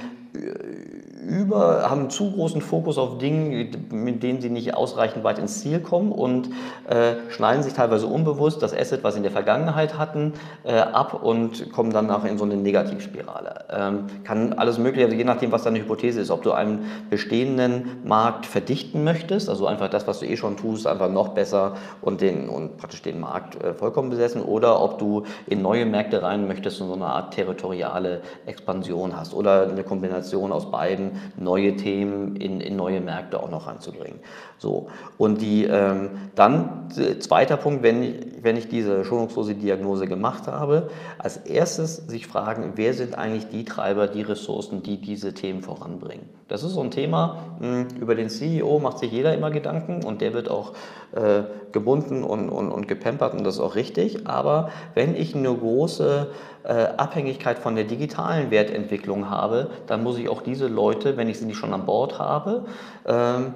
über, 1.27 1.89
haben 1.89 2.09
zu 2.09 2.31
großen 2.31 2.61
Fokus 2.61 2.97
auf 2.97 3.17
Dinge, 3.17 3.67
mit 3.91 4.23
denen 4.23 4.39
sie 4.39 4.49
nicht 4.49 4.75
ausreichend 4.75 5.25
weit 5.25 5.39
ins 5.39 5.59
Ziel 5.59 5.81
kommen 5.81 6.13
und 6.13 6.49
äh, 6.87 7.15
schneiden 7.29 7.63
sich 7.63 7.73
teilweise 7.73 8.07
unbewusst 8.07 8.61
das 8.63 8.73
Asset, 8.73 9.03
was 9.03 9.15
sie 9.15 9.19
in 9.19 9.23
der 9.23 9.33
Vergangenheit 9.33 9.97
hatten, 9.97 10.33
äh, 10.63 10.77
ab 10.77 11.21
und 11.21 11.71
kommen 11.73 11.91
dann 11.91 12.07
nachher 12.07 12.29
in 12.29 12.37
so 12.37 12.45
eine 12.45 12.55
Negativspirale. 12.55 13.65
Ähm, 13.69 14.05
kann 14.23 14.53
alles 14.53 14.77
mögliche, 14.77 15.05
also 15.05 15.17
je 15.17 15.25
nachdem, 15.25 15.51
was 15.51 15.63
deine 15.63 15.79
Hypothese 15.79 16.21
ist, 16.21 16.31
ob 16.31 16.43
du 16.43 16.53
einen 16.53 16.85
bestehenden 17.09 17.97
Markt 18.05 18.45
verdichten 18.45 19.03
möchtest, 19.03 19.49
also 19.49 19.67
einfach 19.67 19.89
das, 19.89 20.07
was 20.07 20.19
du 20.19 20.27
eh 20.27 20.37
schon 20.37 20.55
tust, 20.55 20.87
einfach 20.87 21.09
noch 21.09 21.29
besser 21.29 21.75
und, 22.01 22.21
den, 22.21 22.47
und 22.47 22.77
praktisch 22.77 23.01
den 23.01 23.19
Markt 23.19 23.61
äh, 23.61 23.73
vollkommen 23.73 24.09
besetzen, 24.09 24.41
oder 24.41 24.81
ob 24.81 24.97
du 24.97 25.23
in 25.47 25.61
neue 25.61 25.85
Märkte 25.85 26.23
rein 26.23 26.47
möchtest 26.47 26.79
und 26.79 26.87
so 26.87 26.93
eine 26.93 27.07
Art 27.07 27.33
territoriale 27.33 28.21
Expansion 28.45 29.17
hast 29.17 29.33
oder 29.33 29.46
eine 29.47 29.83
Kombination 29.83 30.51
aus 30.51 30.71
beiden 30.71 31.11
neue 31.37 31.75
Themen 31.75 32.35
in, 32.35 32.61
in 32.61 32.75
neue 32.75 33.01
Märkte 33.01 33.41
auch 33.41 33.49
noch 33.49 33.67
reinzubringen. 33.67 34.19
So. 34.59 34.87
Und 35.17 35.41
die, 35.41 35.65
ähm, 35.65 36.09
dann, 36.35 36.89
äh, 36.97 37.19
zweiter 37.19 37.57
Punkt, 37.57 37.83
wenn 37.83 38.01
ich, 38.01 38.15
wenn 38.41 38.57
ich 38.57 38.67
diese 38.67 39.05
schonungslose 39.05 39.55
Diagnose 39.55 40.07
gemacht 40.07 40.47
habe, 40.47 40.89
als 41.19 41.37
erstes 41.37 41.97
sich 41.97 42.27
fragen, 42.27 42.73
wer 42.75 42.93
sind 42.93 43.17
eigentlich 43.17 43.49
die 43.49 43.65
Treiber, 43.65 44.07
die 44.07 44.23
Ressourcen, 44.23 44.81
die 44.81 44.99
diese 44.99 45.33
Themen 45.33 45.61
voranbringen. 45.61 46.27
Das 46.47 46.63
ist 46.63 46.71
so 46.71 46.81
ein 46.81 46.91
Thema, 46.91 47.57
mh, 47.59 47.67
hm, 47.67 47.87
über 47.99 48.15
den 48.15 48.29
CEO 48.29 48.79
macht 48.79 48.99
sich 48.99 49.11
jeder 49.11 49.33
immer 49.35 49.51
Gedanken 49.51 50.03
und 50.03 50.21
der 50.21 50.33
wird 50.33 50.49
auch 50.49 50.73
äh, 51.13 51.43
gebunden 51.71 52.23
und, 52.23 52.49
und, 52.49 52.71
und 52.71 52.87
gepampert 52.87 53.33
und 53.33 53.43
das 53.43 53.55
ist 53.55 53.61
auch 53.61 53.75
richtig. 53.75 54.27
Aber 54.27 54.69
wenn 54.95 55.15
ich 55.15 55.35
eine 55.35 55.53
große 55.53 56.27
äh, 56.63 56.71
Abhängigkeit 56.97 57.59
von 57.59 57.75
der 57.75 57.83
digitalen 57.83 58.49
Wertentwicklung 58.49 59.29
habe, 59.29 59.69
dann 59.87 60.03
muss 60.03 60.17
ich 60.17 60.29
auch 60.29 60.41
diese 60.41 60.67
Leute, 60.67 61.17
wenn 61.17 61.29
ich 61.29 61.39
sie 61.39 61.45
nicht 61.45 61.57
schon 61.57 61.73
an 61.73 61.85
Bord 61.85 62.17
habe, 62.19 62.65
ähm, 63.05 63.53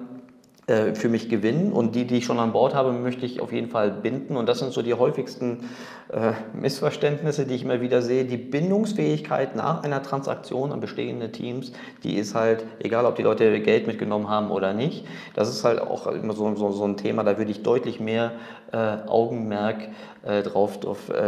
äh, 0.67 0.93
für 0.93 1.09
mich 1.09 1.27
gewinnen 1.27 1.73
und 1.73 1.95
die, 1.95 2.05
die 2.05 2.17
ich 2.17 2.25
schon 2.25 2.37
an 2.37 2.51
Bord 2.51 2.75
habe, 2.75 2.91
möchte 2.91 3.25
ich 3.25 3.41
auf 3.41 3.51
jeden 3.51 3.69
Fall 3.69 3.89
binden 3.89 4.37
und 4.37 4.47
das 4.47 4.59
sind 4.59 4.71
so 4.71 4.83
die 4.83 4.93
häufigsten 4.93 5.69
äh, 6.13 6.33
Missverständnisse, 6.53 7.47
die 7.47 7.55
ich 7.55 7.63
immer 7.63 7.81
wieder 7.81 8.03
sehe. 8.03 8.25
Die 8.25 8.37
Bindungsfähigkeit 8.37 9.55
nach 9.55 9.81
einer 9.83 10.03
Transaktion 10.03 10.71
an 10.71 10.79
bestehende 10.79 11.31
Teams, 11.31 11.71
die 12.03 12.15
ist 12.15 12.35
halt, 12.35 12.63
egal 12.77 13.07
ob 13.07 13.15
die 13.15 13.23
Leute 13.23 13.59
Geld 13.61 13.87
mitgenommen 13.87 14.29
haben 14.29 14.51
oder 14.51 14.73
nicht, 14.73 15.05
das 15.33 15.49
ist 15.49 15.63
halt 15.63 15.81
auch 15.81 16.05
immer 16.05 16.33
so, 16.33 16.53
so, 16.55 16.71
so 16.71 16.85
ein 16.85 16.95
Thema, 16.95 17.23
da 17.23 17.39
würde 17.39 17.49
ich 17.49 17.63
deutlich 17.63 17.99
mehr 17.99 18.33
äh, 18.71 18.77
Augenmerk 18.77 19.89
äh, 20.23 20.43
drauf, 20.43 20.79
drauf 20.79 21.09
äh, 21.09 21.21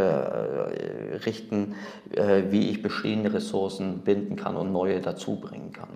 richten, 1.26 1.76
wie 2.50 2.70
ich 2.70 2.84
bestehende 2.84 3.34
Ressourcen 3.34 4.02
binden 4.02 4.36
kann 4.36 4.56
und 4.56 4.72
neue 4.72 5.02
dazu 5.02 5.38
bringen 5.38 5.74
kann. 5.74 5.90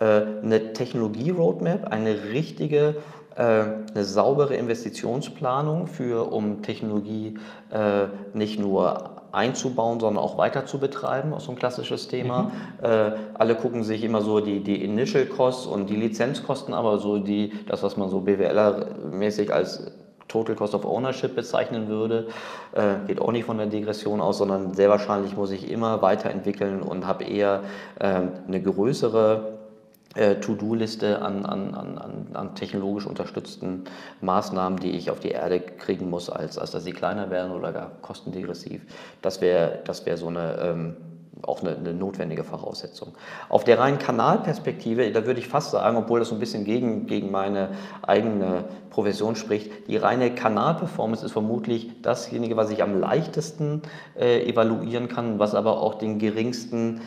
Äh, 0.00 0.04
eine 0.42 0.72
Technologie-Roadmap, 0.72 1.92
eine 1.92 2.24
richtige, 2.32 2.96
äh, 3.36 3.42
eine 3.42 4.04
saubere 4.04 4.54
Investitionsplanung 4.54 5.86
für, 5.86 6.32
um 6.32 6.62
Technologie 6.62 7.38
äh, 7.70 8.06
nicht 8.32 8.58
nur 8.58 9.22
einzubauen, 9.32 9.98
sondern 9.98 10.22
auch 10.22 10.36
weiter 10.36 10.66
zu 10.66 10.78
betreiben, 10.78 11.32
auch 11.32 11.40
so 11.40 11.52
ein 11.52 11.58
klassisches 11.58 12.08
Thema. 12.08 12.44
Mhm. 12.80 12.84
Äh, 12.84 13.12
alle 13.34 13.54
gucken 13.54 13.82
sich 13.82 14.04
immer 14.04 14.20
so 14.20 14.40
die, 14.40 14.60
die 14.60 14.84
Initial 14.84 15.26
Costs 15.26 15.66
und 15.66 15.88
die 15.88 15.96
Lizenzkosten, 15.96 16.74
aber 16.74 16.98
so 16.98 17.18
die, 17.18 17.52
das, 17.66 17.82
was 17.82 17.96
man 17.96 18.10
so 18.10 18.20
BWLer-mäßig 18.20 19.52
als 19.52 19.90
Total 20.28 20.54
Cost 20.54 20.74
of 20.74 20.84
Ownership 20.86 21.34
bezeichnen 21.34 21.88
würde, 21.88 22.28
äh, 22.72 23.06
geht 23.06 23.20
auch 23.20 23.32
nicht 23.32 23.44
von 23.44 23.58
der 23.58 23.66
Degression 23.66 24.20
aus, 24.20 24.38
sondern 24.38 24.72
sehr 24.72 24.88
wahrscheinlich 24.88 25.36
muss 25.36 25.50
ich 25.50 25.70
immer 25.70 26.00
weiterentwickeln 26.00 26.80
und 26.82 27.06
habe 27.06 27.24
eher 27.24 27.62
äh, 27.98 28.22
eine 28.46 28.62
größere 28.62 29.51
To-Do-Liste 30.14 31.22
an, 31.22 31.46
an, 31.46 31.74
an, 31.74 32.26
an 32.34 32.54
technologisch 32.54 33.06
unterstützten 33.06 33.84
Maßnahmen, 34.20 34.78
die 34.78 34.90
ich 34.90 35.10
auf 35.10 35.20
die 35.20 35.30
Erde 35.30 35.60
kriegen 35.60 36.10
muss, 36.10 36.28
als, 36.28 36.58
als 36.58 36.70
dass 36.72 36.84
sie 36.84 36.92
kleiner 36.92 37.30
werden 37.30 37.52
oder 37.52 37.72
gar 37.72 37.90
kostendegressiv. 38.02 38.82
Das 39.22 39.40
wäre 39.40 39.80
das 39.84 40.04
wär 40.04 40.18
so 40.18 40.28
eine, 40.28 40.58
ähm, 40.60 40.96
auch 41.42 41.62
eine, 41.62 41.76
eine, 41.76 41.94
notwendige 41.94 42.44
Voraussetzung. 42.44 43.14
Auf 43.48 43.64
der 43.64 43.78
reinen 43.78 43.98
Kanalperspektive, 43.98 45.10
da 45.12 45.26
würde 45.26 45.40
ich 45.40 45.48
fast 45.48 45.70
sagen, 45.70 45.96
obwohl 45.96 46.20
das 46.20 46.28
so 46.28 46.34
ein 46.34 46.40
bisschen 46.40 46.64
gegen, 46.64 47.06
gegen 47.06 47.30
meine 47.30 47.70
eigene 48.02 48.64
Profession 48.90 49.34
spricht, 49.34 49.88
die 49.88 49.96
reine 49.96 50.34
Kanalperformance 50.34 51.24
ist 51.24 51.32
vermutlich 51.32 52.02
dasjenige, 52.02 52.56
was 52.56 52.70
ich 52.70 52.82
am 52.82 53.00
leichtesten 53.00 53.82
äh, 54.18 54.48
evaluieren 54.48 55.08
kann, 55.08 55.38
was 55.38 55.54
aber 55.54 55.80
auch 55.80 55.94
den 55.94 56.18
geringsten 56.18 57.00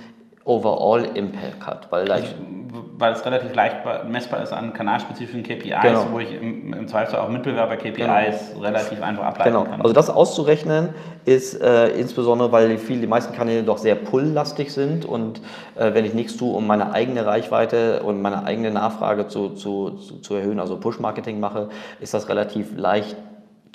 Overall 0.45 1.03
Impact 1.15 1.65
hat. 1.65 1.91
Weil, 1.91 2.07
leicht, 2.07 2.35
weil 2.97 3.13
es 3.13 3.25
relativ 3.25 3.53
leicht 3.55 3.77
messbar 4.07 4.43
ist 4.43 4.53
an 4.53 4.73
kanalspezifischen 4.73 5.41
KPIs, 5.41 5.81
genau. 5.81 6.07
wo 6.11 6.19
ich 6.19 6.33
im, 6.33 6.71
im 6.71 6.87
Zweifel 6.87 7.17
auch 7.17 7.29
Mitbewerber-KPIs 7.29 8.51
genau. 8.53 8.61
relativ 8.61 9.01
einfach 9.01 9.23
ableiten 9.23 9.51
genau. 9.51 9.63
kann. 9.63 9.81
Also 9.81 9.93
das 9.93 10.11
auszurechnen 10.11 10.89
ist 11.25 11.59
äh, 11.59 11.87
insbesondere, 11.89 12.51
weil 12.51 12.77
die, 12.77 12.99
die 12.99 13.07
meisten 13.07 13.33
Kanäle 13.33 13.63
doch 13.63 13.79
sehr 13.79 13.95
pull-lastig 13.95 14.71
sind 14.71 15.03
und 15.03 15.41
äh, 15.75 15.95
wenn 15.95 16.05
ich 16.05 16.13
nichts 16.13 16.37
tue, 16.37 16.55
um 16.55 16.67
meine 16.67 16.93
eigene 16.93 17.25
Reichweite 17.25 18.03
und 18.03 18.21
meine 18.21 18.43
eigene 18.45 18.69
Nachfrage 18.69 19.27
zu, 19.27 19.49
zu, 19.49 19.91
zu, 19.97 20.19
zu 20.19 20.35
erhöhen, 20.35 20.59
also 20.59 20.79
Push-Marketing 20.79 21.39
mache, 21.39 21.69
ist 21.99 22.13
das 22.13 22.29
relativ 22.29 22.77
leicht 22.77 23.15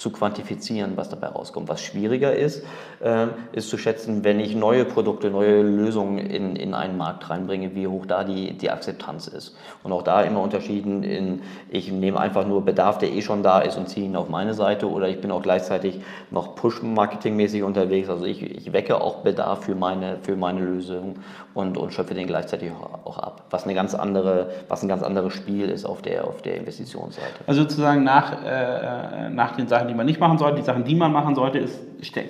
zu 0.01 0.11
quantifizieren, 0.11 0.96
was 0.96 1.11
dabei 1.11 1.26
rauskommt. 1.26 1.68
Was 1.68 1.82
schwieriger 1.82 2.34
ist, 2.34 2.64
äh, 3.01 3.26
ist 3.53 3.68
zu 3.68 3.76
schätzen, 3.76 4.24
wenn 4.24 4.40
ich 4.40 4.57
neue 4.57 4.86
Produkte, 4.86 5.30
neue 5.30 5.61
Lösungen 5.61 6.16
in, 6.16 6.57
in 6.57 6.72
einen 6.72 6.96
Markt 6.96 7.28
reinbringe, 7.28 7.74
wie 7.74 7.86
hoch 7.86 8.07
da 8.07 8.24
die, 8.24 8.57
die 8.57 8.70
Akzeptanz 8.70 9.26
ist. 9.26 9.55
Und 9.82 9.92
auch 9.92 10.03
da 10.03 10.22
immer 10.22 10.40
unterschieden 10.40 11.03
in, 11.03 11.42
ich 11.68 11.92
nehme 11.92 12.18
einfach 12.18 12.46
nur 12.46 12.64
Bedarf, 12.64 12.96
der 12.96 13.12
eh 13.12 13.20
schon 13.20 13.42
da 13.42 13.61
ist 13.61 13.76
und 13.76 13.90
ziehe 13.90 14.07
ihn 14.07 14.16
auf 14.16 14.30
meine 14.30 14.55
Seite 14.55 14.88
oder 14.88 15.07
ich 15.07 15.20
bin 15.20 15.30
auch 15.30 15.42
gleichzeitig 15.42 16.01
noch 16.30 16.55
Push-Marketing-mäßig 16.57 17.62
unterwegs. 17.62 18.09
Also 18.09 18.24
ich, 18.24 18.42
ich 18.42 18.72
wecke 18.72 19.03
auch 19.03 19.16
Bedarf 19.16 19.64
für 19.64 19.74
meine, 19.74 20.16
für 20.22 20.34
meine 20.34 20.61
Lösung 20.61 21.16
und, 21.53 21.76
und 21.76 21.92
schöpfe 21.92 22.14
den 22.14 22.26
gleichzeitig 22.26 22.70
auch 23.05 23.18
ab. 23.18 23.44
Was, 23.51 23.64
eine 23.64 23.74
ganz 23.74 23.94
andere, 23.94 24.51
was 24.68 24.82
ein 24.82 24.88
ganz 24.88 25.03
anderes 25.03 25.32
Spiel 25.32 25.68
ist 25.68 25.84
auf 25.84 26.01
der, 26.01 26.24
auf 26.24 26.42
der 26.42 26.57
Investitionsseite. 26.57 27.44
Also 27.46 27.62
sozusagen 27.62 28.05
nach, 28.05 28.44
äh, 28.44 29.30
nach 29.30 29.57
den 29.57 29.66
Sachen, 29.66 29.88
die 29.88 29.94
man 29.94 30.07
nicht 30.07 30.20
machen 30.20 30.38
sollte. 30.38 30.59
Die 30.59 30.64
Sachen, 30.64 30.84
die 30.84 30.94
man 30.94 31.12
machen 31.12 31.34
sollte, 31.34 31.59
ist, 31.59 31.80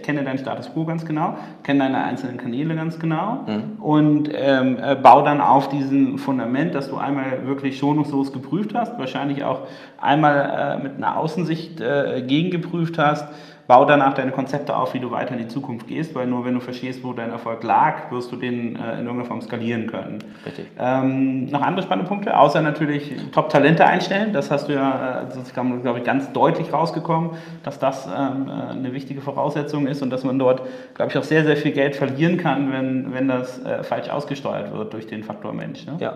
kenne 0.02 0.24
deinen 0.24 0.38
Status 0.38 0.72
Quo 0.72 0.84
ganz 0.84 1.04
genau, 1.04 1.36
kenne 1.62 1.80
deine 1.80 2.02
einzelnen 2.02 2.38
Kanäle 2.38 2.74
ganz 2.74 2.98
genau 2.98 3.44
mhm. 3.46 3.82
und 3.82 4.30
ähm, 4.32 4.78
äh, 4.82 4.96
bau 4.96 5.22
dann 5.22 5.40
auf 5.40 5.68
diesen 5.68 6.18
Fundament, 6.18 6.74
dass 6.74 6.88
du 6.88 6.96
einmal 6.96 7.46
wirklich 7.46 7.78
schonungslos 7.78 8.32
geprüft 8.32 8.74
hast, 8.74 8.98
wahrscheinlich 8.98 9.44
auch 9.44 9.60
einmal 10.00 10.78
äh, 10.80 10.82
mit 10.82 10.96
einer 10.96 11.18
Außensicht 11.18 11.80
äh, 11.80 12.22
gegengeprüft 12.26 12.98
hast, 12.98 13.28
bau 13.70 13.84
danach 13.84 14.14
deine 14.14 14.32
Konzepte 14.32 14.76
auf, 14.76 14.94
wie 14.94 14.98
du 14.98 15.12
weiter 15.12 15.30
in 15.34 15.38
die 15.38 15.46
Zukunft 15.46 15.86
gehst, 15.86 16.12
weil 16.16 16.26
nur 16.26 16.44
wenn 16.44 16.54
du 16.54 16.60
verstehst, 16.60 17.04
wo 17.04 17.12
dein 17.12 17.30
Erfolg 17.30 17.62
lag, 17.62 18.10
wirst 18.10 18.32
du 18.32 18.36
den 18.36 18.74
äh, 18.74 18.94
in 18.94 19.06
irgendeiner 19.06 19.26
Form 19.26 19.40
skalieren 19.40 19.86
können. 19.86 20.18
Richtig. 20.44 20.66
Ähm, 20.76 21.44
noch 21.44 21.62
andere 21.62 21.84
spannende 21.84 22.08
Punkte, 22.08 22.36
außer 22.36 22.62
natürlich 22.62 23.14
Top-Talente 23.30 23.86
einstellen. 23.86 24.32
Das 24.32 24.50
hast 24.50 24.68
du 24.68 24.72
ja, 24.72 25.20
äh, 25.20 25.26
das 25.28 25.36
ist, 25.36 25.54
glaube 25.54 25.98
ich, 25.98 26.04
ganz 26.04 26.32
deutlich 26.32 26.72
rausgekommen, 26.72 27.30
dass 27.62 27.78
das 27.78 28.06
ähm, 28.06 28.48
äh, 28.48 28.72
eine 28.72 28.92
wichtige 28.92 29.20
Voraussetzung 29.20 29.86
ist 29.86 30.02
und 30.02 30.10
dass 30.10 30.24
man 30.24 30.36
dort, 30.36 30.62
glaube 30.94 31.12
ich, 31.12 31.18
auch 31.18 31.22
sehr, 31.22 31.44
sehr 31.44 31.56
viel 31.56 31.70
Geld 31.70 31.94
verlieren 31.94 32.38
kann, 32.38 32.72
wenn, 32.72 33.14
wenn 33.14 33.28
das 33.28 33.64
äh, 33.64 33.84
falsch 33.84 34.08
ausgesteuert 34.08 34.74
wird 34.76 34.92
durch 34.94 35.06
den 35.06 35.22
Faktor 35.22 35.52
Mensch. 35.52 35.86
Ne? 35.86 35.96
Ja. 36.00 36.14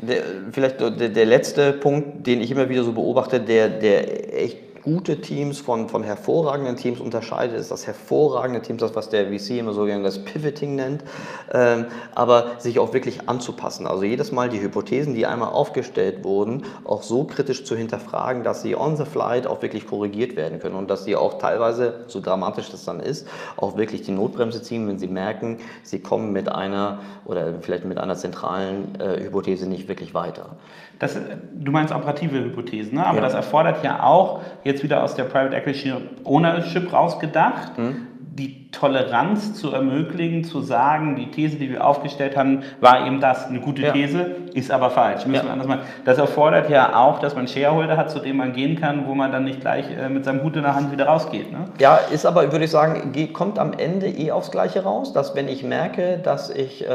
Der, 0.00 0.22
vielleicht 0.52 0.80
der, 0.80 0.90
der, 0.90 1.26
letzte 1.26 1.72
Punkt, 1.72 2.26
den 2.26 2.40
ich 2.40 2.50
immer 2.50 2.68
wieder 2.68 2.84
so 2.84 2.92
beobachte, 2.92 3.40
der, 3.40 3.68
der 3.68 4.42
echt 4.42 4.67
gute 4.88 5.20
Teams 5.20 5.60
von, 5.60 5.90
von 5.90 6.02
hervorragenden 6.02 6.76
Teams 6.76 6.98
unterscheidet, 6.98 7.58
ist 7.58 7.70
das 7.70 7.86
hervorragende 7.86 8.62
Teams, 8.62 8.80
das 8.80 8.96
was 8.96 9.10
der 9.10 9.26
VC 9.26 9.58
immer 9.58 9.74
so 9.74 9.84
gerne 9.84 10.02
das 10.02 10.24
Pivoting 10.24 10.76
nennt, 10.76 11.04
ähm, 11.52 11.86
aber 12.14 12.52
sich 12.56 12.78
auch 12.78 12.94
wirklich 12.94 13.28
anzupassen. 13.28 13.86
Also 13.86 14.04
jedes 14.04 14.32
Mal 14.32 14.48
die 14.48 14.62
Hypothesen, 14.62 15.14
die 15.14 15.26
einmal 15.26 15.50
aufgestellt 15.50 16.24
wurden, 16.24 16.64
auch 16.84 17.02
so 17.02 17.24
kritisch 17.24 17.64
zu 17.64 17.76
hinterfragen, 17.76 18.44
dass 18.44 18.62
sie 18.62 18.76
on 18.76 18.96
the 18.96 19.04
flight 19.04 19.46
auch 19.46 19.60
wirklich 19.60 19.86
korrigiert 19.86 20.36
werden 20.36 20.58
können 20.58 20.74
und 20.74 20.88
dass 20.88 21.04
sie 21.04 21.16
auch 21.16 21.36
teilweise, 21.36 22.04
so 22.06 22.22
dramatisch 22.22 22.70
das 22.70 22.86
dann 22.86 23.00
ist, 23.00 23.28
auch 23.58 23.76
wirklich 23.76 24.02
die 24.02 24.12
Notbremse 24.12 24.62
ziehen, 24.62 24.88
wenn 24.88 24.98
sie 24.98 25.08
merken, 25.08 25.58
sie 25.82 26.00
kommen 26.00 26.32
mit 26.32 26.48
einer 26.48 27.00
oder 27.26 27.60
vielleicht 27.60 27.84
mit 27.84 27.98
einer 27.98 28.16
zentralen 28.16 28.98
äh, 28.98 29.24
Hypothese 29.24 29.68
nicht 29.68 29.86
wirklich 29.86 30.14
weiter. 30.14 30.56
Das, 30.98 31.16
du 31.54 31.70
meinst 31.70 31.94
operative 31.94 32.42
Hypothesen, 32.42 32.96
ne? 32.96 33.06
aber 33.06 33.18
ja. 33.18 33.24
das 33.24 33.34
erfordert 33.34 33.84
ja 33.84 34.02
auch, 34.02 34.42
jetzt 34.64 34.82
wieder 34.82 35.02
aus 35.02 35.14
der 35.14 35.24
Private 35.24 35.54
Equity 35.54 35.92
Ownership 36.24 36.92
rausgedacht, 36.92 37.78
mhm 37.78 38.17
die 38.38 38.70
Toleranz 38.70 39.54
zu 39.54 39.72
ermöglichen, 39.72 40.44
zu 40.44 40.60
sagen, 40.60 41.16
die 41.16 41.30
These, 41.30 41.56
die 41.56 41.70
wir 41.70 41.84
aufgestellt 41.84 42.36
haben, 42.36 42.62
war 42.80 43.04
eben 43.06 43.20
das, 43.20 43.46
eine 43.46 43.58
gute 43.60 43.82
ja. 43.82 43.92
These, 43.92 44.36
ist 44.54 44.70
aber 44.70 44.90
falsch. 44.90 45.26
Müssen 45.26 45.40
ja. 45.40 45.44
wir 45.44 45.52
anders 45.52 45.66
machen. 45.66 45.80
Das 46.04 46.18
erfordert 46.18 46.70
ja 46.70 46.94
auch, 46.94 47.18
dass 47.18 47.34
man 47.34 47.48
Shareholder 47.48 47.96
hat, 47.96 48.10
zu 48.10 48.20
dem 48.20 48.36
man 48.36 48.52
gehen 48.52 48.80
kann, 48.80 49.06
wo 49.06 49.14
man 49.14 49.32
dann 49.32 49.44
nicht 49.44 49.60
gleich 49.60 49.86
äh, 49.90 50.08
mit 50.08 50.24
seinem 50.24 50.42
Hut 50.44 50.54
in 50.56 50.62
der 50.62 50.74
Hand 50.74 50.92
wieder 50.92 51.06
rausgeht. 51.06 51.50
Ne? 51.50 51.64
Ja, 51.78 51.96
ist 51.96 52.26
aber, 52.26 52.52
würde 52.52 52.66
ich 52.66 52.70
sagen, 52.70 53.12
kommt 53.32 53.58
am 53.58 53.72
Ende 53.72 54.06
eh 54.06 54.30
aufs 54.30 54.50
Gleiche 54.50 54.84
raus, 54.84 55.12
dass 55.12 55.34
wenn 55.34 55.48
ich 55.48 55.64
merke, 55.64 56.20
dass 56.22 56.50
ich 56.50 56.86
äh, 56.86 56.88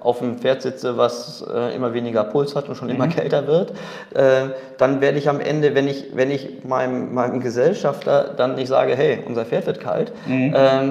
auf 0.00 0.22
einem 0.22 0.38
Pferd 0.38 0.62
sitze, 0.62 0.96
was 0.96 1.44
äh, 1.52 1.74
immer 1.74 1.92
weniger 1.92 2.24
Puls 2.24 2.56
hat 2.56 2.68
und 2.68 2.76
schon 2.76 2.88
mhm. 2.88 2.94
immer 2.94 3.08
kälter 3.08 3.46
wird, 3.46 3.72
äh, 4.14 4.50
dann 4.78 5.00
werde 5.00 5.18
ich 5.18 5.28
am 5.28 5.40
Ende, 5.40 5.74
wenn 5.74 5.88
ich, 5.88 6.06
wenn 6.14 6.30
ich 6.30 6.64
meinem, 6.64 7.12
meinem 7.12 7.40
Gesellschafter 7.40 8.34
dann 8.36 8.54
nicht 8.54 8.68
sage, 8.68 8.96
hey, 8.96 9.18
unser 9.26 9.44
Pferd 9.44 9.66
wird 9.66 9.80
kalt, 9.80 10.12
mhm. 10.26 10.54
ähm, 10.56 10.85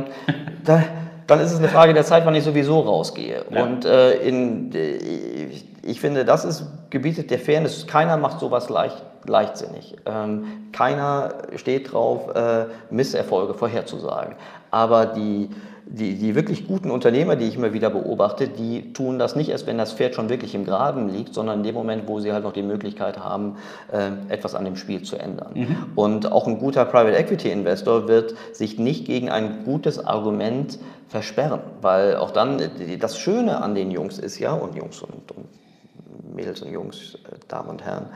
da, 0.64 0.84
dann 1.28 1.40
ist 1.40 1.52
es 1.52 1.60
eine 1.60 1.70
Frage 1.70 1.94
der 1.94 2.04
Zeit, 2.04 2.26
wann 2.26 2.36
ich 2.36 2.44
sowieso 2.44 2.80
rausgehe. 2.82 3.46
Ja. 3.50 3.64
Und 3.64 3.86
äh, 3.86 4.16
in, 4.18 4.74
äh, 4.74 5.50
ich 5.84 6.00
finde, 6.02 6.26
das 6.26 6.46
ist 6.46 6.66
gebietet 6.90 7.32
der 7.32 7.40
Fairness. 7.40 7.88
Keiner 7.88 8.18
macht 8.18 8.40
sowas 8.40 8.70
leicht, 8.70 9.02
leichtsinnig. 9.26 9.96
Ähm, 10.06 10.70
keiner 10.72 11.34
steht 11.56 11.94
drauf, 11.94 12.36
äh, 12.36 12.66
Misserfolge 12.90 13.54
vorherzusagen. 13.54 14.36
Aber 14.72 15.06
die 15.06 15.50
die, 15.88 16.16
die 16.16 16.36
wirklich 16.36 16.68
guten 16.68 16.90
Unternehmer, 16.90 17.36
die 17.36 17.46
ich 17.46 17.56
immer 17.56 17.74
wieder 17.74 17.90
beobachte, 17.90 18.48
die 18.48 18.94
tun 18.94 19.20
das 19.20 19.36
nicht 19.36 19.50
erst, 19.50 19.68
wenn 19.68 19.78
das 19.78 19.94
Pferd 19.94 20.16
schon 20.16 20.30
wirklich 20.30 20.56
im 20.56 20.66
Graben 20.66 21.10
liegt, 21.10 21.34
sondern 21.34 21.60
in 21.60 21.64
dem 21.64 21.76
Moment, 21.76 22.08
wo 22.08 22.20
sie 22.20 22.34
halt 22.34 22.44
noch 22.44 22.54
die 22.54 22.64
Möglichkeit 22.64 23.20
haben, 23.20 23.58
äh, 23.92 24.34
etwas 24.34 24.56
an 24.56 24.66
dem 24.66 24.76
Spiel 24.76 25.04
zu 25.04 25.16
ändern. 25.18 25.52
Mhm. 25.54 25.78
Und 25.96 26.32
auch 26.32 26.48
ein 26.48 26.58
guter 26.58 26.86
Private 26.86 27.16
Equity 27.16 27.52
Investor 27.52 28.08
wird 28.08 28.36
sich 28.52 28.80
nicht 28.80 29.06
gegen 29.06 29.30
ein 29.30 29.64
gutes 29.64 30.04
Argument 30.04 30.80
versperren, 31.08 31.62
weil 31.82 32.16
auch 32.16 32.32
dann 32.32 32.62
das 33.00 33.20
Schöne 33.20 33.62
an 33.62 33.76
den 33.76 33.92
Jungs 33.92 34.18
ist 34.18 34.40
ja, 34.40 34.54
und 34.54 34.76
Jungs 34.76 35.02
und, 35.02 35.32
und 35.32 36.36
Mädels 36.36 36.62
und 36.62 36.72
Jungs, 36.72 37.16
äh, 37.16 37.38
Damen 37.48 37.70
und 37.70 37.86
Herren, 37.86 38.08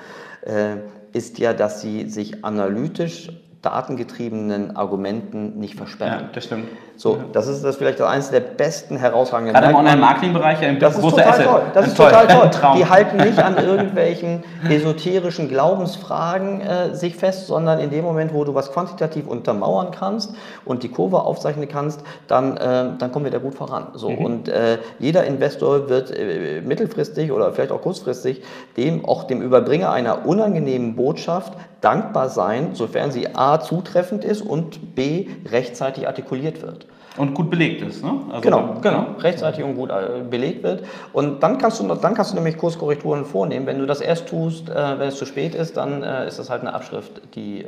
äh, 0.42 0.78
ist 1.14 1.38
ja, 1.40 1.54
dass 1.54 1.82
sie 1.82 2.10
sich 2.10 2.44
analytisch 2.44 3.30
datengetriebenen 3.62 4.78
Argumenten 4.78 5.60
nicht 5.60 5.76
versperren. 5.76 6.20
Ja, 6.22 6.30
das 6.32 6.46
stimmt. 6.46 6.70
So, 6.96 7.18
das 7.32 7.48
ist 7.48 7.64
das 7.64 7.78
vielleicht 7.78 8.02
eines 8.02 8.30
der 8.30 8.42
besten 8.42 8.98
herausragenden 8.98 9.54
Gerade 9.54 9.70
im 9.70 9.76
Online-Marketing-Bereich 9.76 10.60
ein 10.62 10.80
das 10.80 11.00
großer 11.00 11.18
ist 11.18 11.26
total 11.26 11.44
Toll. 11.46 11.62
Das 11.74 11.88
ist 11.88 11.98
toll. 11.98 12.12
total 12.12 12.50
toll. 12.52 12.72
Die 12.78 12.86
halten 12.86 13.18
nicht 13.18 13.40
an 13.40 13.58
irgendwelchen 13.58 14.44
esoterischen 14.70 15.48
Glaubensfragen 15.48 16.62
äh, 16.62 16.96
sich 16.96 17.16
fest, 17.16 17.48
sondern 17.48 17.80
in 17.80 17.90
dem 17.90 18.04
Moment, 18.04 18.34
wo 18.34 18.44
du 18.44 18.54
was 18.54 18.72
quantitativ 18.72 19.28
untermauern 19.28 19.92
kannst 19.92 20.34
und 20.66 20.84
die 20.84 20.90
Kurve 20.90 21.22
aufzeichnen 21.22 21.68
kannst, 21.70 22.02
dann, 22.28 22.58
äh, 22.58 22.92
dann 22.98 23.12
kommen 23.12 23.26
wir 23.26 23.32
da 23.32 23.40
gut 23.40 23.56
voran. 23.56 23.88
So, 23.94 24.10
mhm. 24.10 24.18
Und 24.18 24.50
äh, 24.50 24.80
jeder 25.00 25.26
Investor 25.26 25.90
wird 25.90 26.12
äh, 26.12 26.62
mittelfristig 26.62 27.32
oder 27.32 27.52
vielleicht 27.54 27.72
auch 27.72 27.82
kurzfristig 27.82 28.42
dem 28.78 29.06
auch 29.06 29.24
dem 29.24 29.42
Überbringer 29.42 29.92
einer 29.92 30.26
unangenehmen 30.26 30.96
Botschaft 30.96 31.54
dankbar 31.82 32.30
sein, 32.30 32.72
sofern 32.74 33.12
sie 33.12 33.34
A 33.36 33.49
zutreffend 33.58 34.24
ist 34.24 34.42
und 34.42 34.96
B 34.96 35.28
rechtzeitig 35.50 36.08
artikuliert 36.08 36.62
wird. 36.62 36.86
Und 37.18 37.34
gut 37.34 37.50
belegt 37.50 37.82
ist, 37.82 38.04
ne? 38.04 38.22
Also, 38.30 38.42
genau, 38.42 38.76
genau. 38.82 39.08
Rechtzeitig 39.20 39.64
und 39.64 39.76
gut 39.76 39.90
äh, 39.90 40.22
belegt 40.30 40.64
wird. 40.64 40.84
Und 41.12 41.42
dann 41.42 41.58
kannst 41.58 41.80
du, 41.80 41.88
dann 41.88 42.14
kannst 42.14 42.32
du 42.32 42.36
nämlich 42.36 42.58
Kurskorrekturen 42.58 43.26
vornehmen. 43.26 43.66
Wenn 43.66 43.80
du 43.80 43.86
das 43.86 44.00
erst 44.00 44.30
tust, 44.30 44.70
äh, 44.70 45.00
wenn 45.00 45.10
es 45.10 45.16
zu 45.16 45.26
spät 45.26 45.56
ist, 45.56 45.76
dann 45.76 46.04
äh, 46.04 46.28
ist 46.28 46.40
das 46.40 46.50
halt 46.50 46.62
eine 46.62 46.74
Abschrift, 46.74 47.22
die 47.36 47.66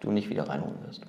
du 0.00 0.10
nicht 0.12 0.30
wieder 0.30 0.48
reinholen 0.48 0.76
wirst. 0.86 1.02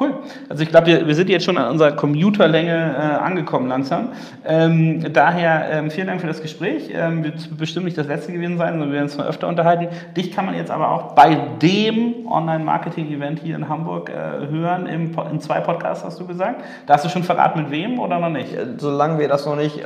Cool. 0.00 0.14
Also 0.48 0.62
ich 0.62 0.70
glaube, 0.70 0.86
wir, 0.86 1.06
wir 1.06 1.14
sind 1.14 1.28
jetzt 1.28 1.44
schon 1.44 1.58
an 1.58 1.72
unserer 1.72 1.92
Commuterlänge 1.92 2.70
äh, 2.70 3.22
angekommen 3.22 3.68
langsam. 3.68 4.12
Ähm, 4.46 5.12
daher 5.12 5.70
ähm, 5.70 5.90
vielen 5.90 6.06
Dank 6.06 6.22
für 6.22 6.26
das 6.26 6.40
Gespräch. 6.40 6.90
Ähm, 6.94 7.22
wird 7.22 7.58
bestimmt 7.58 7.84
nicht 7.84 7.98
das 7.98 8.06
letzte 8.06 8.32
gewesen 8.32 8.56
sein, 8.56 8.70
sondern 8.72 8.88
wir 8.88 8.94
werden 8.94 9.08
uns 9.08 9.18
noch 9.18 9.26
öfter 9.26 9.46
unterhalten. 9.46 9.88
Dich 10.16 10.32
kann 10.32 10.46
man 10.46 10.54
jetzt 10.54 10.70
aber 10.70 10.90
auch 10.90 11.14
bei 11.14 11.36
dem 11.60 12.26
Online-Marketing-Event 12.26 13.40
hier 13.40 13.56
in 13.56 13.68
Hamburg 13.68 14.08
äh, 14.08 14.48
hören, 14.48 14.86
im, 14.86 15.14
in 15.30 15.40
zwei 15.40 15.60
Podcasts 15.60 16.02
hast 16.02 16.18
du 16.18 16.26
gesagt. 16.26 16.64
Da 16.86 16.94
hast 16.94 17.04
du 17.04 17.10
schon 17.10 17.22
verraten, 17.22 17.60
mit 17.60 17.70
wem 17.70 17.98
oder 17.98 18.18
noch 18.18 18.30
nicht? 18.30 18.56
Solange 18.78 19.18
wir 19.18 19.28
das 19.28 19.44
noch 19.44 19.56
nicht 19.56 19.80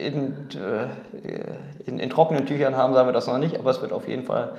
in, 0.00 0.34
äh, 0.58 1.88
in, 1.88 1.98
in, 2.00 2.10
trockenen 2.10 2.46
Tüchern 2.46 2.76
haben, 2.76 2.94
sagen 2.94 3.06
wir 3.08 3.12
das 3.12 3.26
noch 3.28 3.38
nicht, 3.38 3.58
aber 3.58 3.70
es 3.70 3.80
wird 3.80 3.92
auf 3.92 4.08
jeden 4.08 4.24
Fall 4.24 4.52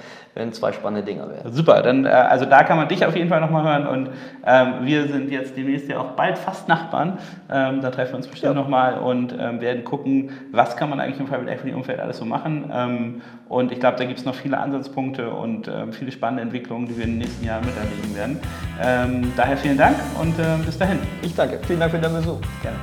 zwei 0.51 0.71
spannende 0.71 1.05
Dinge 1.05 1.29
werden. 1.29 1.51
Super, 1.51 1.81
dann 1.81 2.05
äh, 2.05 2.09
also 2.09 2.45
da 2.45 2.63
kann 2.63 2.77
man 2.77 2.87
dich 2.87 3.05
auf 3.05 3.15
jeden 3.15 3.29
Fall 3.29 3.41
nochmal 3.41 3.63
hören 3.63 3.87
und 3.87 4.09
ähm, 4.45 4.73
wir 4.83 5.00
wir 5.01 5.13
sind 5.13 5.31
jetzt 5.31 5.57
demnächst 5.57 5.89
ja 5.89 5.99
auch 5.99 6.11
bald 6.11 6.37
fast 6.37 6.67
Nachbarn. 6.67 7.17
Ähm, 7.51 7.81
da 7.81 7.89
treffen 7.89 8.13
wir 8.13 8.17
uns 8.17 8.27
bestimmt 8.27 8.55
ja. 8.55 8.61
nochmal 8.61 8.99
und 8.99 9.35
ähm, 9.37 9.61
werden 9.61 9.83
gucken, 9.83 10.31
was 10.51 10.77
kann 10.77 10.89
man 10.89 10.99
eigentlich 10.99 11.19
im 11.19 11.27
Private 11.27 11.49
Equity 11.49 11.73
Umfeld 11.73 11.99
alles 11.99 12.17
so 12.17 12.25
machen. 12.25 12.71
Ähm, 12.73 13.21
und 13.49 13.71
ich 13.71 13.79
glaube, 13.79 13.97
da 13.97 14.05
gibt 14.05 14.19
es 14.19 14.25
noch 14.25 14.35
viele 14.35 14.57
Ansatzpunkte 14.57 15.29
und 15.31 15.67
ähm, 15.67 15.93
viele 15.93 16.11
spannende 16.11 16.43
Entwicklungen, 16.43 16.87
die 16.87 16.97
wir 16.97 17.05
in 17.05 17.11
den 17.11 17.19
nächsten 17.19 17.45
Jahren 17.45 17.65
miterleben 17.65 18.15
werden. 18.15 18.39
Ähm, 18.81 19.33
daher 19.35 19.57
vielen 19.57 19.77
Dank 19.77 19.95
und 20.19 20.37
äh, 20.39 20.57
bis 20.65 20.77
dahin. 20.77 20.99
Ich 21.21 21.35
danke. 21.35 21.59
Vielen 21.67 21.79
Dank 21.79 21.91
für 21.91 21.99
den 21.99 22.13
Besuch. 22.13 22.39
Gerne. 22.61 22.77